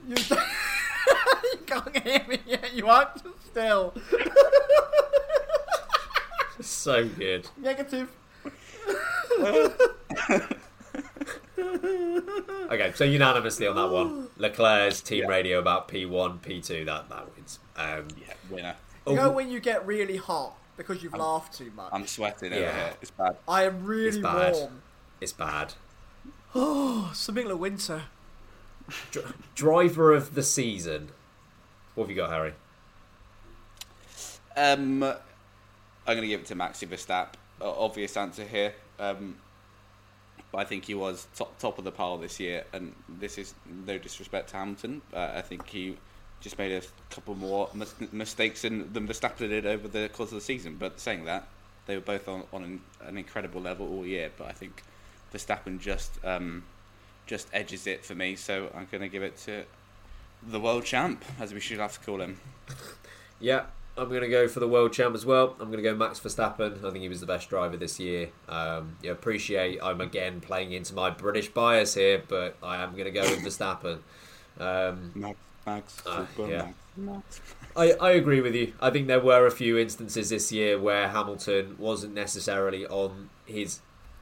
You, 0.08 0.16
you 0.24 1.58
can't 1.66 1.97
hear 1.97 2.26
me 2.30 2.38
yet. 2.45 2.74
You 2.74 2.88
answer 2.89 3.30
still. 3.45 3.93
So 6.62 7.07
good. 7.07 7.47
Negative. 7.57 8.09
Okay, 12.72 12.91
so 12.95 13.03
unanimously 13.03 13.68
on 13.68 13.76
that 13.76 13.89
one, 13.89 14.30
Leclerc's 14.38 15.01
team 15.01 15.24
Yeah. 15.24 15.28
radio 15.30 15.59
about 15.59 15.88
P1, 15.89 16.39
P2, 16.39 16.86
that 16.86 17.09
that 17.09 17.36
wins. 17.36 17.59
Um, 17.76 18.07
Yeah, 18.18 18.34
winner. 18.49 18.76
You 19.05 19.16
know 19.16 19.30
oh, 19.30 19.32
when 19.32 19.49
you 19.49 19.59
get 19.59 19.86
really 19.86 20.16
hot 20.18 20.55
because 20.78 21.03
you've 21.03 21.14
laughed 21.14 21.53
too 21.57 21.72
much? 21.76 21.89
I'm 21.91 22.07
sweating 22.07 22.51
Yeah. 22.53 22.74
here. 22.74 22.93
It's 23.01 23.12
bad. 23.12 23.36
I 23.47 23.64
am 23.66 23.86
really 23.86 24.07
It's 24.07 24.18
bad. 24.18 24.53
warm. 24.53 24.82
it's 25.20 25.34
bad. 25.34 25.74
Oh, 26.55 27.12
something 27.16 27.47
like 27.47 27.59
Winter. 27.59 28.03
Dr- 29.12 29.34
driver 29.55 30.14
of 30.14 30.34
the 30.36 30.43
season. 30.43 31.09
What 31.95 32.05
have 32.05 32.09
you 32.09 32.16
got, 32.16 32.32
Harry? 32.32 32.53
Um, 34.55 35.14
I'm 36.12 36.18
going 36.18 36.28
to 36.28 36.28
give 36.28 36.41
it 36.41 36.47
to 36.47 36.55
Maxi 36.55 36.88
Verstappen. 36.88 37.36
Obvious 37.62 38.18
answer 38.18 38.43
here. 38.43 38.74
Um, 38.99 39.38
but 40.51 40.57
I 40.57 40.66
think 40.66 40.84
he 40.84 40.93
was 40.93 41.26
top 41.36 41.57
top 41.57 41.78
of 41.78 41.86
the 41.86 41.91
pile 41.91 42.18
this 42.18 42.38
year, 42.38 42.66
and 42.74 42.93
this 43.07 43.38
is 43.38 43.53
no 43.86 43.97
disrespect 43.97 44.49
to 44.49 44.57
Hamilton. 44.57 45.01
Uh, 45.14 45.32
I 45.36 45.41
think 45.41 45.66
he 45.68 45.95
just 46.41 46.57
made 46.57 46.74
a 46.74 46.82
couple 47.14 47.36
more 47.36 47.70
mis- 47.74 47.93
mistakes 48.12 48.64
than, 48.64 48.91
than 48.91 49.07
Verstappen 49.07 49.47
did 49.47 49.66
over 49.66 49.88
the 49.88 50.09
course 50.09 50.32
of 50.32 50.36
the 50.36 50.41
season. 50.41 50.76
But 50.78 50.99
saying 50.99 51.24
that, 51.26 51.47
they 51.86 51.95
were 51.95 52.01
both 52.01 52.28
on, 52.28 52.43
on 52.51 52.64
an, 52.64 52.82
an 53.05 53.18
incredible 53.18 53.62
level 53.62 53.88
all 53.88 54.05
year. 54.05 54.32
But 54.38 54.47
I 54.47 54.51
think 54.51 54.84
Verstappen 55.34 55.80
just 55.80 56.12
um, 56.26 56.64
just 57.26 57.47
edges 57.53 57.88
it 57.88 58.03
for 58.03 58.16
me. 58.16 58.36
So 58.36 58.70
I'm 58.76 58.88
going 58.91 59.01
to 59.01 59.09
give 59.09 59.24
it 59.24 59.38
to 59.45 59.64
the 60.43 60.59
world 60.59 60.84
champ, 60.84 61.24
as 61.39 61.53
we 61.53 61.62
should 61.62 61.80
have 61.80 61.93
to 61.93 61.99
call 62.01 62.20
him. 62.22 62.39
Yeah, 63.43 63.64
I'm 63.98 64.10
going 64.10 64.22
to 64.22 64.28
go 64.30 64.48
for 64.48 64.60
the 64.60 64.68
world 64.68 64.94
champ 64.94 65.14
as 65.16 65.26
well. 65.26 65.56
I'm 65.60 65.68
going 65.70 65.84
to 65.84 65.89
go 65.89 65.96
Max 65.96 66.20
Verstappen. 66.20 66.78
I 66.84 66.92
think 66.92 67.00
he 67.02 67.10
was 67.10 67.20
the 67.20 67.26
best 67.26 67.50
driver 67.50 67.76
this 67.78 68.00
year. 68.00 68.30
Um, 68.48 68.98
yeah, 69.04 69.12
appreciate 69.12 69.80
I'm 69.84 70.00
again 70.02 70.39
playing 70.42 70.72
into 70.72 70.94
my 70.96 71.10
British 71.10 71.50
bias 71.50 71.94
here, 71.96 72.24
but 72.28 72.56
I 72.64 72.82
am 72.82 72.94
going 72.94 73.06
to 73.06 73.12
go 73.12 73.22
with 73.22 73.39
Verstappen. 73.44 74.00
Um, 74.60 75.12
Max, 75.14 75.38
Max, 75.66 76.02
Uh, 76.06 76.26
yeah. 76.48 76.72
Max. 76.96 77.42
I, 77.76 77.92
I 77.94 78.12
agree 78.12 78.42
with 78.42 78.56
you. 78.56 78.74
I 78.82 78.89
think 78.89 79.08
there 79.08 79.20
were 79.20 79.46
a 79.46 79.52
few 79.52 79.78
instances 79.78 80.30
this 80.30 80.52
year 80.52 80.80
where 80.80 81.10
Hamilton 81.10 81.76
wasn't 81.78 82.14
necessarily 82.14 82.86
on 82.88 83.30
his 83.46 83.80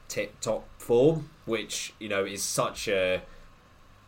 tip 0.08 0.40
top 0.40 0.66
form, 0.78 1.30
which 1.46 1.94
you 1.98 2.08
know 2.08 2.24
is 2.24 2.42
such 2.42 2.88
a 2.88 3.22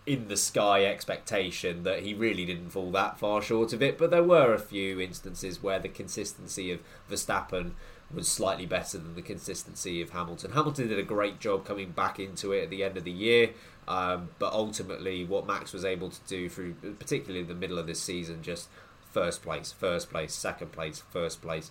in 0.05 0.29
the 0.29 0.37
sky 0.37 0.85
expectation 0.85 1.85
that 1.85 2.01
he 2.01 2.13
really 2.13 2.45
didn't 2.45 2.71
fall 2.71 2.91
that 2.91 3.19
far 3.19 3.41
short 3.41 3.73
of 3.73 3.83
it. 3.83 3.99
But 3.99 4.11
there 4.11 4.23
were 4.23 4.53
a 4.53 4.59
few 4.59 5.01
instances 5.01 5.63
where 5.63 5.79
the 5.79 5.89
consistency 5.89 6.73
of 6.73 6.81
Verstappen 7.09 7.73
was 8.13 8.29
slightly 8.29 8.67
better 8.67 8.99
than 8.99 9.15
the 9.15 9.23
consistency 9.23 10.03
of 10.03 10.11
Hamilton. 10.11 10.53
Hamilton 10.53 10.89
did 10.89 10.99
a 10.99 11.05
great 11.05 11.41
job 11.41 11.65
coming 11.65 11.93
back 11.93 12.19
into 12.19 12.53
it 12.53 12.65
at 12.65 12.71
the 12.71 12.85
end 12.85 12.97
of 12.97 13.05
the 13.05 13.13
year, 13.13 13.51
um, 13.89 14.31
but 14.39 14.53
ultimately, 14.53 15.25
what 15.25 15.47
Max 15.47 15.73
was 15.73 15.85
able 15.85 16.11
to 16.11 16.21
do 16.27 16.49
through, 16.49 16.75
particularly 16.99 17.41
in 17.41 17.49
the 17.49 17.55
middle 17.55 17.79
of 17.79 17.87
this 17.87 18.01
season, 18.01 18.43
just 18.43 18.69
first 19.11 19.43
place, 19.43 19.73
first 19.73 20.11
place, 20.11 20.35
second 20.35 20.73
place, 20.73 21.03
first 21.11 21.41
place. 21.41 21.71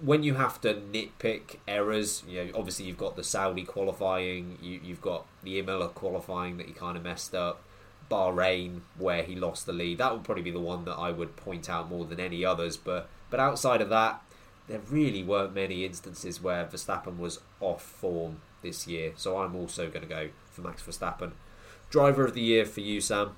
When 0.00 0.22
you 0.22 0.34
have 0.34 0.60
to 0.60 0.74
nitpick 0.74 1.56
errors, 1.66 2.22
you 2.28 2.44
know, 2.44 2.50
obviously 2.54 2.84
you've 2.84 2.98
got 2.98 3.16
the 3.16 3.24
Saudi 3.24 3.64
qualifying, 3.64 4.58
you, 4.60 4.80
you've 4.84 5.00
got 5.00 5.26
the 5.42 5.58
Imola 5.58 5.88
qualifying 5.88 6.58
that 6.58 6.66
he 6.66 6.72
kind 6.72 6.96
of 6.96 7.02
messed 7.02 7.34
up, 7.34 7.62
Bahrain 8.10 8.80
where 8.98 9.22
he 9.22 9.34
lost 9.34 9.66
the 9.66 9.72
lead. 9.72 9.98
That 9.98 10.12
would 10.12 10.24
probably 10.24 10.42
be 10.42 10.50
the 10.50 10.60
one 10.60 10.84
that 10.84 10.94
I 10.94 11.10
would 11.10 11.36
point 11.36 11.70
out 11.70 11.88
more 11.88 12.04
than 12.04 12.20
any 12.20 12.44
others. 12.44 12.76
But 12.76 13.08
but 13.30 13.40
outside 13.40 13.80
of 13.80 13.88
that, 13.88 14.22
there 14.68 14.80
really 14.90 15.22
weren't 15.22 15.54
many 15.54 15.84
instances 15.84 16.42
where 16.42 16.64
Verstappen 16.66 17.18
was 17.18 17.40
off 17.60 17.82
form 17.82 18.40
this 18.62 18.86
year. 18.86 19.12
So 19.16 19.38
I'm 19.38 19.56
also 19.56 19.88
going 19.88 20.02
to 20.02 20.08
go 20.08 20.28
for 20.50 20.60
Max 20.60 20.82
Verstappen. 20.82 21.32
Driver 21.90 22.24
of 22.24 22.34
the 22.34 22.40
year 22.40 22.64
for 22.64 22.80
you, 22.80 23.00
Sam. 23.00 23.36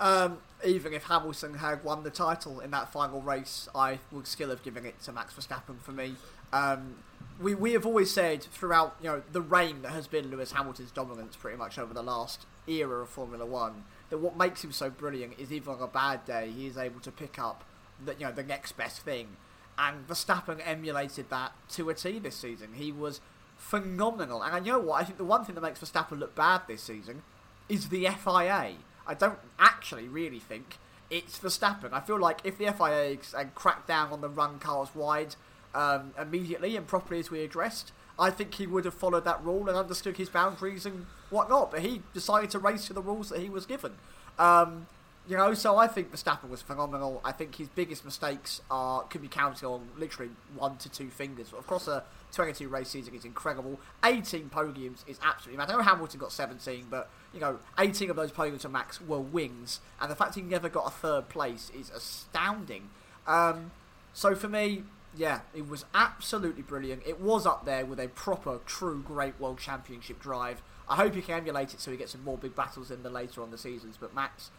Um, 0.00 0.38
even 0.64 0.92
if 0.92 1.04
Hamilton 1.04 1.54
had 1.54 1.84
won 1.84 2.02
the 2.02 2.10
title 2.10 2.60
in 2.60 2.70
that 2.70 2.92
final 2.92 3.20
race, 3.20 3.68
I 3.74 3.98
would 4.10 4.26
still 4.26 4.50
have 4.50 4.62
given 4.62 4.84
it 4.84 5.00
to 5.02 5.12
Max 5.12 5.34
Verstappen 5.34 5.80
for 5.80 5.92
me. 5.92 6.14
Um, 6.52 6.96
we 7.40 7.54
we 7.54 7.72
have 7.72 7.84
always 7.84 8.10
said 8.10 8.42
throughout 8.42 8.96
you 9.00 9.08
know 9.08 9.22
the 9.32 9.40
reign 9.40 9.82
that 9.82 9.92
has 9.92 10.06
been 10.06 10.30
Lewis 10.30 10.52
Hamilton's 10.52 10.90
dominance 10.90 11.36
pretty 11.36 11.56
much 11.56 11.78
over 11.78 11.92
the 11.92 12.02
last 12.02 12.46
era 12.66 13.02
of 13.02 13.08
Formula 13.08 13.44
One 13.44 13.84
that 14.10 14.18
what 14.18 14.36
makes 14.36 14.62
him 14.62 14.72
so 14.72 14.90
brilliant 14.90 15.34
is 15.38 15.52
even 15.52 15.74
on 15.74 15.82
a 15.82 15.86
bad 15.86 16.24
day 16.24 16.50
he 16.54 16.66
is 16.66 16.76
able 16.76 17.00
to 17.00 17.10
pick 17.10 17.38
up 17.38 17.64
the 18.04 18.14
you 18.14 18.26
know 18.26 18.32
the 18.32 18.42
next 18.42 18.72
best 18.72 19.00
thing, 19.00 19.36
and 19.78 20.06
Verstappen 20.06 20.60
emulated 20.64 21.30
that 21.30 21.52
to 21.70 21.90
a 21.90 21.94
T 21.94 22.18
this 22.18 22.36
season. 22.36 22.74
He 22.74 22.92
was 22.92 23.20
phenomenal, 23.56 24.42
and 24.42 24.54
I 24.54 24.60
know 24.60 24.78
what 24.78 25.00
I 25.00 25.04
think 25.04 25.18
the 25.18 25.24
one 25.24 25.44
thing 25.44 25.54
that 25.56 25.60
makes 25.60 25.80
Verstappen 25.80 26.18
look 26.18 26.34
bad 26.34 26.62
this 26.68 26.82
season 26.82 27.22
is 27.68 27.88
the 27.88 28.06
FIA. 28.06 28.74
I 29.06 29.14
don't 29.14 29.38
actually 29.58 30.08
really 30.08 30.38
think 30.40 30.78
it's 31.10 31.38
Verstappen. 31.38 31.92
I 31.92 32.00
feel 32.00 32.18
like 32.18 32.40
if 32.44 32.58
the 32.58 32.72
FIA 32.72 33.18
had 33.36 33.54
cracked 33.54 33.86
down 33.86 34.12
on 34.12 34.20
the 34.20 34.28
run 34.28 34.58
cars 34.58 34.88
wide 34.94 35.36
um, 35.74 36.12
immediately 36.20 36.76
and 36.76 36.86
properly 36.86 37.20
as 37.20 37.30
we 37.30 37.42
addressed, 37.42 37.92
I 38.18 38.30
think 38.30 38.54
he 38.54 38.66
would 38.66 38.84
have 38.84 38.94
followed 38.94 39.24
that 39.24 39.44
rule 39.44 39.68
and 39.68 39.76
understood 39.76 40.16
his 40.16 40.28
boundaries 40.28 40.86
and 40.86 41.06
whatnot. 41.30 41.70
But 41.70 41.80
he 41.80 42.02
decided 42.12 42.50
to 42.50 42.58
race 42.58 42.86
to 42.86 42.92
the 42.92 43.02
rules 43.02 43.28
that 43.30 43.40
he 43.40 43.50
was 43.50 43.66
given. 43.66 43.94
Um, 44.38 44.86
you 45.26 45.36
know, 45.36 45.54
so 45.54 45.76
I 45.76 45.86
think 45.86 46.12
Verstappen 46.12 46.50
was 46.50 46.60
phenomenal. 46.60 47.20
I 47.24 47.32
think 47.32 47.56
his 47.56 47.68
biggest 47.68 48.04
mistakes 48.04 48.60
are 48.70 49.02
could 49.04 49.22
be 49.22 49.28
counted 49.28 49.66
on 49.66 49.88
literally 49.96 50.30
one 50.54 50.76
to 50.78 50.88
two 50.88 51.08
fingers. 51.08 51.52
Across 51.58 51.88
a 51.88 52.04
22 52.32 52.68
race 52.68 52.90
season 52.90 53.14
is 53.14 53.24
incredible. 53.24 53.80
18 54.04 54.50
podiums 54.50 54.98
is 55.06 55.18
absolutely 55.22 55.58
mad. 55.58 55.70
I 55.70 55.76
know 55.76 55.82
Hamilton 55.82 56.20
got 56.20 56.32
17, 56.32 56.86
but 56.90 57.08
you 57.34 57.40
know, 57.40 57.58
18 57.78 58.10
of 58.10 58.16
those 58.16 58.32
podiums 58.32 58.62
for 58.62 58.68
Max 58.68 59.00
were 59.00 59.20
wins, 59.20 59.80
and 60.00 60.10
the 60.10 60.16
fact 60.16 60.36
he 60.36 60.42
never 60.42 60.68
got 60.68 60.86
a 60.86 60.90
third 60.90 61.28
place 61.28 61.70
is 61.74 61.90
astounding. 61.90 62.90
Um, 63.26 63.72
so 64.12 64.34
for 64.34 64.48
me, 64.48 64.84
yeah, 65.16 65.40
it 65.54 65.68
was 65.68 65.84
absolutely 65.94 66.62
brilliant. 66.62 67.02
It 67.06 67.20
was 67.20 67.46
up 67.46 67.64
there 67.64 67.84
with 67.84 67.98
a 68.00 68.08
proper, 68.08 68.60
true, 68.66 69.02
great 69.02 69.38
World 69.40 69.58
Championship 69.58 70.20
drive. 70.20 70.62
I 70.88 70.96
hope 70.96 71.14
he 71.14 71.22
can 71.22 71.38
emulate 71.38 71.74
it 71.74 71.80
so 71.80 71.90
he 71.90 71.96
gets 71.96 72.12
some 72.12 72.24
more 72.24 72.38
big 72.38 72.54
battles 72.54 72.90
in 72.90 73.02
the 73.02 73.10
later 73.10 73.42
on 73.42 73.50
the 73.50 73.58
seasons. 73.58 73.96
But 73.98 74.14
Max 74.14 74.50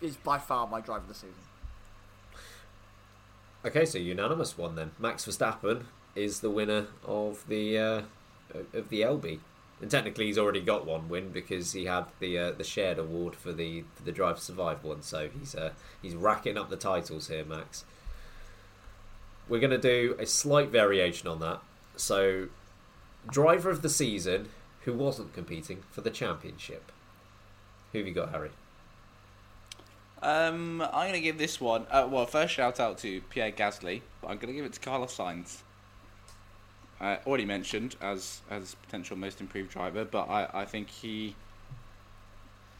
is 0.00 0.16
by 0.16 0.38
far 0.38 0.66
my 0.66 0.80
driver 0.80 1.02
of 1.02 1.08
the 1.08 1.14
season. 1.14 1.34
Okay, 3.64 3.84
so 3.84 3.98
unanimous 3.98 4.56
one 4.56 4.74
then. 4.74 4.92
Max 4.98 5.26
Verstappen 5.26 5.84
is 6.14 6.40
the 6.40 6.50
winner 6.50 6.86
of 7.04 7.46
the 7.46 7.78
uh, 7.78 8.02
of 8.72 8.88
the 8.88 9.02
LB, 9.02 9.40
and 9.80 9.90
technically 9.90 10.26
he's 10.26 10.38
already 10.38 10.60
got 10.60 10.86
one 10.86 11.08
win 11.08 11.30
because 11.30 11.72
he 11.72 11.86
had 11.86 12.06
the 12.18 12.38
uh, 12.38 12.52
the 12.52 12.64
shared 12.64 12.98
award 12.98 13.34
for 13.34 13.52
the 13.52 13.84
for 13.94 14.02
the 14.02 14.12
Drive 14.12 14.36
to 14.36 14.42
Survive 14.42 14.84
one. 14.84 15.02
So 15.02 15.28
he's 15.28 15.54
uh, 15.54 15.72
he's 16.02 16.14
racking 16.14 16.58
up 16.58 16.68
the 16.68 16.76
titles 16.76 17.28
here, 17.28 17.44
Max. 17.44 17.84
We're 19.48 19.60
going 19.60 19.70
to 19.70 19.78
do 19.78 20.14
a 20.18 20.26
slight 20.26 20.68
variation 20.68 21.26
on 21.26 21.40
that. 21.40 21.60
So, 21.96 22.48
driver 23.28 23.68
of 23.68 23.82
the 23.82 23.88
season 23.88 24.48
who 24.82 24.92
wasn't 24.92 25.34
competing 25.34 25.82
for 25.90 26.02
the 26.02 26.10
championship. 26.10 26.92
Who 27.92 27.98
have 27.98 28.06
you 28.06 28.14
got, 28.14 28.30
Harry? 28.30 28.50
Um, 30.22 30.80
I'm 30.82 31.08
going 31.08 31.14
to 31.14 31.20
give 31.20 31.38
this 31.38 31.60
one. 31.60 31.86
Uh, 31.90 32.06
well, 32.08 32.26
first 32.26 32.54
shout 32.54 32.78
out 32.78 32.98
to 32.98 33.20
Pierre 33.22 33.50
Gasly, 33.50 34.02
but 34.20 34.28
I'm 34.28 34.36
going 34.36 34.48
to 34.48 34.52
give 34.52 34.64
it 34.64 34.74
to 34.74 34.80
Carlos 34.80 35.16
Sainz. 35.16 35.62
Uh, 37.00 37.16
already 37.26 37.46
mentioned 37.46 37.96
as 38.02 38.42
as 38.50 38.74
potential 38.74 39.16
most 39.16 39.40
improved 39.40 39.70
driver, 39.70 40.04
but 40.04 40.28
I, 40.28 40.48
I 40.52 40.64
think 40.66 40.90
he, 40.90 41.34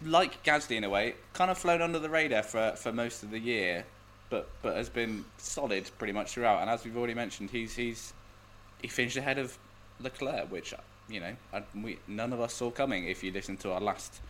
like 0.05 0.43
Gasly 0.45 0.77
in 0.77 0.85
a 0.85 0.91
way, 0.91 1.15
kind 1.33 1.51
of 1.51 1.57
flown 1.57 1.81
under 1.81 1.99
the 1.99 2.11
radar 2.11 2.43
for 2.43 2.73
for 2.77 2.93
most 2.93 3.23
of 3.23 3.31
the 3.31 3.39
year, 3.39 3.87
but 4.29 4.51
but 4.61 4.77
has 4.77 4.91
been 4.91 5.25
solid 5.39 5.91
pretty 5.97 6.13
much 6.13 6.33
throughout. 6.33 6.61
And 6.61 6.69
as 6.69 6.85
we've 6.85 6.97
already 6.99 7.15
mentioned, 7.15 7.49
he's 7.49 7.75
he's 7.77 8.13
he 8.83 8.89
finished 8.89 9.17
ahead 9.17 9.39
of 9.39 9.57
Leclerc, 10.01 10.53
which 10.53 10.75
you 11.09 11.21
know 11.21 11.35
I, 11.55 11.63
we, 11.75 11.99
none 12.07 12.35
of 12.35 12.43
us 12.43 12.53
saw 12.53 12.71
coming. 12.71 13.07
If 13.07 13.25
you 13.25 13.33
listen 13.33 13.57
to 13.59 13.73
our 13.73 13.81
last 13.81 14.21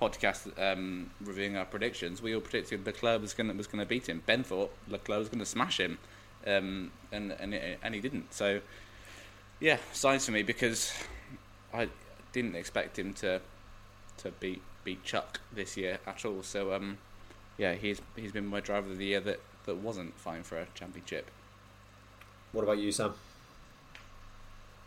podcast 0.00 0.48
um, 0.62 1.10
reviewing 1.20 1.56
our 1.56 1.64
predictions, 1.64 2.22
we 2.22 2.36
all 2.36 2.40
predicted 2.40 2.86
Leclerc 2.86 3.20
was 3.20 3.34
going 3.34 3.56
was 3.56 3.66
going 3.66 3.80
to 3.80 3.88
beat 3.88 4.08
him. 4.08 4.22
Ben 4.26 4.44
thought 4.44 4.72
Leclerc 4.86 5.18
was 5.18 5.28
going 5.28 5.40
to 5.40 5.46
smash 5.46 5.80
him, 5.80 5.98
um, 6.46 6.92
and 7.10 7.32
and 7.32 7.52
and 7.54 7.94
he 7.96 8.00
didn't. 8.00 8.32
So 8.32 8.60
yeah, 9.60 9.78
Sainz 9.92 10.24
for 10.24 10.32
me 10.32 10.42
because 10.42 10.92
I 11.72 11.88
didn't 12.32 12.56
expect 12.56 12.98
him 12.98 13.12
to 13.14 13.40
to 14.18 14.30
beat 14.32 14.62
beat 14.84 15.04
Chuck 15.04 15.40
this 15.52 15.76
year 15.76 15.98
at 16.06 16.24
all. 16.24 16.42
So 16.42 16.72
um, 16.72 16.98
yeah, 17.58 17.74
he's 17.74 18.00
he's 18.16 18.32
been 18.32 18.46
my 18.46 18.60
driver 18.60 18.90
of 18.90 18.98
the 18.98 19.04
year 19.04 19.20
that 19.20 19.40
that 19.66 19.76
wasn't 19.76 20.18
fine 20.18 20.42
for 20.42 20.58
a 20.58 20.66
championship. 20.74 21.30
What 22.52 22.62
about 22.62 22.78
you, 22.78 22.90
Sam? 22.90 23.14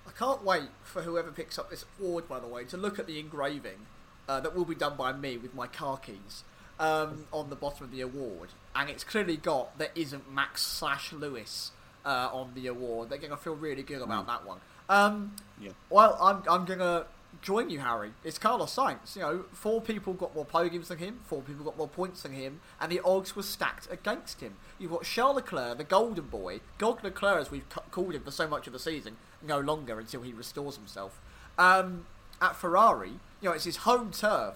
I 0.08 0.12
can't 0.12 0.44
wait 0.44 0.70
for 0.84 1.04
whoever 1.04 1.32
picks 1.32 1.58
up 1.58 1.70
this 1.70 1.86
award, 2.00 2.28
by 2.28 2.40
the 2.40 2.48
way, 2.48 2.66
to 2.66 2.76
look 2.76 3.00
at 3.00 3.08
the 3.08 3.20
engraving 3.20 3.86
uh, 4.28 4.42
that 4.42 4.54
will 4.54 4.66
be 4.66 4.76
done 4.76 4.98
by 4.98 5.14
me 5.14 5.38
with 5.38 5.56
my 5.56 5.68
car 5.68 5.98
keys 5.98 6.44
um, 6.78 7.26
on 7.32 7.50
the 7.50 7.56
bottom 7.56 7.86
of 7.86 7.92
the 7.92 8.02
award, 8.02 8.50
and 8.76 8.90
it's 8.90 9.04
clearly 9.04 9.38
got 9.38 9.78
there 9.78 9.92
isn't 9.96 10.32
Max 10.32 10.62
slash 10.62 11.14
Lewis 11.14 11.72
uh, 12.06 12.30
on 12.32 12.52
the 12.56 12.68
award. 12.68 13.10
They're 13.10 13.18
gonna 13.18 13.38
feel 13.38 13.56
really 13.56 13.84
good 13.84 14.02
about 14.02 14.26
mm. 14.26 14.28
that 14.28 14.46
one. 14.46 14.60
Um, 14.90 15.36
yeah. 15.60 15.72
Well, 15.90 16.18
I'm 16.22 16.44
I'm 16.50 16.66
gonna 16.66 17.06
join 17.42 17.70
you, 17.70 17.80
Harry. 17.80 18.12
It's 18.24 18.38
Carlos 18.38 18.76
Sainz. 18.76 19.16
You 19.16 19.22
know, 19.22 19.46
four 19.52 19.82
people 19.82 20.14
got 20.14 20.36
more 20.36 20.46
podiums 20.46 20.88
than 20.88 20.98
him, 20.98 21.20
four 21.26 21.42
people 21.42 21.66
got 21.66 21.78
more 21.78 21.88
points 21.88 22.24
than 22.24 22.34
him, 22.34 22.62
and 22.80 22.92
the 22.92 23.02
odds 23.04 23.36
were 23.36 23.44
stacked 23.44 23.92
against 23.92 24.42
him. 24.42 24.56
You've 24.80 24.92
got 24.92 25.04
Charles 25.04 25.38
Leclerc, 25.38 25.78
the 25.78 25.84
golden 25.84 26.26
boy, 26.26 26.62
God 26.78 27.04
Leclerc 27.04 27.42
as 27.42 27.52
we've 27.52 27.68
called 27.92 28.14
him 28.16 28.24
for 28.24 28.32
so 28.32 28.48
much 28.48 28.68
of 28.68 28.74
the 28.74 28.80
season, 28.80 29.18
no 29.42 29.60
longer 29.60 30.00
until 30.00 30.22
he 30.22 30.34
restores 30.34 30.76
himself. 30.76 31.20
Um, 31.58 32.06
at 32.42 32.56
Ferrari, 32.56 33.12
you 33.42 33.50
know, 33.50 33.52
it's 33.52 33.66
his 33.66 33.78
home 33.78 34.12
turf, 34.12 34.56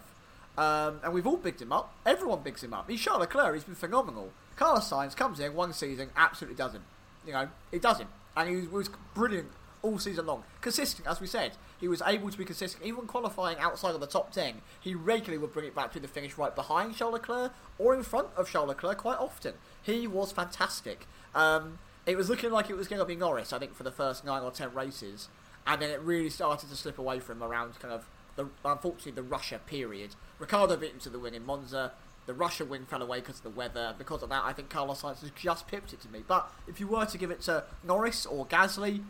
um, 0.57 0.99
and 1.03 1.13
we've 1.13 1.27
all 1.27 1.37
bigged 1.37 1.61
him 1.61 1.71
up. 1.71 1.93
Everyone 2.05 2.41
bigs 2.41 2.63
him 2.63 2.73
up. 2.73 2.89
He's 2.89 3.01
Charles 3.01 3.21
Leclerc. 3.21 3.53
He's 3.53 3.63
been 3.63 3.75
phenomenal. 3.75 4.31
Carlos 4.55 4.89
Sainz 4.89 5.15
comes 5.15 5.39
in 5.39 5.53
one 5.53 5.71
season, 5.71 6.09
absolutely 6.15 6.57
doesn't. 6.57 6.83
You 7.28 7.34
know, 7.34 7.49
he 7.71 7.80
doesn't, 7.80 8.09
and 8.36 8.49
he 8.49 8.67
was, 8.67 8.89
brilliant 9.13 9.49
all 9.84 9.99
season 9.99 10.25
long. 10.25 10.43
Consistent, 10.61 11.07
as 11.07 11.21
we 11.21 11.28
said. 11.28 11.51
He 11.80 11.88
was 11.88 12.01
able 12.05 12.32
to 12.32 12.38
be 12.38 12.45
consistent. 12.45 12.84
Even 12.84 13.05
qualifying 13.05 13.59
outside 13.59 13.93
of 13.93 14.01
the 14.01 14.07
top 14.07 14.32
10, 14.32 14.61
he 14.80 14.95
regularly 14.95 15.38
would 15.38 15.53
bring 15.53 15.67
it 15.67 15.75
back 15.75 15.93
to 15.93 15.99
the 15.99 16.07
finish 16.07 16.38
right 16.38 16.55
behind 16.55 16.95
Charles 16.95 17.13
Leclerc 17.13 17.53
or 17.78 17.93
in 17.93 18.01
front 18.01 18.30
of 18.36 18.49
Charles 18.49 18.69
Leclerc 18.69 18.97
quite 18.97 19.19
often. 19.19 19.53
He 19.84 20.07
was 20.07 20.32
fantastic. 20.32 21.05
Um, 21.36 21.78
it 22.07 22.17
was 22.17 22.30
looking 22.30 22.49
like 22.49 22.69
it 22.69 22.78
was 22.78 22.88
going 22.88 22.99
to 22.99 23.05
be 23.05 23.15
Norris, 23.15 23.53
I 23.53 23.59
think, 23.59 23.75
for 23.75 23.84
the 23.84 23.91
first 23.91 24.25
nine 24.25 24.41
or 24.41 24.49
ten 24.49 24.73
races. 24.73 25.28
And 25.67 25.82
then 25.82 25.91
it 25.91 25.99
really 26.01 26.30
started 26.30 26.69
to 26.69 26.75
slip 26.75 26.97
away 26.97 27.19
from 27.19 27.38
him 27.38 27.43
around 27.43 27.78
kind 27.80 27.93
of, 27.93 28.07
the, 28.38 28.47
unfortunately, 28.65 29.11
the 29.11 29.23
Russia 29.23 29.59
period. 29.65 30.15
Ricciardo 30.39 30.78
beat 30.78 30.93
him 30.93 30.99
to 31.01 31.09
the 31.09 31.19
win 31.19 31.34
in 31.34 31.45
Monza. 31.45 31.91
The 32.28 32.34
Russia 32.34 32.65
win 32.65 32.86
fell 32.86 33.01
away 33.01 33.21
because 33.21 33.38
of 33.38 33.43
the 33.43 33.49
weather. 33.49 33.95
Because 33.97 34.21
of 34.21 34.30
that, 34.30 34.43
I 34.45 34.53
think 34.53 34.69
Carlos 34.69 35.01
Sainz 35.01 35.21
has 35.21 35.32
just 35.32 35.67
pipped 35.67 35.93
it 35.93 36.01
to 36.01 36.09
me. 36.09 36.23
But 36.28 36.51
if 36.67 36.80
you 36.80 36.88
were 36.88 37.05
to 37.05 37.17
give 37.17 37.32
it 37.32 37.41
to 37.43 37.63
Norris 37.84 38.25
or 38.25 38.45
Gasly, 38.45 39.01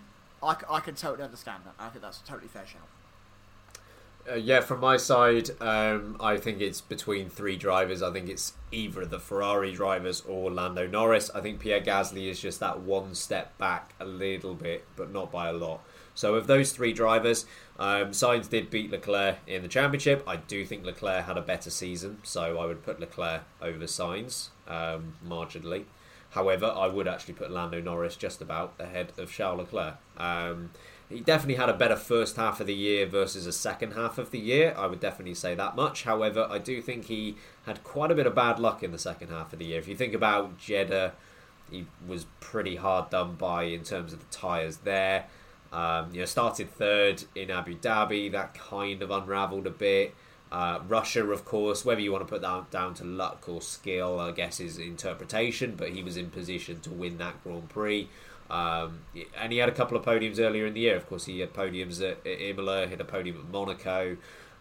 I, 0.41 0.55
I 0.69 0.79
can 0.79 0.95
totally 0.95 1.23
understand 1.23 1.63
that. 1.65 1.73
I 1.79 1.89
think 1.89 2.03
that's 2.03 2.21
a 2.21 2.25
totally 2.25 2.47
fair 2.47 2.65
shout. 2.65 2.81
Uh, 4.29 4.35
yeah, 4.35 4.59
from 4.59 4.81
my 4.81 4.97
side, 4.97 5.49
um, 5.61 6.17
I 6.19 6.37
think 6.37 6.59
it's 6.59 6.81
between 6.81 7.29
three 7.29 7.55
drivers. 7.55 8.03
I 8.03 8.11
think 8.11 8.27
it's 8.27 8.53
either 8.71 9.05
the 9.05 9.19
Ferrari 9.19 9.71
drivers 9.71 10.21
or 10.27 10.51
Lando 10.51 10.85
Norris. 10.85 11.31
I 11.33 11.39
think 11.39 11.59
Pierre 11.59 11.81
Gasly 11.81 12.29
is 12.29 12.39
just 12.39 12.59
that 12.59 12.81
one 12.81 13.15
step 13.15 13.57
back 13.57 13.93
a 13.99 14.05
little 14.05 14.53
bit, 14.53 14.85
but 14.97 15.11
not 15.11 15.31
by 15.31 15.47
a 15.47 15.53
lot. 15.53 15.81
So, 16.17 16.33
of 16.33 16.47
those 16.47 16.71
three 16.71 16.93
drivers, 16.93 17.45
um, 17.77 18.09
Sainz 18.09 18.49
did 18.49 18.71
beat 18.71 18.89
Leclerc 18.89 19.37
in 19.45 19.61
the 19.61 19.67
championship. 19.67 20.23
I 20.25 20.37
do 20.37 20.65
think 20.65 20.83
Leclerc 20.83 21.25
had 21.25 21.37
a 21.37 21.41
better 21.41 21.69
season, 21.69 22.17
so 22.23 22.57
I 22.57 22.65
would 22.65 22.81
put 22.81 22.99
Leclerc 22.99 23.43
over 23.61 23.85
Sainz 23.85 24.49
um, 24.67 25.13
marginally. 25.23 25.83
However, 26.31 26.73
I 26.75 26.87
would 26.87 27.07
actually 27.07 27.35
put 27.35 27.51
Lando 27.51 27.79
Norris 27.79 28.15
just 28.15 28.41
about 28.41 28.73
ahead 28.79 29.13
of 29.19 29.31
Charles 29.31 29.59
Leclerc. 29.59 29.97
Um, 30.17 30.71
he 31.07 31.19
definitely 31.19 31.53
had 31.53 31.69
a 31.69 31.77
better 31.77 31.95
first 31.95 32.35
half 32.35 32.59
of 32.59 32.65
the 32.65 32.73
year 32.73 33.05
versus 33.05 33.45
a 33.45 33.53
second 33.53 33.91
half 33.91 34.17
of 34.17 34.31
the 34.31 34.39
year. 34.39 34.73
I 34.75 34.87
would 34.87 34.99
definitely 34.99 35.35
say 35.35 35.53
that 35.53 35.75
much. 35.75 36.01
However, 36.01 36.47
I 36.49 36.57
do 36.57 36.81
think 36.81 37.05
he 37.05 37.35
had 37.67 37.83
quite 37.83 38.09
a 38.09 38.15
bit 38.15 38.25
of 38.25 38.33
bad 38.33 38.57
luck 38.57 38.81
in 38.81 38.91
the 38.91 38.97
second 38.97 39.29
half 39.29 39.53
of 39.53 39.59
the 39.59 39.65
year. 39.65 39.77
If 39.77 39.87
you 39.87 39.95
think 39.95 40.15
about 40.15 40.57
Jeddah, 40.57 41.13
he 41.69 41.85
was 42.07 42.25
pretty 42.39 42.77
hard 42.77 43.11
done 43.11 43.35
by 43.35 43.65
in 43.65 43.83
terms 43.83 44.13
of 44.13 44.19
the 44.19 44.35
tyres 44.35 44.77
there. 44.77 45.27
Um, 45.71 46.13
you 46.13 46.19
know, 46.19 46.25
started 46.25 46.71
third 46.71 47.23
in 47.35 47.51
Abu 47.51 47.77
Dhabi. 47.77 48.31
That 48.31 48.53
kind 48.53 49.01
of 49.01 49.11
unravelled 49.11 49.67
a 49.67 49.71
bit. 49.71 50.15
Uh, 50.51 50.79
Russia, 50.87 51.25
of 51.25 51.43
course, 51.43 51.83
whether 51.83 51.99
you 51.99 52.11
want 52.11 52.25
to 52.25 52.29
put 52.29 52.41
that 52.41 52.71
down 52.71 52.93
to 52.95 53.03
luck 53.03 53.49
or 53.49 53.61
skill, 53.61 54.19
I 54.19 54.31
guess 54.31 54.59
is 54.59 54.77
interpretation. 54.77 55.75
But 55.75 55.89
he 55.89 56.03
was 56.03 56.17
in 56.17 56.29
position 56.29 56.79
to 56.81 56.91
win 56.91 57.17
that 57.17 57.43
Grand 57.43 57.69
Prix. 57.69 58.09
Um, 58.49 58.99
and 59.37 59.51
he 59.51 59.57
had 59.57 59.67
a 59.67 59.73
couple 59.73 59.97
of 59.97 60.05
podiums 60.05 60.39
earlier 60.39 60.65
in 60.65 60.73
the 60.73 60.81
year. 60.81 60.95
Of 60.95 61.07
course, 61.07 61.25
he 61.25 61.39
had 61.41 61.53
podiums 61.53 62.01
at, 62.01 62.25
Imola, 62.25 62.87
had 62.87 63.01
a 63.01 63.05
podium 63.05 63.37
at 63.37 63.51
Monaco. 63.51 64.17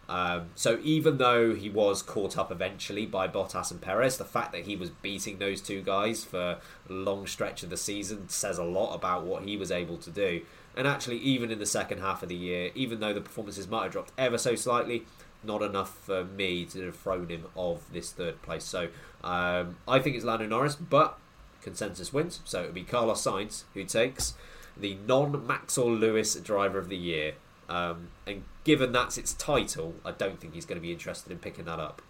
Um, 0.09 0.47
so 0.55 0.79
even 0.83 1.17
though 1.17 1.53
he 1.53 1.69
was 1.69 2.01
caught 2.01 2.37
up 2.37 2.51
eventually 2.51 3.05
by 3.05 3.27
Bottas 3.27 3.71
and 3.71 3.81
Perez, 3.81 4.17
the 4.17 4.25
fact 4.25 4.53
that 4.53 4.63
he 4.63 4.75
was 4.75 4.89
beating 4.89 5.37
those 5.37 5.61
two 5.61 5.81
guys 5.81 6.23
for 6.23 6.59
a 6.89 6.93
long 6.93 7.27
stretch 7.27 7.63
of 7.63 7.69
the 7.69 7.77
season 7.77 8.29
says 8.29 8.57
a 8.57 8.63
lot 8.63 8.95
about 8.95 9.25
what 9.25 9.43
he 9.43 9.57
was 9.57 9.69
able 9.69 9.97
to 9.97 10.09
do. 10.09 10.41
And 10.77 10.87
actually, 10.87 11.17
even 11.17 11.49
in 11.49 11.57
the 11.57 11.65
second 11.65 12.01
half 12.01 12.21
of 12.21 12.29
the 12.29 12.35
year, 12.35 12.69
even 12.75 12.99
though 12.99 13.11
the 13.11 13.19
performances 13.19 13.67
might 13.67 13.83
have 13.83 13.91
dropped 13.91 14.11
ever 14.15 14.37
so 14.37 14.53
slightly, 14.55 15.05
not 15.43 15.63
enough 15.63 15.97
for 15.97 16.23
me 16.23 16.65
to 16.65 16.85
have 16.85 16.95
thrown 16.95 17.29
him 17.29 17.47
of 17.55 17.91
this 17.91 18.11
third 18.11 18.43
place. 18.43 18.63
So 18.63 18.89
um, 19.23 19.77
I 19.87 19.97
think 19.97 20.15
it's 20.15 20.23
Lando 20.23 20.45
Norris, 20.45 20.75
but 20.75 21.17
consensus 21.61 22.13
wins. 22.13 22.41
So 22.45 22.61
it'll 22.61 22.73
be 22.73 22.83
Carlos 22.83 23.23
Sainz 23.23 23.63
who 23.73 23.83
takes 23.85 24.35
the 24.79 24.97
non 25.07 25.47
Maxwell 25.47 25.91
Lewis 25.91 26.35
Driver 26.35 26.77
of 26.77 26.89
the 26.89 26.97
Year. 26.97 27.33
Um, 27.67 28.09
and 28.27 28.43
given 28.63 28.91
that's 28.91 29.17
its 29.17 29.33
title, 29.33 29.95
I 30.05 30.11
don't 30.11 30.39
think 30.39 30.53
he's 30.53 30.65
going 30.65 30.77
to 30.77 30.81
be 30.81 30.91
interested 30.91 31.31
in 31.31 31.39
picking 31.39 31.65
that 31.65 31.79
up. 31.79 32.03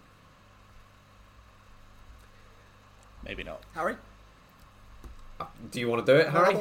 Maybe 3.23 3.43
not. 3.43 3.63
Harry? 3.73 3.95
Uh, 5.39 5.45
do 5.71 5.79
you 5.79 5.87
want 5.87 6.05
to 6.05 6.11
do 6.11 6.19
it, 6.19 6.29
Harry? 6.29 6.55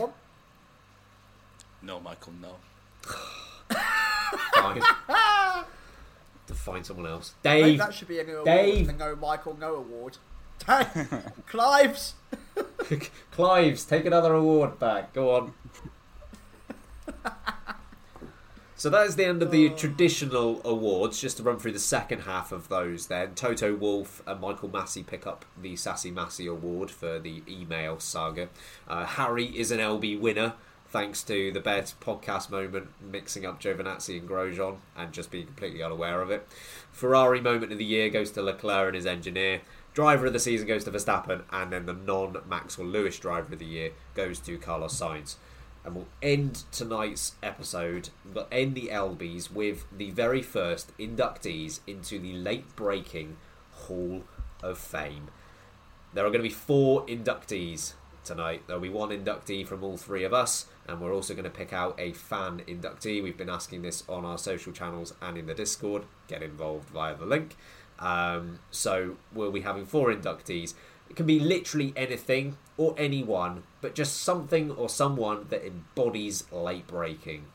No, 1.82 2.00
Michael, 2.00 2.32
no. 2.40 2.56
Fine. 4.54 4.82
to 6.46 6.54
find 6.54 6.84
someone 6.84 7.06
else. 7.06 7.34
Maybe 7.44 7.70
Dave. 7.70 7.78
that 7.78 7.94
should 7.94 8.08
be 8.08 8.18
a 8.20 8.24
new 8.24 8.32
award. 8.38 8.46
Dave. 8.46 8.86
The 8.86 8.92
No 8.92 9.16
Michael 9.16 9.56
No 9.58 9.74
Award. 9.76 10.18
Clives! 11.46 12.14
Clives, 13.30 13.84
take 13.84 14.04
another 14.06 14.32
award 14.34 14.78
back. 14.78 15.12
Go 15.12 15.34
on. 15.36 15.52
so 18.74 18.90
that 18.90 19.06
is 19.06 19.16
the 19.16 19.24
end 19.24 19.42
of 19.42 19.50
the 19.50 19.68
traditional 19.70 20.60
awards. 20.64 21.20
Just 21.20 21.36
to 21.36 21.42
run 21.42 21.58
through 21.58 21.72
the 21.72 21.78
second 21.78 22.20
half 22.20 22.52
of 22.52 22.68
those, 22.68 23.06
then 23.06 23.34
Toto 23.34 23.74
Wolff 23.76 24.22
and 24.26 24.40
Michael 24.40 24.68
Masi 24.68 25.06
pick 25.06 25.26
up 25.26 25.44
the 25.60 25.76
Sassy 25.76 26.10
Massey 26.10 26.46
Award 26.46 26.90
for 26.90 27.18
the 27.18 27.42
email 27.48 28.00
saga. 28.00 28.48
Uh, 28.88 29.04
Harry 29.04 29.46
is 29.46 29.70
an 29.70 29.78
LB 29.78 30.18
winner. 30.20 30.54
Thanks 30.88 31.24
to 31.24 31.50
the 31.50 31.60
best 31.60 31.98
podcast 31.98 32.48
moment, 32.48 32.88
mixing 33.00 33.44
up 33.44 33.60
Giovinazzi 33.60 34.20
and 34.20 34.28
Grosjean 34.28 34.76
and 34.96 35.12
just 35.12 35.32
being 35.32 35.46
completely 35.46 35.82
unaware 35.82 36.22
of 36.22 36.30
it. 36.30 36.46
Ferrari 36.92 37.40
moment 37.40 37.72
of 37.72 37.78
the 37.78 37.84
year 37.84 38.08
goes 38.08 38.30
to 38.32 38.42
Leclerc 38.42 38.88
and 38.88 38.94
his 38.94 39.04
engineer. 39.04 39.62
Driver 39.94 40.26
of 40.26 40.32
the 40.32 40.38
season 40.38 40.68
goes 40.68 40.84
to 40.84 40.92
Verstappen, 40.92 41.42
and 41.50 41.72
then 41.72 41.86
the 41.86 41.92
non 41.92 42.36
Maxwell 42.48 42.86
Lewis 42.86 43.18
driver 43.18 43.52
of 43.52 43.58
the 43.58 43.64
year 43.64 43.90
goes 44.14 44.38
to 44.40 44.58
Carlos 44.58 44.98
Sainz. 44.98 45.36
And 45.84 45.94
we'll 45.94 46.08
end 46.22 46.64
tonight's 46.70 47.34
episode, 47.42 48.10
we'll 48.32 48.46
end 48.52 48.74
the 48.74 48.88
LBs 48.92 49.50
with 49.50 49.86
the 49.96 50.10
very 50.10 50.42
first 50.42 50.96
inductees 50.98 51.80
into 51.86 52.18
the 52.18 52.32
late 52.32 52.76
braking 52.76 53.36
Hall 53.72 54.22
of 54.62 54.78
Fame. 54.78 55.28
There 56.12 56.24
are 56.24 56.30
going 56.30 56.42
to 56.42 56.48
be 56.48 56.54
four 56.54 57.04
inductees 57.06 57.94
tonight. 58.24 58.62
There'll 58.66 58.82
be 58.82 58.88
one 58.88 59.10
inductee 59.10 59.66
from 59.66 59.82
all 59.82 59.96
three 59.96 60.24
of 60.24 60.34
us, 60.34 60.66
and 60.88 61.00
we're 61.00 61.14
also 61.14 61.34
going 61.34 61.44
to 61.44 61.50
pick 61.50 61.72
out 61.72 61.94
a 61.98 62.12
fan 62.12 62.62
inductee. 62.66 63.22
We've 63.22 63.36
been 63.36 63.50
asking 63.50 63.82
this 63.82 64.04
on 64.08 64.24
our 64.24 64.38
social 64.38 64.72
channels 64.72 65.14
and 65.20 65.36
in 65.36 65.46
the 65.46 65.54
Discord. 65.54 66.04
Get 66.28 66.42
involved 66.42 66.90
via 66.90 67.14
the 67.16 67.26
link. 67.26 67.56
Um, 67.98 68.60
so 68.70 69.16
we'll 69.32 69.52
be 69.52 69.62
having 69.62 69.86
four 69.86 70.12
inductees. 70.12 70.74
It 71.08 71.16
can 71.16 71.26
be 71.26 71.38
literally 71.38 71.92
anything 71.96 72.56
or 72.76 72.94
anyone, 72.98 73.62
but 73.80 73.94
just 73.94 74.20
something 74.20 74.70
or 74.70 74.88
someone 74.88 75.46
that 75.50 75.66
embodies 75.66 76.44
late 76.52 76.86
braking. 76.86 77.46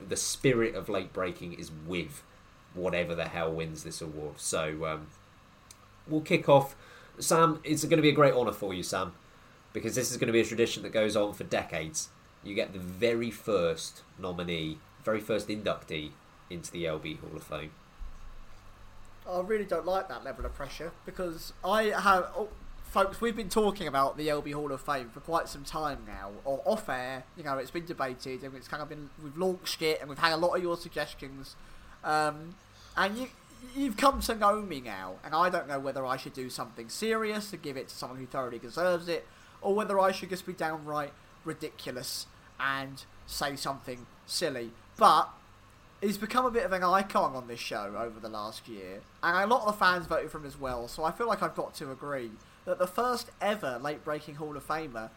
The 0.00 0.16
spirit 0.16 0.74
of 0.74 0.88
late 0.88 1.12
braking 1.12 1.52
is 1.52 1.70
with 1.86 2.22
whatever 2.72 3.14
the 3.14 3.28
hell 3.28 3.52
wins 3.52 3.84
this 3.84 4.00
award. 4.00 4.40
So 4.40 4.86
um, 4.86 5.08
we'll 6.06 6.20
kick 6.22 6.48
off. 6.48 6.76
Sam, 7.18 7.60
it's 7.64 7.84
going 7.84 7.98
to 7.98 8.02
be 8.02 8.08
a 8.08 8.12
great 8.12 8.32
honour 8.32 8.52
for 8.52 8.72
you, 8.72 8.82
Sam, 8.82 9.12
because 9.72 9.94
this 9.94 10.10
is 10.10 10.16
going 10.16 10.28
to 10.28 10.32
be 10.32 10.40
a 10.40 10.44
tradition 10.44 10.82
that 10.84 10.92
goes 10.92 11.16
on 11.16 11.34
for 11.34 11.44
decades. 11.44 12.08
You 12.42 12.54
get 12.54 12.72
the 12.72 12.78
very 12.78 13.30
first 13.30 14.02
nominee, 14.18 14.78
very 15.04 15.20
first 15.20 15.48
inductee 15.48 16.10
into 16.48 16.70
the 16.70 16.84
LB 16.84 17.20
Hall 17.20 17.36
of 17.36 17.42
Fame. 17.42 17.70
I 19.28 19.40
really 19.40 19.64
don't 19.64 19.86
like 19.86 20.08
that 20.08 20.24
level 20.24 20.44
of 20.46 20.54
pressure 20.54 20.92
because 21.04 21.52
I 21.64 21.84
have, 21.84 22.30
oh, 22.36 22.48
folks, 22.90 23.20
we've 23.20 23.36
been 23.36 23.50
talking 23.50 23.86
about 23.86 24.16
the 24.16 24.28
LB 24.28 24.54
Hall 24.54 24.72
of 24.72 24.80
Fame 24.80 25.10
for 25.10 25.20
quite 25.20 25.48
some 25.48 25.64
time 25.64 26.04
now, 26.06 26.30
or 26.44 26.62
off 26.64 26.88
air. 26.88 27.24
You 27.36 27.44
know, 27.44 27.58
it's 27.58 27.70
been 27.70 27.84
debated 27.84 28.42
and 28.42 28.54
it's 28.56 28.68
kind 28.68 28.82
of 28.82 28.88
been 28.88 29.10
we've 29.22 29.36
launched 29.36 29.82
it 29.82 30.00
and 30.00 30.08
we've 30.08 30.18
had 30.18 30.32
a 30.32 30.36
lot 30.36 30.56
of 30.56 30.62
your 30.62 30.76
suggestions, 30.76 31.56
um, 32.04 32.56
and 32.96 33.16
you. 33.18 33.28
You've 33.76 33.98
come 33.98 34.22
to 34.22 34.34
know 34.34 34.62
me 34.62 34.80
now, 34.80 35.16
and 35.22 35.34
I 35.34 35.50
don't 35.50 35.68
know 35.68 35.78
whether 35.78 36.06
I 36.06 36.16
should 36.16 36.32
do 36.32 36.48
something 36.48 36.88
serious 36.88 37.50
to 37.50 37.58
give 37.58 37.76
it 37.76 37.88
to 37.88 37.94
someone 37.94 38.18
who 38.18 38.24
thoroughly 38.24 38.58
deserves 38.58 39.06
it, 39.06 39.26
or 39.60 39.74
whether 39.74 40.00
I 40.00 40.12
should 40.12 40.30
just 40.30 40.46
be 40.46 40.54
downright 40.54 41.12
ridiculous 41.44 42.26
and 42.58 43.04
say 43.26 43.56
something 43.56 44.06
silly. 44.26 44.70
But 44.96 45.28
he's 46.00 46.18
become 46.18 46.44
a 46.46 46.50
bit 46.50 46.64
of 46.64 46.72
an 46.72 46.82
icon 46.82 47.34
on 47.34 47.48
this 47.48 47.60
show 47.60 47.94
over 47.98 48.20
the 48.20 48.28
last 48.28 48.68
year, 48.68 49.00
and 49.22 49.36
a 49.36 49.46
lot 49.46 49.66
of 49.66 49.66
the 49.66 49.72
fans 49.84 50.06
voted 50.06 50.30
for 50.30 50.38
him 50.38 50.46
as 50.46 50.58
well. 50.58 50.88
So 50.88 51.04
I 51.04 51.10
feel 51.12 51.26
like 51.26 51.42
I've 51.42 51.54
got 51.54 51.74
to 51.76 51.90
agree 51.90 52.30
that 52.64 52.78
the 52.78 52.86
first 52.86 53.30
ever 53.40 53.78
late 53.82 54.04
braking 54.04 54.36
Hall 54.36 54.56
of 54.56 54.66
Famer 54.66 55.10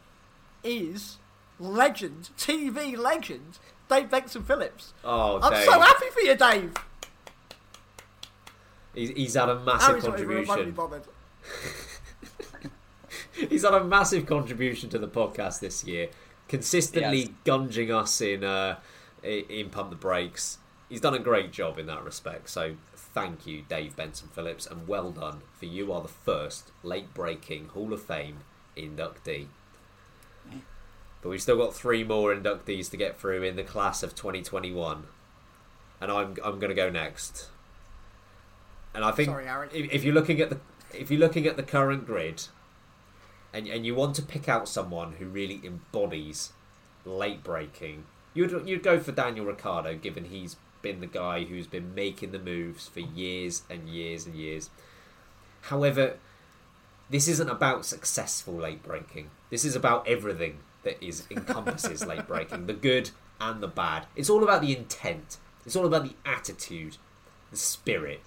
is 0.63 1.17
legend, 1.59 2.29
TV 2.37 2.97
legend, 2.97 3.59
Dave 3.89 4.09
Benson 4.09 4.43
Phillips. 4.43 4.93
Oh, 5.03 5.39
I'm 5.41 5.51
Dave. 5.53 5.65
so 5.65 5.79
happy 5.79 6.05
for 6.11 6.21
you, 6.21 6.35
Dave. 6.35 6.73
He's, 8.95 9.09
he's 9.09 9.33
had 9.33 9.49
a 9.49 9.59
massive 9.59 9.87
Harry's 9.87 10.03
contribution. 10.03 10.75
He's 13.49 13.63
had 13.63 13.73
a 13.73 13.83
massive 13.83 14.25
contribution 14.25 14.89
to 14.89 14.99
the 14.99 15.07
podcast 15.07 15.59
this 15.59 15.83
year, 15.83 16.09
consistently 16.47 17.19
Yes. 17.19 17.29
gunging 17.45 17.89
us 17.91 18.21
in 18.21 18.43
uh, 18.43 18.79
in 19.23 19.69
pump 19.69 19.89
the 19.89 19.95
brakes. 19.95 20.57
He's 20.89 21.01
done 21.01 21.13
a 21.15 21.19
great 21.19 21.51
job 21.51 21.79
in 21.79 21.87
that 21.87 22.03
respect. 22.03 22.49
So 22.49 22.75
thank 22.95 23.47
you, 23.47 23.63
Dave 23.67 23.95
Benson 23.95 24.27
Phillips, 24.33 24.67
and 24.67 24.87
well 24.87 25.11
done 25.11 25.41
for 25.57 25.65
you 25.65 25.91
are 25.91 26.01
the 26.01 26.07
first 26.07 26.71
late 26.83 27.13
braking 27.13 27.69
Hall 27.69 27.93
of 27.93 28.01
Fame 28.03 28.39
inductee. 28.77 29.47
But 31.21 31.29
we've 31.29 31.41
still 31.41 31.57
got 31.57 31.73
three 31.73 32.03
more 32.03 32.35
inductees 32.35 32.91
to 32.91 32.97
get 32.97 33.17
through 33.17 33.43
in 33.43 33.55
the 33.55 33.63
class 33.63 34.03
of 34.03 34.13
2021, 34.13 35.03
and 36.01 36.11
I'm 36.11 36.35
I'm 36.43 36.59
going 36.59 36.69
to 36.69 36.75
go 36.75 36.89
next. 36.89 37.47
And 38.93 39.03
I 39.05 39.11
think 39.11 39.29
Sorry, 39.29 39.47
if, 39.73 39.91
if 39.91 40.03
you're 40.03 40.13
looking 40.13 40.41
at 40.41 40.49
the 40.49 40.59
if 40.93 41.09
you're 41.09 41.19
looking 41.21 41.47
at 41.47 41.55
the 41.55 41.63
current 41.63 42.05
grid, 42.05 42.43
and 43.53 43.67
and 43.67 43.85
you 43.85 43.95
want 43.95 44.15
to 44.15 44.21
pick 44.21 44.49
out 44.49 44.67
someone 44.67 45.13
who 45.13 45.25
really 45.25 45.61
embodies 45.63 46.53
late 47.05 47.43
braking, 47.43 48.05
you'd 48.33 48.67
you'd 48.67 48.83
go 48.83 48.99
for 48.99 49.11
Daniel 49.11 49.45
Ricciardo, 49.45 49.95
given 49.95 50.25
he's 50.25 50.55
been 50.81 50.99
the 50.99 51.07
guy 51.07 51.43
who's 51.45 51.67
been 51.67 51.95
making 51.95 52.31
the 52.31 52.39
moves 52.39 52.87
for 52.87 52.99
years 52.99 53.63
and 53.69 53.87
years 53.87 54.25
and 54.25 54.35
years. 54.35 54.69
However, 55.61 56.17
this 57.09 57.27
isn't 57.27 57.49
about 57.49 57.85
successful 57.85 58.55
late 58.55 58.83
braking. 58.83 59.29
This 59.49 59.63
is 59.63 59.75
about 59.75 60.07
everything 60.07 60.59
that 60.83 61.01
is 61.03 61.25
encompasses 61.31 62.05
late 62.07 62.27
braking, 62.27 62.67
the 62.67 62.73
good 62.73 63.11
and 63.39 63.61
the 63.61 63.67
bad. 63.67 64.07
It's 64.15 64.29
all 64.29 64.43
about 64.43 64.61
the 64.61 64.75
intent. 64.75 65.37
It's 65.65 65.75
all 65.75 65.85
about 65.85 66.03
the 66.03 66.15
attitude. 66.25 66.97
the 67.51 67.57
spirit. 67.57 68.21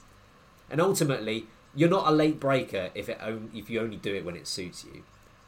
And 0.71 0.81
ultimately, 0.81 1.47
you're 1.75 1.91
not 1.91 2.07
a 2.07 2.11
late 2.11 2.41
braker 2.41 2.91
if 2.95 3.09
it 3.09 3.21
on, 3.21 3.51
if 3.55 3.69
you 3.69 3.81
only 3.81 3.97
do 3.97 4.15
it 4.15 4.25
when 4.25 4.37
it 4.37 4.47
suits 4.47 4.85
you. 4.85 5.05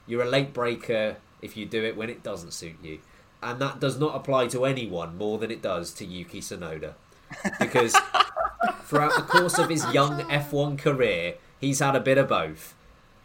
You're 0.09 0.23
a 0.23 0.29
late 0.29 0.53
braker 0.53 1.19
if 1.43 1.57
you 1.57 1.67
do 1.67 1.85
it 1.85 1.97
when 1.97 2.11
it 2.11 2.23
doesn't 2.23 2.53
suit 2.53 2.77
you. 2.83 2.99
And 3.43 3.61
that 3.61 3.79
does 3.79 3.99
not 3.99 4.17
apply 4.17 4.49
to 4.49 4.65
anyone 4.65 5.17
more 5.17 5.39
than 5.39 5.51
it 5.51 5.63
does 5.63 5.93
to 5.95 6.05
Yuki 6.05 6.41
Tsunoda. 6.41 6.95
Because 7.61 7.97
throughout 8.83 9.15
the 9.15 9.23
course 9.23 9.59
of 9.59 9.69
his 9.69 9.85
young 9.93 10.23
F1 10.23 10.79
career, 10.79 11.35
he's 11.61 11.79
had 11.79 11.95
a 11.95 12.01
bit 12.01 12.19
of 12.19 12.29
both. 12.29 12.75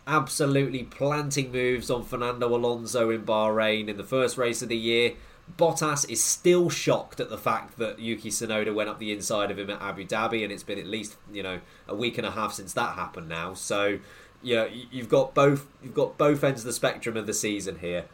Absolutely 0.06 0.84
planting 0.84 1.52
moves 1.52 1.90
on 1.90 2.04
Fernando 2.04 2.54
Alonso 2.54 3.10
in 3.10 3.26
Bahrain 3.26 3.88
in 3.88 3.98
the 3.98 4.04
first 4.04 4.38
race 4.38 4.62
of 4.62 4.70
the 4.70 4.78
year. 4.78 5.14
Bottas 5.58 6.10
is 6.10 6.24
still 6.24 6.70
shocked 6.70 7.20
at 7.20 7.30
the 7.30 7.38
fact 7.38 7.78
that 7.78 8.00
Yuki 8.00 8.30
Tsunoda 8.30 8.74
went 8.74 8.90
up 8.90 9.00
the 9.00 9.12
inside 9.12 9.52
of 9.52 9.60
him 9.60 9.70
at 9.70 9.82
Abu 9.82 10.06
Dhabi, 10.06 10.44
and 10.44 10.52
it's 10.52 10.64
been 10.64 10.80
at 10.80 10.88
least 10.88 11.16
you 11.32 11.44
know 11.44 11.60
a 11.88 11.96
week 11.96 12.18
and 12.18 12.26
a 12.26 12.32
half 12.32 12.54
since 12.54 12.74
that 12.74 12.96
happened 12.96 13.30
now. 13.30 13.54
So 13.54 14.00
yeah, 14.44 14.68
you've 14.92 15.10
got 15.10 15.34
both 15.34 15.66
you've 15.82 15.94
got 15.94 16.18
both 16.18 16.44
ends 16.44 16.62
of 16.62 16.66
the 16.66 16.74
spectrum 16.74 17.18
of 17.18 17.26
the 17.28 17.34
season 17.34 17.80
here. 17.80 18.06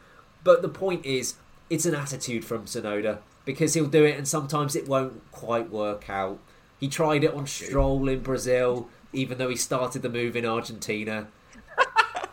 But 0.44 0.62
the 0.62 0.68
point 0.68 1.04
is, 1.04 1.34
it's 1.68 1.84
an 1.86 1.94
attitude 1.94 2.44
from 2.44 2.64
Tsunoda 2.64 3.18
because 3.44 3.74
he'll 3.74 3.86
do 3.86 4.04
it, 4.04 4.16
and 4.16 4.26
sometimes 4.26 4.74
it 4.76 4.88
won't 4.88 5.20
quite 5.32 5.70
work 5.70 6.08
out. 6.08 6.38
He 6.78 6.88
tried 6.88 7.24
it 7.24 7.34
on 7.34 7.46
Stroll 7.46 8.08
in 8.08 8.20
Brazil, 8.20 8.88
even 9.12 9.36
though 9.38 9.50
he 9.50 9.56
started 9.56 10.02
the 10.02 10.08
move 10.08 10.34
in 10.36 10.46
Argentina. 10.46 11.28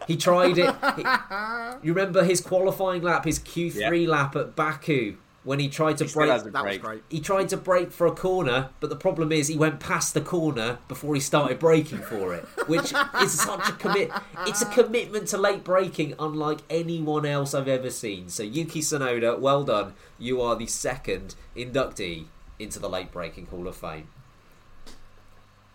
He 0.08 0.16
tried 0.16 0.58
it. 0.58 0.74
He, 0.96 1.04
you 1.86 1.94
remember 1.94 2.24
his 2.24 2.40
qualifying 2.40 3.02
lap, 3.02 3.26
his 3.26 3.40
Q3 3.40 3.76
Yeah. 4.06 4.10
lap 4.10 4.36
at 4.38 4.56
Baku, 4.56 5.18
when 5.48 5.60
he 5.62 5.70
tried 5.70 5.98
to 5.98 6.04
He 6.04 6.14
break. 6.14 6.28
That 6.28 6.66
was 6.66 6.78
great. 6.78 7.04
He 7.08 7.22
tried 7.22 7.48
to 7.50 7.58
brake 7.58 7.94
for 7.94 8.06
a 8.06 8.12
corner, 8.12 8.70
but 8.82 8.90
the 8.90 8.98
problem 8.98 9.32
is 9.32 9.48
he 9.48 9.56
went 9.56 9.80
past 9.80 10.14
the 10.14 10.20
corner 10.20 10.80
before 10.90 11.16
he 11.16 11.22
started 11.22 11.58
braking 11.58 12.00
for 12.00 12.34
it, 12.34 12.44
which 12.68 12.94
is 13.22 13.40
such 13.40 13.70
a 13.70 13.72
commit. 13.72 14.12
It's 14.46 14.62
a 14.62 14.66
commitment 14.66 15.30
to 15.30 15.38
late 15.38 15.64
braking 15.64 16.16
unlike 16.20 16.60
anyone 16.70 17.26
else 17.26 17.54
I've 17.54 17.70
ever 17.70 17.90
seen. 17.90 18.28
So 18.28 18.44
Yuki 18.44 18.82
Tsunoda, 18.82 19.40
well 19.40 19.64
done. 19.64 19.94
You 20.20 20.42
are 20.42 20.58
the 20.58 20.68
second 20.68 21.36
inductee 21.56 22.26
into 22.60 22.78
the 22.80 22.90
late 22.90 23.14
braking 23.14 23.46
Hall 23.46 23.70
of 23.70 23.78
Fame. 23.78 24.10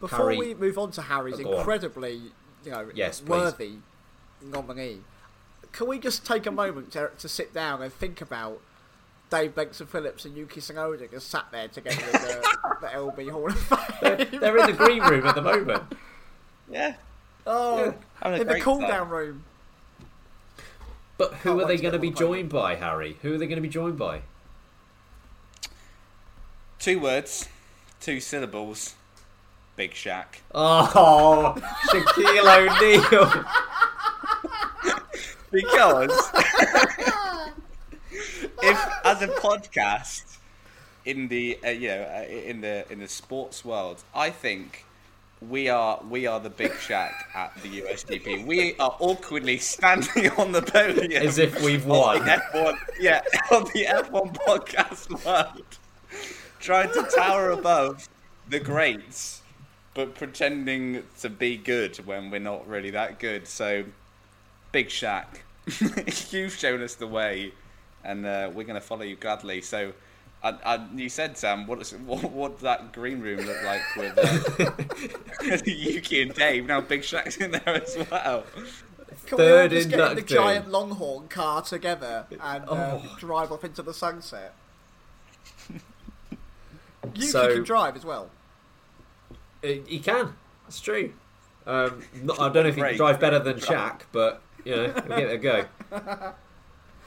Before 0.00 0.18
Harry- 0.18 0.36
we 0.36 0.54
move 0.54 0.76
on 0.76 0.90
to 0.90 1.02
Harry's 1.02 1.40
oh, 1.40 1.50
on. 1.50 1.58
incredibly, 1.60 2.20
you 2.62 2.72
know, 2.72 2.90
Yes, 2.92 3.20
please. 3.20 3.30
worthy 3.30 3.72
nominee, 4.42 4.98
can 5.72 5.86
we 5.86 5.98
just 5.98 6.26
take 6.26 6.44
a 6.44 6.50
moment 6.50 6.92
to, 6.92 7.10
to 7.16 7.26
sit 7.26 7.54
down 7.54 7.80
and 7.80 7.90
think 7.90 8.20
about 8.20 8.60
Dave 9.32 9.54
Benson 9.54 9.86
Phillips 9.86 10.26
and 10.26 10.36
Yuki 10.36 10.60
Tsunoda 10.60 11.10
just 11.10 11.30
sat 11.30 11.46
there 11.50 11.66
together 11.66 12.04
in 12.04 12.12
the, 12.12 12.56
the 12.82 12.86
LB 12.88 13.30
Hall 13.30 13.46
of 13.48 13.58
Fame? 13.58 14.40
They're 14.40 14.58
in 14.58 14.66
the 14.66 14.74
green 14.74 15.02
room 15.02 15.26
at 15.26 15.34
the 15.34 15.40
moment. 15.40 15.82
Yeah. 16.70 16.96
oh, 17.46 17.94
Having 18.22 18.38
a 18.38 18.42
in 18.42 18.46
the 18.46 18.52
great 18.52 18.62
cool 18.62 18.80
time. 18.80 18.88
down 18.90 19.08
room. 19.08 19.44
But 21.16 21.32
who 21.34 21.50
Can't 21.50 21.62
are 21.62 21.66
they 21.68 21.78
going 21.78 21.92
to 21.94 21.98
be 21.98 22.10
the 22.10 22.14
podium. 22.14 22.30
joined 22.32 22.48
by, 22.50 22.74
Harry? 22.74 23.16
Who 23.22 23.32
are 23.34 23.38
they 23.38 23.46
going 23.46 23.56
to 23.56 23.62
be 23.62 23.70
joined 23.70 23.96
by? 23.98 24.20
Two 26.78 27.00
words, 27.00 27.48
two 28.00 28.20
syllables. 28.20 28.96
Big 29.76 29.92
Shaq. 29.92 30.26
Oh, 30.54 31.54
Shaquille 31.88 32.68
O'Neal. 32.68 33.44
Because 35.52 36.30
if, 38.62 38.78
as 39.04 39.22
a 39.22 39.28
podcast, 39.28 40.38
in 41.04 41.28
the 41.28 41.58
uh, 41.64 41.70
you 41.70 41.88
know 41.88 42.02
uh, 42.02 42.24
in 42.30 42.60
the 42.60 42.90
in 42.90 43.00
the 43.00 43.08
sports 43.08 43.64
world, 43.64 44.02
I 44.14 44.30
think 44.30 44.84
we 45.48 45.68
are 45.68 46.00
we 46.08 46.26
are 46.26 46.40
the 46.40 46.50
Big 46.50 46.72
Shaq 46.72 47.12
at 47.34 47.54
the 47.62 47.80
USDP. 47.80 48.46
We 48.46 48.76
are 48.78 48.96
awkwardly 49.00 49.58
standing 49.58 50.30
on 50.32 50.52
the 50.52 50.62
podium 50.62 51.26
As 51.26 51.38
if 51.38 51.62
we've 51.62 51.84
won. 51.84 52.20
F1, 52.20 52.76
yeah, 53.00 53.22
on 53.50 53.64
the 53.64 53.86
F1 53.88 54.34
podcast 54.36 55.24
world, 55.24 55.78
trying 56.60 56.92
to 56.92 57.08
tower 57.14 57.50
above 57.50 58.08
the 58.48 58.60
greats, 58.60 59.42
but 59.94 60.14
pretending 60.14 61.02
to 61.20 61.28
be 61.28 61.56
good 61.56 61.96
when 62.06 62.30
we're 62.30 62.38
not 62.38 62.66
really 62.68 62.90
that 62.90 63.18
good. 63.18 63.48
So, 63.48 63.84
Big 64.70 64.88
Shaq, 64.88 65.26
you've 66.32 66.52
shown 66.52 66.82
us 66.82 66.94
the 66.94 67.06
way, 67.06 67.52
and 68.05 68.26
uh, 68.26 68.50
we're 68.53 68.64
going 68.64 68.74
to 68.80 68.86
follow 68.86 69.03
you 69.03 69.16
gladly. 69.16 69.61
So. 69.61 69.92
I, 70.44 70.59
I, 70.64 70.86
you 70.96 71.09
said, 71.09 71.38
Sam, 71.38 71.68
what, 71.68 71.80
is, 71.80 71.92
what 72.05 72.24
what 72.32 72.55
does 72.55 72.62
that 72.62 72.92
green 72.92 73.20
room 73.20 73.46
look 73.46 73.62
like 73.62 73.80
with 73.96 74.18
uh, 74.18 75.59
Yuki 75.64 76.22
and 76.22 76.34
Dave? 76.34 76.66
Now 76.66 76.80
Big 76.80 77.03
Shaq's 77.03 77.36
in 77.36 77.53
there 77.53 77.62
as 77.68 77.96
well. 78.11 78.42
Can 79.26 79.38
Third 79.38 79.70
we 79.70 79.76
all 79.76 79.82
just 79.84 79.90
get 79.90 80.11
in 80.11 80.16
the 80.16 80.22
giant 80.22 80.68
Longhorn 80.68 81.28
car 81.28 81.62
together 81.62 82.26
and 82.28 82.64
uh, 82.64 82.98
Oh. 83.00 83.16
drive 83.20 83.53
off 83.53 83.62
into 83.62 83.82
the 83.82 83.94
sunset? 83.94 84.53
Yuki 87.14 87.26
So- 87.28 87.55
can 87.55 87.62
drive 87.62 87.94
as 87.94 88.05
well. 88.05 88.28
He 89.62 90.00
can. 90.00 90.34
That's 90.64 90.80
true. 90.80 91.12
Um, 91.68 92.03
not, 92.20 92.40
I 92.40 92.48
don't 92.48 92.64
know 92.64 92.70
if 92.70 92.74
he 92.74 92.82
can 92.82 92.96
drive 92.96 93.20
better 93.20 93.38
than 93.38 93.59
Shaq, 93.59 94.00
but 94.11 94.42
you 94.64 94.74
know, 94.74 94.92
we'll 95.09 95.18
give 95.18 95.30
it 95.30 95.34
a 95.34 95.38
go. 95.38 95.64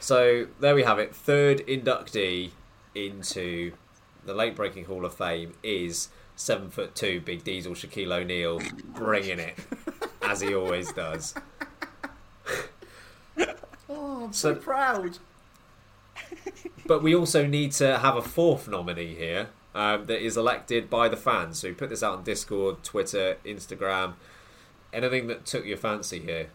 So 0.05 0.45
there 0.59 0.75
we 0.75 0.83
have 0.83 0.99
it. 0.99 1.15
Third 1.15 1.65
inductee 1.65 2.51
into 2.93 3.71
the 4.23 4.35
late 4.35 4.55
braking 4.55 4.85
Hall 4.85 5.03
of 5.03 5.15
Fame 5.15 5.55
is 5.63 6.09
seven 6.35 6.69
foot 6.69 6.93
two 6.93 7.21
Big 7.21 7.43
Diesel 7.43 7.73
Shaquille 7.73 8.11
O'Neal, 8.11 8.61
bringing 8.93 9.39
it 9.39 9.55
as 10.21 10.41
he 10.41 10.53
always 10.53 10.93
does. 10.93 11.33
Oh, 13.89 14.25
I'm 14.25 14.33
so, 14.33 14.53
So- 14.53 14.59
proud. 14.59 15.17
But 16.85 17.01
we 17.01 17.15
also 17.15 17.45
need 17.47 17.71
to 17.73 17.97
have 17.97 18.15
a 18.15 18.21
fourth 18.21 18.67
nominee 18.67 19.15
here 19.15 19.49
um, 19.73 20.05
that 20.05 20.23
is 20.23 20.37
elected 20.37 20.87
by 20.89 21.07
the 21.09 21.17
fans. 21.17 21.59
So 21.59 21.67
we 21.69 21.73
put 21.73 21.89
this 21.89 22.03
out 22.03 22.17
on 22.19 22.23
Discord, 22.23 22.83
Twitter, 22.83 23.37
Instagram. 23.45 24.13
Anything 24.93 25.25
that 25.27 25.45
took 25.47 25.65
your 25.65 25.77
fancy 25.77 26.19
here? 26.19 26.49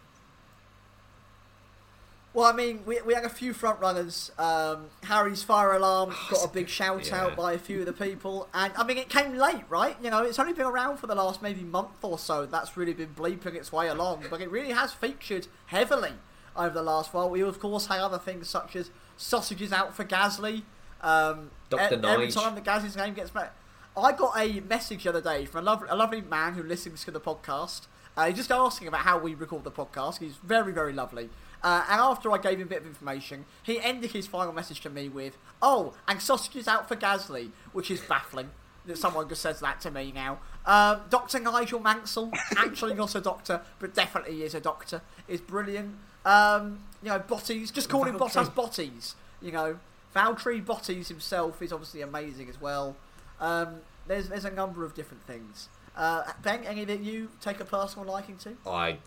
Well, 2.33 2.45
I 2.45 2.53
mean, 2.53 2.83
we, 2.85 3.01
we 3.01 3.13
had 3.13 3.25
a 3.25 3.29
few 3.29 3.53
front 3.53 3.81
runners. 3.81 4.31
Um, 4.37 4.85
Harry's 5.03 5.43
fire 5.43 5.73
alarm 5.73 6.13
got 6.29 6.45
a 6.45 6.47
big 6.47 6.69
shout 6.69 7.07
yeah. 7.07 7.23
out 7.23 7.35
by 7.35 7.53
a 7.53 7.57
few 7.57 7.81
of 7.81 7.85
the 7.85 7.93
people, 7.93 8.47
and 8.53 8.71
I 8.77 8.85
mean, 8.85 8.97
it 8.97 9.09
came 9.09 9.35
late, 9.35 9.63
right? 9.67 9.97
You 10.01 10.11
know, 10.11 10.23
it's 10.23 10.39
only 10.39 10.53
been 10.53 10.65
around 10.65 10.97
for 10.97 11.07
the 11.07 11.15
last 11.15 11.41
maybe 11.41 11.61
month 11.61 12.01
or 12.01 12.17
so. 12.17 12.45
That's 12.45 12.77
really 12.77 12.93
been 12.93 13.13
bleeping 13.13 13.55
its 13.55 13.73
way 13.73 13.89
along, 13.89 14.25
but 14.29 14.39
it 14.39 14.49
really 14.49 14.71
has 14.71 14.93
featured 14.93 15.47
heavily 15.65 16.13
over 16.55 16.73
the 16.73 16.83
last 16.83 17.13
while. 17.13 17.29
We 17.29 17.41
of 17.41 17.59
course 17.59 17.87
had 17.87 17.99
other 17.99 18.19
things 18.19 18.47
such 18.49 18.77
as 18.77 18.91
sausages 19.17 19.73
out 19.73 19.93
for 19.93 20.05
Gasly. 20.05 20.63
Um, 21.01 21.51
Dr. 21.69 21.95
e- 21.95 22.07
every 22.07 22.31
time 22.31 22.55
the 22.55 22.61
Gasly's 22.61 22.95
name 22.95 23.13
gets 23.13 23.33
met, 23.33 23.53
I 23.97 24.13
got 24.13 24.39
a 24.39 24.61
message 24.61 25.03
the 25.03 25.09
other 25.09 25.21
day 25.21 25.45
from 25.45 25.61
a 25.61 25.63
lovely, 25.63 25.87
a 25.89 25.95
lovely 25.95 26.21
man 26.21 26.53
who 26.53 26.63
listens 26.63 27.03
to 27.03 27.11
the 27.11 27.19
podcast. 27.19 27.87
Uh, 28.15 28.27
he's 28.27 28.37
just 28.37 28.51
asking 28.51 28.87
about 28.87 29.01
how 29.01 29.17
we 29.17 29.33
record 29.35 29.63
the 29.63 29.71
podcast. 29.71 30.19
He's 30.19 30.35
very, 30.35 30.71
very 30.71 30.93
lovely. 30.93 31.29
Uh, 31.63 31.85
and 31.89 32.01
after 32.01 32.31
I 32.31 32.37
gave 32.37 32.59
him 32.59 32.67
a 32.67 32.69
bit 32.69 32.81
of 32.81 32.87
information, 32.87 33.45
he 33.61 33.79
ended 33.79 34.11
his 34.11 34.27
final 34.27 34.53
message 34.53 34.81
to 34.81 34.89
me 34.89 35.09
with, 35.09 35.37
"Oh, 35.61 35.93
and 36.07 36.21
sausages 36.21 36.67
out 36.67 36.87
for 36.87 36.95
Gasly," 36.95 37.51
which 37.71 37.91
is 37.91 38.01
baffling 38.01 38.51
that 38.85 38.97
someone 38.97 39.29
just 39.29 39.41
says 39.41 39.59
that 39.59 39.81
to 39.81 39.91
me 39.91 40.11
now. 40.11 40.39
Um, 40.65 41.01
Dr. 41.09 41.39
Nigel 41.39 41.79
Mansell, 41.79 42.31
actually 42.57 42.93
not 42.93 43.15
a 43.15 43.21
doctor, 43.21 43.61
but 43.79 43.93
definitely 43.93 44.43
is 44.43 44.55
a 44.55 44.59
doctor, 44.59 45.01
is 45.27 45.41
brilliant. 45.41 45.95
Um, 46.25 46.79
you 47.01 47.09
know, 47.09 47.19
Botties, 47.19 47.71
just 47.71 47.89
call 47.89 48.03
him 48.03 48.17
Bottas 48.17 48.53
Botties. 48.53 49.15
You 49.41 49.51
know, 49.51 49.79
Valtteri 50.15 50.63
Botties 50.63 51.07
himself 51.07 51.61
is 51.61 51.71
obviously 51.71 52.01
amazing 52.01 52.49
as 52.49 52.59
well. 52.61 52.95
Um, 53.39 53.81
there's 54.07 54.29
there's 54.29 54.45
a 54.45 54.51
number 54.51 54.83
of 54.85 54.93
different 54.93 55.23
things. 55.23 55.69
Uh, 55.95 56.23
ben, 56.41 56.63
any 56.63 56.85
that 56.85 57.01
you 57.01 57.29
take 57.41 57.59
a 57.59 57.65
personal 57.65 58.07
liking 58.07 58.37
to? 58.37 58.55
I, 58.65 58.97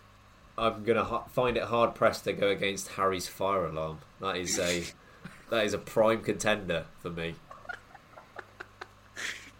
I'm 0.57 0.83
gonna 0.83 1.03
ha- 1.03 1.23
find 1.25 1.57
it 1.57 1.63
hard 1.63 1.95
pressed 1.95 2.23
to 2.25 2.33
go 2.33 2.47
against 2.49 2.89
Harry's 2.89 3.27
fire 3.27 3.65
alarm. 3.65 3.99
That 4.21 4.37
is 4.37 4.57
a, 4.59 4.83
that 5.49 5.65
is 5.65 5.73
a 5.73 5.77
prime 5.77 6.21
contender 6.21 6.85
for 7.01 7.09
me. 7.09 7.35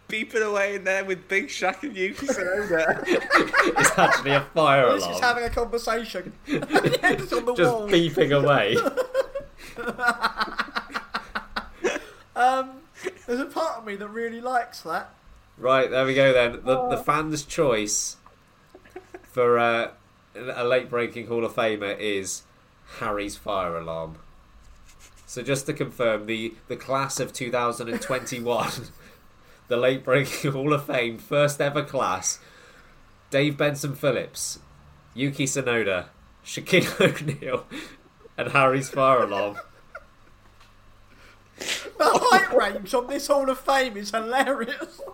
Beeping 0.08 0.42
away 0.42 0.76
in 0.76 0.84
there 0.84 1.04
with 1.04 1.26
Big 1.26 1.48
Shaq 1.48 1.82
and 1.82 1.96
Yuki 1.96 2.26
Tsunoda. 2.28 3.04
It's 3.78 3.98
actually 3.98 4.30
a 4.32 4.40
fire 4.54 4.92
This 4.92 5.02
is 5.02 5.08
alarm, 5.08 5.22
having 5.22 5.44
a 5.44 5.50
conversation. 5.50 6.32
it's 6.46 7.32
on 7.32 7.44
the 7.44 7.54
just 7.54 7.72
wall. 7.74 7.88
beeping 7.88 8.30
away. 8.30 8.76
Um, 12.36 12.82
there's 13.26 13.40
a 13.40 13.46
part 13.46 13.78
of 13.78 13.86
me 13.86 13.96
that 13.96 14.08
really 14.08 14.40
likes 14.40 14.82
that. 14.82 15.10
Right, 15.58 15.90
there 15.90 16.04
we 16.04 16.14
go 16.14 16.32
then. 16.32 16.60
The 16.64 16.88
the 16.88 16.98
fans' 16.98 17.44
choice 17.44 18.16
for 19.22 19.58
uh, 19.58 19.90
a 20.36 20.64
late 20.64 20.88
braking 20.88 21.26
Hall 21.26 21.44
of 21.44 21.54
Famer 21.54 21.98
is 21.98 22.42
Harry's 22.98 23.36
fire 23.36 23.76
alarm. 23.76 24.18
So 25.26 25.42
just 25.42 25.66
to 25.66 25.72
confirm, 25.72 26.26
the 26.26 26.54
the 26.68 26.76
class 26.76 27.18
of 27.18 27.32
2021, 27.32 28.70
the 29.68 29.76
late 29.76 30.04
braking 30.04 30.52
Hall 30.52 30.72
of 30.72 30.86
Fame 30.86 31.18
first 31.18 31.60
ever 31.60 31.82
class, 31.82 32.38
Dave 33.30 33.56
Benson 33.56 33.94
Phillips, 33.94 34.60
Yuki 35.14 35.46
Tsunoda, 35.46 36.06
Shaquille 36.44 37.00
O'Neal, 37.40 37.66
and 38.38 38.52
Harry's 38.52 38.88
fire 38.88 39.24
alarm. 39.24 39.56
The 41.58 41.64
height 41.98 42.52
range 42.54 42.92
on 42.94 43.06
this 43.06 43.26
Hall 43.26 43.48
of 43.50 43.58
Fame 43.58 43.96
is 43.96 44.10
hilarious. 44.10 45.00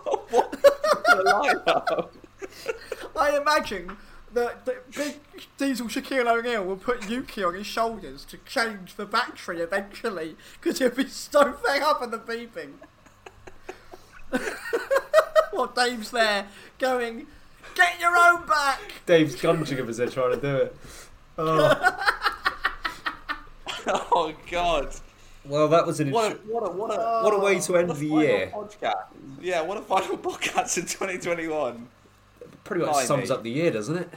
I 3.17 3.37
imagine 3.37 3.97
that, 4.35 4.65
that 4.67 4.91
big 4.93 5.17
Diesel 5.59 5.87
Shaquille 5.89 6.27
O'Neal 6.27 6.65
will 6.65 6.77
put 6.77 7.09
Yuki 7.09 7.43
on 7.45 7.55
his 7.55 7.67
shoulders 7.67 8.25
to 8.27 8.39
change 8.39 8.97
the 8.97 9.07
battery 9.07 9.61
eventually 9.61 10.37
because 10.61 10.79
he'll 10.79 10.91
be 10.91 11.07
so 11.07 11.53
fed 11.53 11.83
up 11.83 12.03
at 12.03 12.11
the 12.11 12.19
beeping. 12.19 12.75
While 15.53 15.67
Dave's 15.67 16.11
there 16.11 16.47
going, 16.79 17.27
Get 17.75 18.01
your 18.01 18.17
own 18.17 18.47
back! 18.47 18.81
Dave's 19.07 19.41
gunching 19.41 19.79
him 19.79 19.89
as 19.89 19.97
they're 19.97 20.09
trying 20.09 20.33
to 20.33 20.41
do 20.41 20.57
it. 20.57 20.77
Oh. 21.39 21.99
oh 23.87 24.35
God! 24.51 24.95
Well, 25.45 25.69
that 25.69 25.87
was 25.87 26.01
an 26.01 26.11
What 26.11 26.33
a 26.33 26.35
what 26.37 26.69
a 26.69 26.71
what 26.71 26.91
a 26.91 27.23
what 27.25 27.35
a 27.35 27.39
way 27.39 27.59
to 27.61 27.73
oh. 27.73 27.77
end 27.77 27.89
what 27.89 27.97
a 27.97 28.01
the 28.01 28.09
final 28.09 28.23
year. 28.23 28.53
Podcast. 28.55 29.07
Yeah, 29.41 29.63
what 29.63 29.79
a 29.79 29.83
final 29.83 30.19
podcast 30.19 30.77
in 30.77 30.85
2021. 30.85 31.89
Pretty 32.65 32.83
much 32.85 32.93
Blimey. 32.93 33.07
sums 33.07 33.31
up 33.31 33.43
the 33.43 33.51
year, 33.51 33.71
doesn't 33.71 33.97
it? 33.97 34.11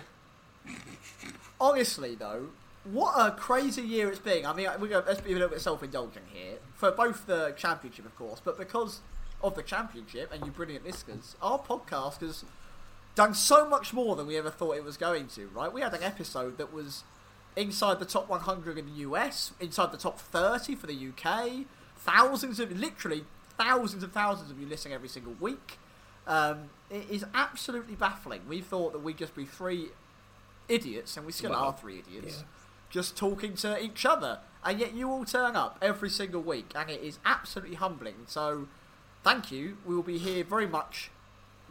Honestly, 1.59 2.15
though, 2.15 2.49
what 2.83 3.13
a 3.15 3.31
crazy 3.31 3.81
year 3.81 4.09
it's 4.09 4.19
been. 4.19 4.45
I 4.45 4.53
mean, 4.53 4.67
we're 4.79 4.87
going, 4.87 5.05
let's 5.07 5.21
be 5.21 5.31
a 5.31 5.33
little 5.33 5.49
bit 5.49 5.61
self-indulgent 5.61 6.25
here 6.31 6.55
for 6.75 6.91
both 6.91 7.25
the 7.25 7.53
championship, 7.57 8.05
of 8.05 8.15
course, 8.15 8.41
but 8.43 8.57
because 8.57 8.99
of 9.41 9.55
the 9.55 9.63
championship 9.63 10.31
and 10.31 10.45
you 10.45 10.51
brilliant 10.51 10.85
listeners, 10.85 11.35
our 11.41 11.59
podcast 11.59 12.19
has 12.19 12.43
done 13.15 13.33
so 13.33 13.67
much 13.67 13.93
more 13.93 14.15
than 14.15 14.27
we 14.27 14.37
ever 14.37 14.49
thought 14.49 14.75
it 14.77 14.83
was 14.83 14.97
going 14.97 15.27
to. 15.27 15.47
Right? 15.47 15.71
We 15.71 15.81
had 15.81 15.93
an 15.93 16.03
episode 16.03 16.57
that 16.57 16.73
was 16.73 17.03
inside 17.55 17.99
the 17.99 18.05
top 18.05 18.29
100 18.29 18.77
in 18.77 18.85
the 18.85 18.99
US, 18.99 19.53
inside 19.59 19.91
the 19.91 19.97
top 19.97 20.19
30 20.19 20.75
for 20.75 20.87
the 20.87 20.93
UK. 21.09 21.65
Thousands 21.97 22.59
of, 22.59 22.77
literally 22.77 23.23
thousands 23.57 24.03
and 24.03 24.11
thousands 24.13 24.51
of 24.51 24.59
you 24.59 24.67
listening 24.67 24.93
every 24.93 25.09
single 25.09 25.33
week. 25.39 25.79
Um, 26.27 26.69
it 26.89 27.09
is 27.09 27.25
absolutely 27.33 27.95
baffling. 27.95 28.41
We 28.47 28.61
thought 28.61 28.93
that 28.93 28.99
we'd 28.99 29.17
just 29.17 29.35
be 29.35 29.45
three 29.45 29.89
idiots, 30.67 31.17
and 31.17 31.25
we 31.25 31.31
still 31.31 31.51
Well, 31.51 31.65
are 31.65 31.73
three 31.73 31.99
idiots, 31.99 32.37
yeah. 32.39 32.45
just 32.89 33.15
talking 33.17 33.55
to 33.55 33.81
each 33.83 34.05
other. 34.05 34.39
And 34.63 34.79
yet 34.79 34.93
you 34.93 35.09
all 35.11 35.25
turn 35.25 35.55
up 35.55 35.77
every 35.81 36.09
single 36.09 36.41
week, 36.41 36.71
and 36.75 36.89
it 36.89 37.01
is 37.01 37.19
absolutely 37.25 37.75
humbling. 37.75 38.15
So, 38.27 38.67
thank 39.23 39.51
you. 39.51 39.77
We 39.85 39.95
will 39.95 40.03
be 40.03 40.17
here 40.17 40.43
very 40.43 40.65
much 40.67 41.11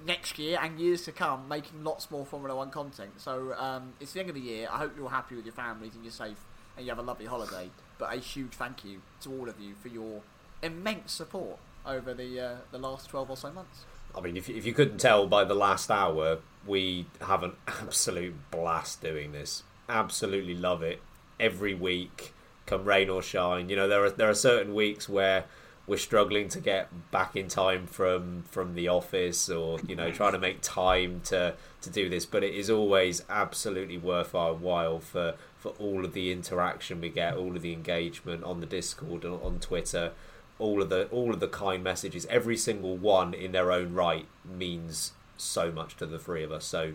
next 0.04 0.38
year 0.38 0.58
and 0.60 0.78
years 0.78 1.02
to 1.02 1.12
come, 1.12 1.48
making 1.48 1.82
lots 1.82 2.10
more 2.10 2.24
Formula 2.24 2.54
One 2.56 2.70
content. 2.70 3.20
So, 3.20 3.54
um, 3.58 3.94
it's 4.00 4.12
the 4.12 4.20
end 4.20 4.28
of 4.28 4.34
the 4.36 4.40
year. 4.40 4.68
I 4.70 4.78
hope 4.78 4.92
you're 4.94 5.06
all 5.06 5.10
happy 5.10 5.34
with 5.34 5.44
your 5.44 5.54
families 5.54 5.94
and 5.94 6.04
you're 6.04 6.12
safe 6.12 6.38
and 6.76 6.84
you 6.86 6.90
have 6.90 6.98
a 6.98 7.02
lovely 7.02 7.26
holiday. 7.26 7.70
But 7.98 8.14
a 8.14 8.18
huge 8.18 8.52
thank 8.52 8.84
you 8.84 9.00
to 9.22 9.30
all 9.32 9.48
of 9.48 9.58
you 9.60 9.74
for 9.80 9.88
your 9.88 10.22
immense 10.62 11.12
support 11.12 11.58
over 11.86 12.14
the 12.14 12.40
uh, 12.40 12.56
the 12.70 12.78
last 12.78 13.08
12 13.08 13.30
or 13.30 13.36
so 13.36 13.52
months. 13.52 13.84
I 14.16 14.20
mean, 14.20 14.36
if, 14.36 14.48
if 14.48 14.64
you 14.66 14.72
couldn't 14.72 14.98
tell 14.98 15.26
by 15.26 15.44
the 15.44 15.54
last 15.54 15.90
hour, 15.90 16.38
we 16.66 17.06
have 17.20 17.42
an 17.42 17.52
absolute 17.68 18.34
blast 18.50 19.00
doing 19.00 19.32
this. 19.32 19.62
Absolutely 19.88 20.54
love 20.54 20.82
it. 20.82 21.00
Every 21.38 21.74
week, 21.74 22.32
come 22.66 22.84
rain 22.84 23.08
or 23.08 23.22
shine. 23.22 23.68
You 23.68 23.76
know, 23.76 23.88
there 23.88 24.04
are 24.04 24.10
there 24.10 24.30
are 24.30 24.34
certain 24.34 24.74
weeks 24.74 25.08
where 25.08 25.44
we're 25.86 25.98
struggling 25.98 26.48
to 26.48 26.60
get 26.60 26.88
back 27.10 27.36
in 27.36 27.48
time 27.48 27.86
from 27.86 28.44
from 28.50 28.74
the 28.74 28.88
office, 28.88 29.50
or 29.50 29.78
you 29.86 29.96
know, 29.96 30.10
trying 30.10 30.32
to 30.32 30.38
make 30.38 30.60
time 30.62 31.20
to 31.24 31.54
to 31.82 31.90
do 31.90 32.08
this. 32.08 32.24
But 32.24 32.44
it 32.44 32.54
is 32.54 32.70
always 32.70 33.24
absolutely 33.28 33.98
worth 33.98 34.34
our 34.34 34.54
while 34.54 35.00
for 35.00 35.34
for 35.58 35.70
all 35.78 36.04
of 36.04 36.12
the 36.12 36.30
interaction 36.30 37.00
we 37.00 37.08
get, 37.08 37.36
all 37.36 37.56
of 37.56 37.62
the 37.62 37.72
engagement 37.72 38.44
on 38.44 38.60
the 38.60 38.66
Discord 38.66 39.24
and 39.24 39.42
on 39.42 39.58
Twitter 39.58 40.12
all 40.58 40.82
of 40.82 40.88
the 40.88 41.06
all 41.08 41.32
of 41.32 41.40
the 41.40 41.48
kind 41.48 41.82
messages 41.82 42.26
every 42.26 42.56
single 42.56 42.96
one 42.96 43.34
in 43.34 43.52
their 43.52 43.72
own 43.72 43.92
right 43.92 44.26
means 44.44 45.12
so 45.36 45.72
much 45.72 45.96
to 45.96 46.06
the 46.06 46.18
three 46.18 46.42
of 46.42 46.52
us 46.52 46.64
so 46.64 46.92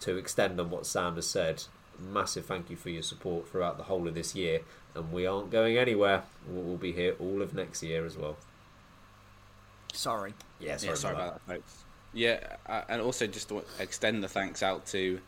to 0.00 0.16
extend 0.16 0.60
on 0.60 0.70
what 0.70 0.86
sam 0.86 1.16
has 1.16 1.26
said 1.26 1.64
massive 1.98 2.46
thank 2.46 2.70
you 2.70 2.76
for 2.76 2.90
your 2.90 3.02
support 3.02 3.48
throughout 3.48 3.76
the 3.76 3.84
whole 3.84 4.06
of 4.06 4.14
this 4.14 4.34
year 4.34 4.60
and 4.94 5.12
we 5.12 5.26
aren't 5.26 5.50
going 5.50 5.76
anywhere 5.76 6.22
we'll 6.48 6.62
we'll 6.62 6.76
be 6.76 6.92
here 6.92 7.16
all 7.18 7.42
of 7.42 7.54
next 7.54 7.82
year 7.82 8.04
as 8.04 8.16
well 8.16 8.36
Sorry. 9.92 10.34
yeah 10.60 10.76
sorry, 10.76 10.90
yeah, 10.90 10.94
sorry 10.96 11.14
about 11.14 11.26
about 11.28 11.46
that, 11.46 11.54
folks. 11.54 11.84
Yeah, 12.14 12.38
uh, 12.66 12.82
and 12.88 13.02
also 13.02 13.26
just 13.26 13.48
to 13.48 13.62
extend 13.80 14.22
the 14.22 14.28
thanks 14.28 14.62
out 14.62 14.86
to 14.86 15.20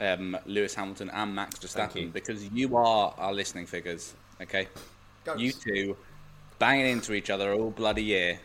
um, 0.00 0.36
Lewis 0.46 0.74
Hamilton 0.74 1.10
and 1.10 1.34
Max 1.34 1.56
Thank 1.58 1.94
you. 1.94 2.08
Verstappen 2.08 2.12
because 2.12 2.48
you 2.48 2.76
are 2.76 3.14
our 3.16 3.32
listening 3.32 3.66
figures. 3.66 4.14
Okay, 4.40 4.66
Goats. 5.24 5.40
you 5.40 5.52
two 5.52 5.96
banging 6.62 6.86
into 6.86 7.12
each 7.12 7.28
other 7.28 7.52
all 7.52 7.72
bloody 7.72 8.04
year. 8.04 8.38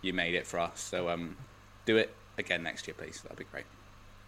You 0.00 0.14
made 0.14 0.34
it 0.34 0.46
for 0.46 0.58
us. 0.60 0.80
So 0.80 1.10
um, 1.10 1.36
do 1.84 1.98
it 1.98 2.14
again 2.38 2.62
next 2.62 2.86
year, 2.88 2.94
please. 2.98 3.20
That'd 3.20 3.36
be 3.36 3.44
great. 3.44 3.66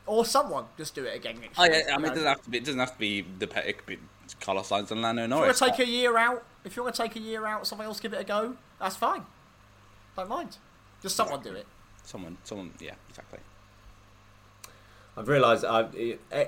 Or 0.04 0.26
someone 0.26 0.66
just 0.76 0.94
do 0.94 1.04
it 1.04 1.16
again 1.16 1.40
next 1.40 1.58
Oh 1.58 1.64
year. 1.64 1.82
yeah, 1.88 1.94
I 1.94 1.96
mean, 1.96 2.12
it 2.12 2.14
doesn't 2.14 2.26
have 2.28 2.42
to 2.42 2.50
be. 2.50 2.58
It 2.58 2.64
doesn't 2.66 2.78
have 2.80 2.92
to 2.92 2.98
be 2.98 3.22
the. 3.22 3.46
pe- 3.46 3.68
It 3.70 3.78
could 3.78 3.86
be 3.86 3.98
Carlos 4.40 4.68
Sainz 4.68 4.90
and 4.90 5.00
Lando 5.00 5.22
If 5.24 5.30
you 5.30 5.36
want 5.36 5.56
to 5.56 5.64
take 5.64 5.78
a 5.78 5.86
year 5.88 6.18
out, 6.18 6.44
if 6.64 6.76
you 6.76 6.82
want 6.82 6.94
to 6.94 7.02
take 7.02 7.16
a 7.16 7.20
year 7.20 7.46
out, 7.46 7.66
somebody 7.66 7.86
else 7.88 8.00
give 8.00 8.12
it 8.12 8.20
a 8.20 8.24
go. 8.24 8.56
That's 8.78 8.96
fine. 8.96 9.22
Don't 10.14 10.28
mind. 10.28 10.58
Just 11.02 11.16
someone 11.16 11.40
do 11.42 11.52
it. 11.54 11.66
Someone, 12.04 12.36
someone, 12.44 12.72
yeah, 12.80 12.94
exactly. 13.08 13.40
I've 15.16 15.28
realised 15.28 15.64
uh, 15.64 15.88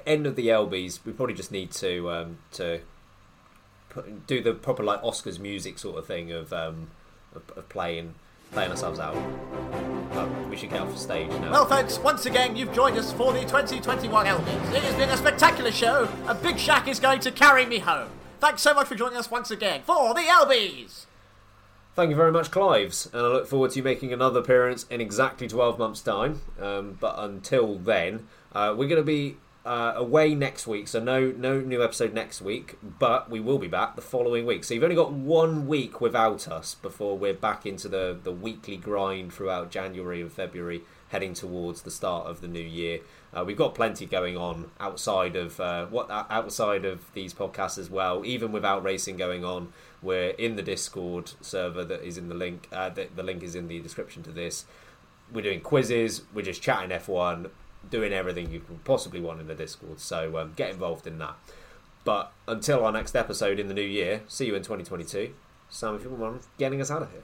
end 0.06 0.26
of 0.26 0.36
the 0.36 0.48
LBs. 0.48 1.00
We 1.04 1.12
probably 1.12 1.34
just 1.34 1.50
need 1.50 1.70
to 1.72 2.10
um, 2.10 2.38
to 2.52 2.80
put, 2.80 2.82
do 4.26 4.42
the 4.42 4.54
proper 4.54 4.82
like 4.82 5.02
Oscars 5.02 5.38
music 5.38 5.78
sort 5.78 5.98
of 5.98 6.06
thing 6.06 6.32
of 6.32 6.52
um, 6.52 6.90
of, 7.34 7.42
of 7.56 7.68
playing 7.68 8.14
playing 8.52 8.70
ourselves 8.70 8.98
out. 8.98 9.14
But 10.12 10.28
we 10.48 10.56
should 10.56 10.70
get 10.70 10.80
off 10.80 10.92
the 10.92 10.98
stage 10.98 11.28
now. 11.28 11.50
Well, 11.50 11.66
folks, 11.66 11.98
once 11.98 12.26
again, 12.26 12.56
you've 12.56 12.72
joined 12.72 12.96
us 12.96 13.12
for 13.12 13.32
the 13.32 13.40
2021 13.40 14.26
Elvis. 14.26 14.74
It 14.74 14.82
has 14.82 14.94
been 14.94 15.10
a 15.10 15.16
spectacular 15.16 15.70
show, 15.70 16.08
and 16.26 16.42
Big 16.42 16.56
Shaq 16.56 16.88
is 16.88 16.98
going 16.98 17.20
to 17.20 17.30
carry 17.30 17.66
me 17.66 17.78
home. 17.78 18.08
Thanks 18.40 18.62
so 18.62 18.72
much 18.72 18.86
for 18.86 18.94
joining 18.94 19.18
us 19.18 19.30
once 19.30 19.50
again 19.50 19.82
for 19.84 20.14
the 20.14 20.20
LBs. 20.20 21.06
Thank 21.94 22.10
you 22.10 22.16
very 22.16 22.30
much, 22.30 22.52
Clives, 22.52 23.06
and 23.12 23.20
I 23.22 23.26
look 23.26 23.48
forward 23.48 23.72
to 23.72 23.78
you 23.78 23.82
making 23.82 24.12
another 24.12 24.38
appearance 24.38 24.86
in 24.88 25.00
exactly 25.00 25.48
12 25.48 25.80
months' 25.80 26.00
time. 26.00 26.40
Um, 26.60 26.96
but 27.00 27.16
until 27.18 27.76
then, 27.76 28.28
uh, 28.52 28.72
we're 28.78 28.86
going 28.88 29.00
to 29.00 29.06
be 29.06 29.36
uh, 29.64 29.92
away 29.96 30.34
next 30.34 30.66
week, 30.66 30.88
so 30.88 31.00
no 31.00 31.32
no 31.36 31.60
new 31.60 31.82
episode 31.82 32.14
next 32.14 32.40
week, 32.40 32.78
but 32.98 33.28
we 33.28 33.40
will 33.40 33.58
be 33.58 33.68
back 33.68 33.96
the 33.96 34.02
following 34.02 34.46
week. 34.46 34.64
So 34.64 34.74
you've 34.74 34.82
only 34.82 34.96
got 34.96 35.12
one 35.12 35.66
week 35.66 36.00
without 36.00 36.48
us 36.48 36.74
before 36.76 37.18
we're 37.18 37.34
back 37.34 37.66
into 37.66 37.88
the, 37.88 38.18
the 38.22 38.32
weekly 38.32 38.76
grind 38.76 39.32
throughout 39.32 39.70
January 39.70 40.22
and 40.22 40.32
February, 40.32 40.82
heading 41.08 41.34
towards 41.34 41.82
the 41.82 41.90
start 41.90 42.26
of 42.26 42.40
the 42.40 42.48
new 42.48 42.62
year. 42.62 43.00
Uh, 43.34 43.44
we've 43.44 43.58
got 43.58 43.74
plenty 43.74 44.06
going 44.06 44.36
on 44.36 44.70
outside 44.80 45.36
of 45.36 45.60
uh, 45.60 45.86
what 45.86 46.10
outside 46.10 46.84
of 46.84 47.12
these 47.12 47.34
podcasts 47.34 47.78
as 47.78 47.90
well. 47.90 48.24
Even 48.24 48.52
without 48.52 48.82
racing 48.82 49.16
going 49.16 49.44
on, 49.44 49.72
we're 50.00 50.30
in 50.30 50.56
the 50.56 50.62
Discord 50.62 51.32
server 51.40 51.84
that 51.84 52.02
is 52.02 52.16
in 52.16 52.28
the 52.28 52.34
link. 52.34 52.68
Uh, 52.72 52.88
the, 52.88 53.08
the 53.14 53.22
link 53.22 53.42
is 53.42 53.54
in 53.54 53.68
the 53.68 53.80
description 53.80 54.22
to 54.22 54.30
this. 54.30 54.64
We're 55.30 55.42
doing 55.42 55.60
quizzes. 55.60 56.22
We're 56.32 56.40
just 56.40 56.62
chatting 56.62 56.88
F1, 56.88 57.50
doing 57.90 58.12
everything 58.12 58.50
you 58.50 58.60
can 58.60 58.78
possibly 58.78 59.20
want 59.20 59.40
in 59.40 59.46
the 59.46 59.54
Discord. 59.54 60.00
So 60.00 60.38
um, 60.38 60.52
get 60.56 60.70
involved 60.70 61.06
in 61.06 61.18
that. 61.18 61.36
But 62.04 62.32
until 62.46 62.84
our 62.84 62.92
next 62.92 63.14
episode 63.14 63.58
in 63.58 63.68
the 63.68 63.74
new 63.74 63.82
year, 63.82 64.22
see 64.28 64.46
you 64.46 64.54
in 64.54 64.62
2022. 64.62 65.34
Sam, 65.68 65.94
if 65.94 66.04
you 66.04 66.10
want, 66.10 66.42
getting 66.56 66.80
us 66.80 66.90
out 66.90 67.02
of 67.02 67.10
here. 67.10 67.22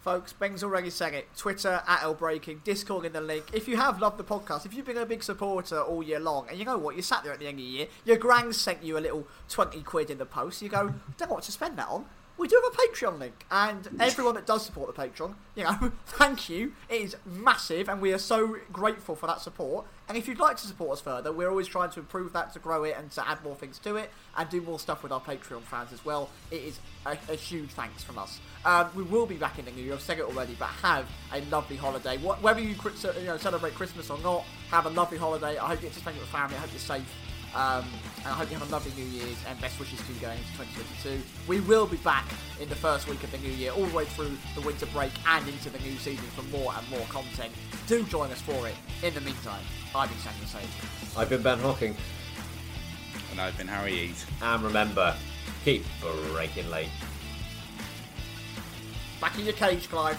Folks, 0.00 0.32
Ben's 0.32 0.64
already 0.64 0.88
said 0.88 1.12
it. 1.12 1.28
Twitter 1.36 1.82
at 1.86 2.02
L 2.02 2.14
Braking, 2.14 2.62
Discord 2.64 3.04
in 3.04 3.12
the 3.12 3.20
link. 3.20 3.44
If 3.52 3.68
you 3.68 3.76
have 3.76 4.00
loved 4.00 4.16
the 4.16 4.24
podcast, 4.24 4.64
if 4.64 4.72
you've 4.72 4.86
been 4.86 4.96
a 4.96 5.04
big 5.04 5.22
supporter 5.22 5.78
all 5.78 6.02
year 6.02 6.18
long, 6.18 6.46
and 6.48 6.58
you 6.58 6.64
know 6.64 6.78
what, 6.78 6.96
you 6.96 7.02
sat 7.02 7.22
there 7.22 7.34
at 7.34 7.38
the 7.38 7.46
end 7.46 7.58
of 7.58 7.64
the 7.66 7.70
year, 7.70 7.86
your 8.06 8.16
grand 8.16 8.54
sent 8.54 8.82
you 8.82 8.96
a 8.96 9.00
little 9.00 9.26
20 9.50 9.82
quid 9.82 10.08
in 10.08 10.16
the 10.16 10.24
post, 10.24 10.62
you 10.62 10.70
go, 10.70 10.94
don't 11.18 11.28
know 11.28 11.34
what 11.34 11.44
to 11.44 11.52
spend 11.52 11.76
that 11.76 11.88
on. 11.88 12.06
We 12.40 12.48
do 12.48 12.58
have 12.64 12.72
a 12.72 12.76
Patreon 12.88 13.18
link, 13.18 13.44
and 13.50 13.86
everyone 14.00 14.34
that 14.36 14.46
does 14.46 14.64
support 14.64 14.96
the 14.96 15.02
Patreon, 15.02 15.34
you 15.54 15.64
know, 15.64 15.92
thank 16.06 16.48
you. 16.48 16.72
It 16.88 17.02
is 17.02 17.16
massive, 17.26 17.90
and 17.90 18.00
we 18.00 18.14
are 18.14 18.18
so 18.18 18.56
grateful 18.72 19.14
for 19.14 19.26
that 19.26 19.42
support. 19.42 19.84
And 20.08 20.16
if 20.16 20.26
you'd 20.26 20.38
like 20.38 20.56
to 20.56 20.66
support 20.66 20.92
us 20.92 21.02
further, 21.02 21.32
we're 21.32 21.50
always 21.50 21.66
trying 21.66 21.90
to 21.90 22.00
improve 22.00 22.32
that, 22.32 22.54
to 22.54 22.58
grow 22.58 22.84
it, 22.84 22.96
and 22.98 23.10
to 23.10 23.28
add 23.28 23.44
more 23.44 23.54
things 23.54 23.78
to 23.80 23.96
it, 23.96 24.08
and 24.38 24.48
do 24.48 24.62
more 24.62 24.78
stuff 24.78 25.02
with 25.02 25.12
our 25.12 25.20
Patreon 25.20 25.60
fans 25.64 25.92
as 25.92 26.02
well. 26.02 26.30
It 26.50 26.62
is 26.62 26.80
a, 27.04 27.10
a 27.28 27.34
huge 27.34 27.72
thanks 27.72 28.02
from 28.02 28.16
us. 28.16 28.40
Um, 28.64 28.88
we 28.94 29.02
will 29.02 29.26
be 29.26 29.36
back 29.36 29.58
in 29.58 29.66
the 29.66 29.72
new 29.72 29.82
year. 29.82 29.92
I've 29.92 30.00
said 30.00 30.18
it 30.18 30.24
already, 30.24 30.56
but 30.58 30.70
have 30.80 31.06
a 31.34 31.42
lovely 31.50 31.76
holiday. 31.76 32.16
Whether 32.16 32.60
you, 32.60 32.74
you 33.20 33.26
know, 33.26 33.36
celebrate 33.36 33.74
Christmas 33.74 34.08
or 34.08 34.18
not, 34.20 34.44
have 34.70 34.86
a 34.86 34.90
lovely 34.90 35.18
holiday. 35.18 35.58
I 35.58 35.66
hope 35.66 35.82
you 35.82 35.88
get 35.88 35.92
to 35.92 36.00
spend 36.00 36.16
it 36.16 36.20
with 36.20 36.30
family. 36.30 36.56
I 36.56 36.60
hope 36.60 36.70
you're 36.72 36.78
safe. 36.80 37.04
Um, 37.54 37.84
and 38.18 38.28
I 38.28 38.36
hope 38.36 38.50
you 38.50 38.56
have 38.56 38.68
a 38.68 38.72
lovely 38.72 38.92
New 38.92 39.08
Year's 39.10 39.36
and 39.48 39.60
best 39.60 39.78
wishes 39.80 40.00
to 40.06 40.12
you 40.12 40.20
going 40.20 40.38
into 40.38 40.50
2022. 40.52 41.22
We 41.48 41.60
will 41.60 41.86
be 41.86 41.96
back 41.98 42.26
in 42.60 42.68
the 42.68 42.76
first 42.76 43.08
week 43.08 43.24
of 43.24 43.32
the 43.32 43.38
new 43.38 43.50
year, 43.50 43.72
all 43.72 43.86
the 43.86 43.96
way 43.96 44.04
through 44.04 44.36
the 44.54 44.60
winter 44.60 44.86
break 44.86 45.10
and 45.26 45.46
into 45.48 45.70
the 45.70 45.78
new 45.80 45.96
season 45.96 46.24
for 46.36 46.42
more 46.56 46.72
and 46.76 46.88
more 46.90 47.06
content. 47.08 47.52
Do 47.86 48.04
join 48.04 48.30
us 48.30 48.40
for 48.40 48.68
it. 48.68 48.74
In 49.02 49.14
the 49.14 49.20
meantime, 49.20 49.62
I've 49.94 50.08
been 50.08 50.18
Samuel 50.18 50.46
Sage. 50.46 51.16
I've 51.16 51.28
been 51.28 51.42
Ben 51.42 51.58
Hocking. 51.58 51.96
And 53.32 53.40
I've 53.40 53.56
been 53.56 53.68
Harry 53.68 53.98
Eads. 53.98 54.26
And 54.42 54.62
remember, 54.62 55.16
keep 55.64 55.84
braking 56.32 56.70
late. 56.70 56.88
Back 59.20 59.38
in 59.38 59.44
your 59.44 59.54
cage, 59.54 59.88
Clive. 59.88 60.18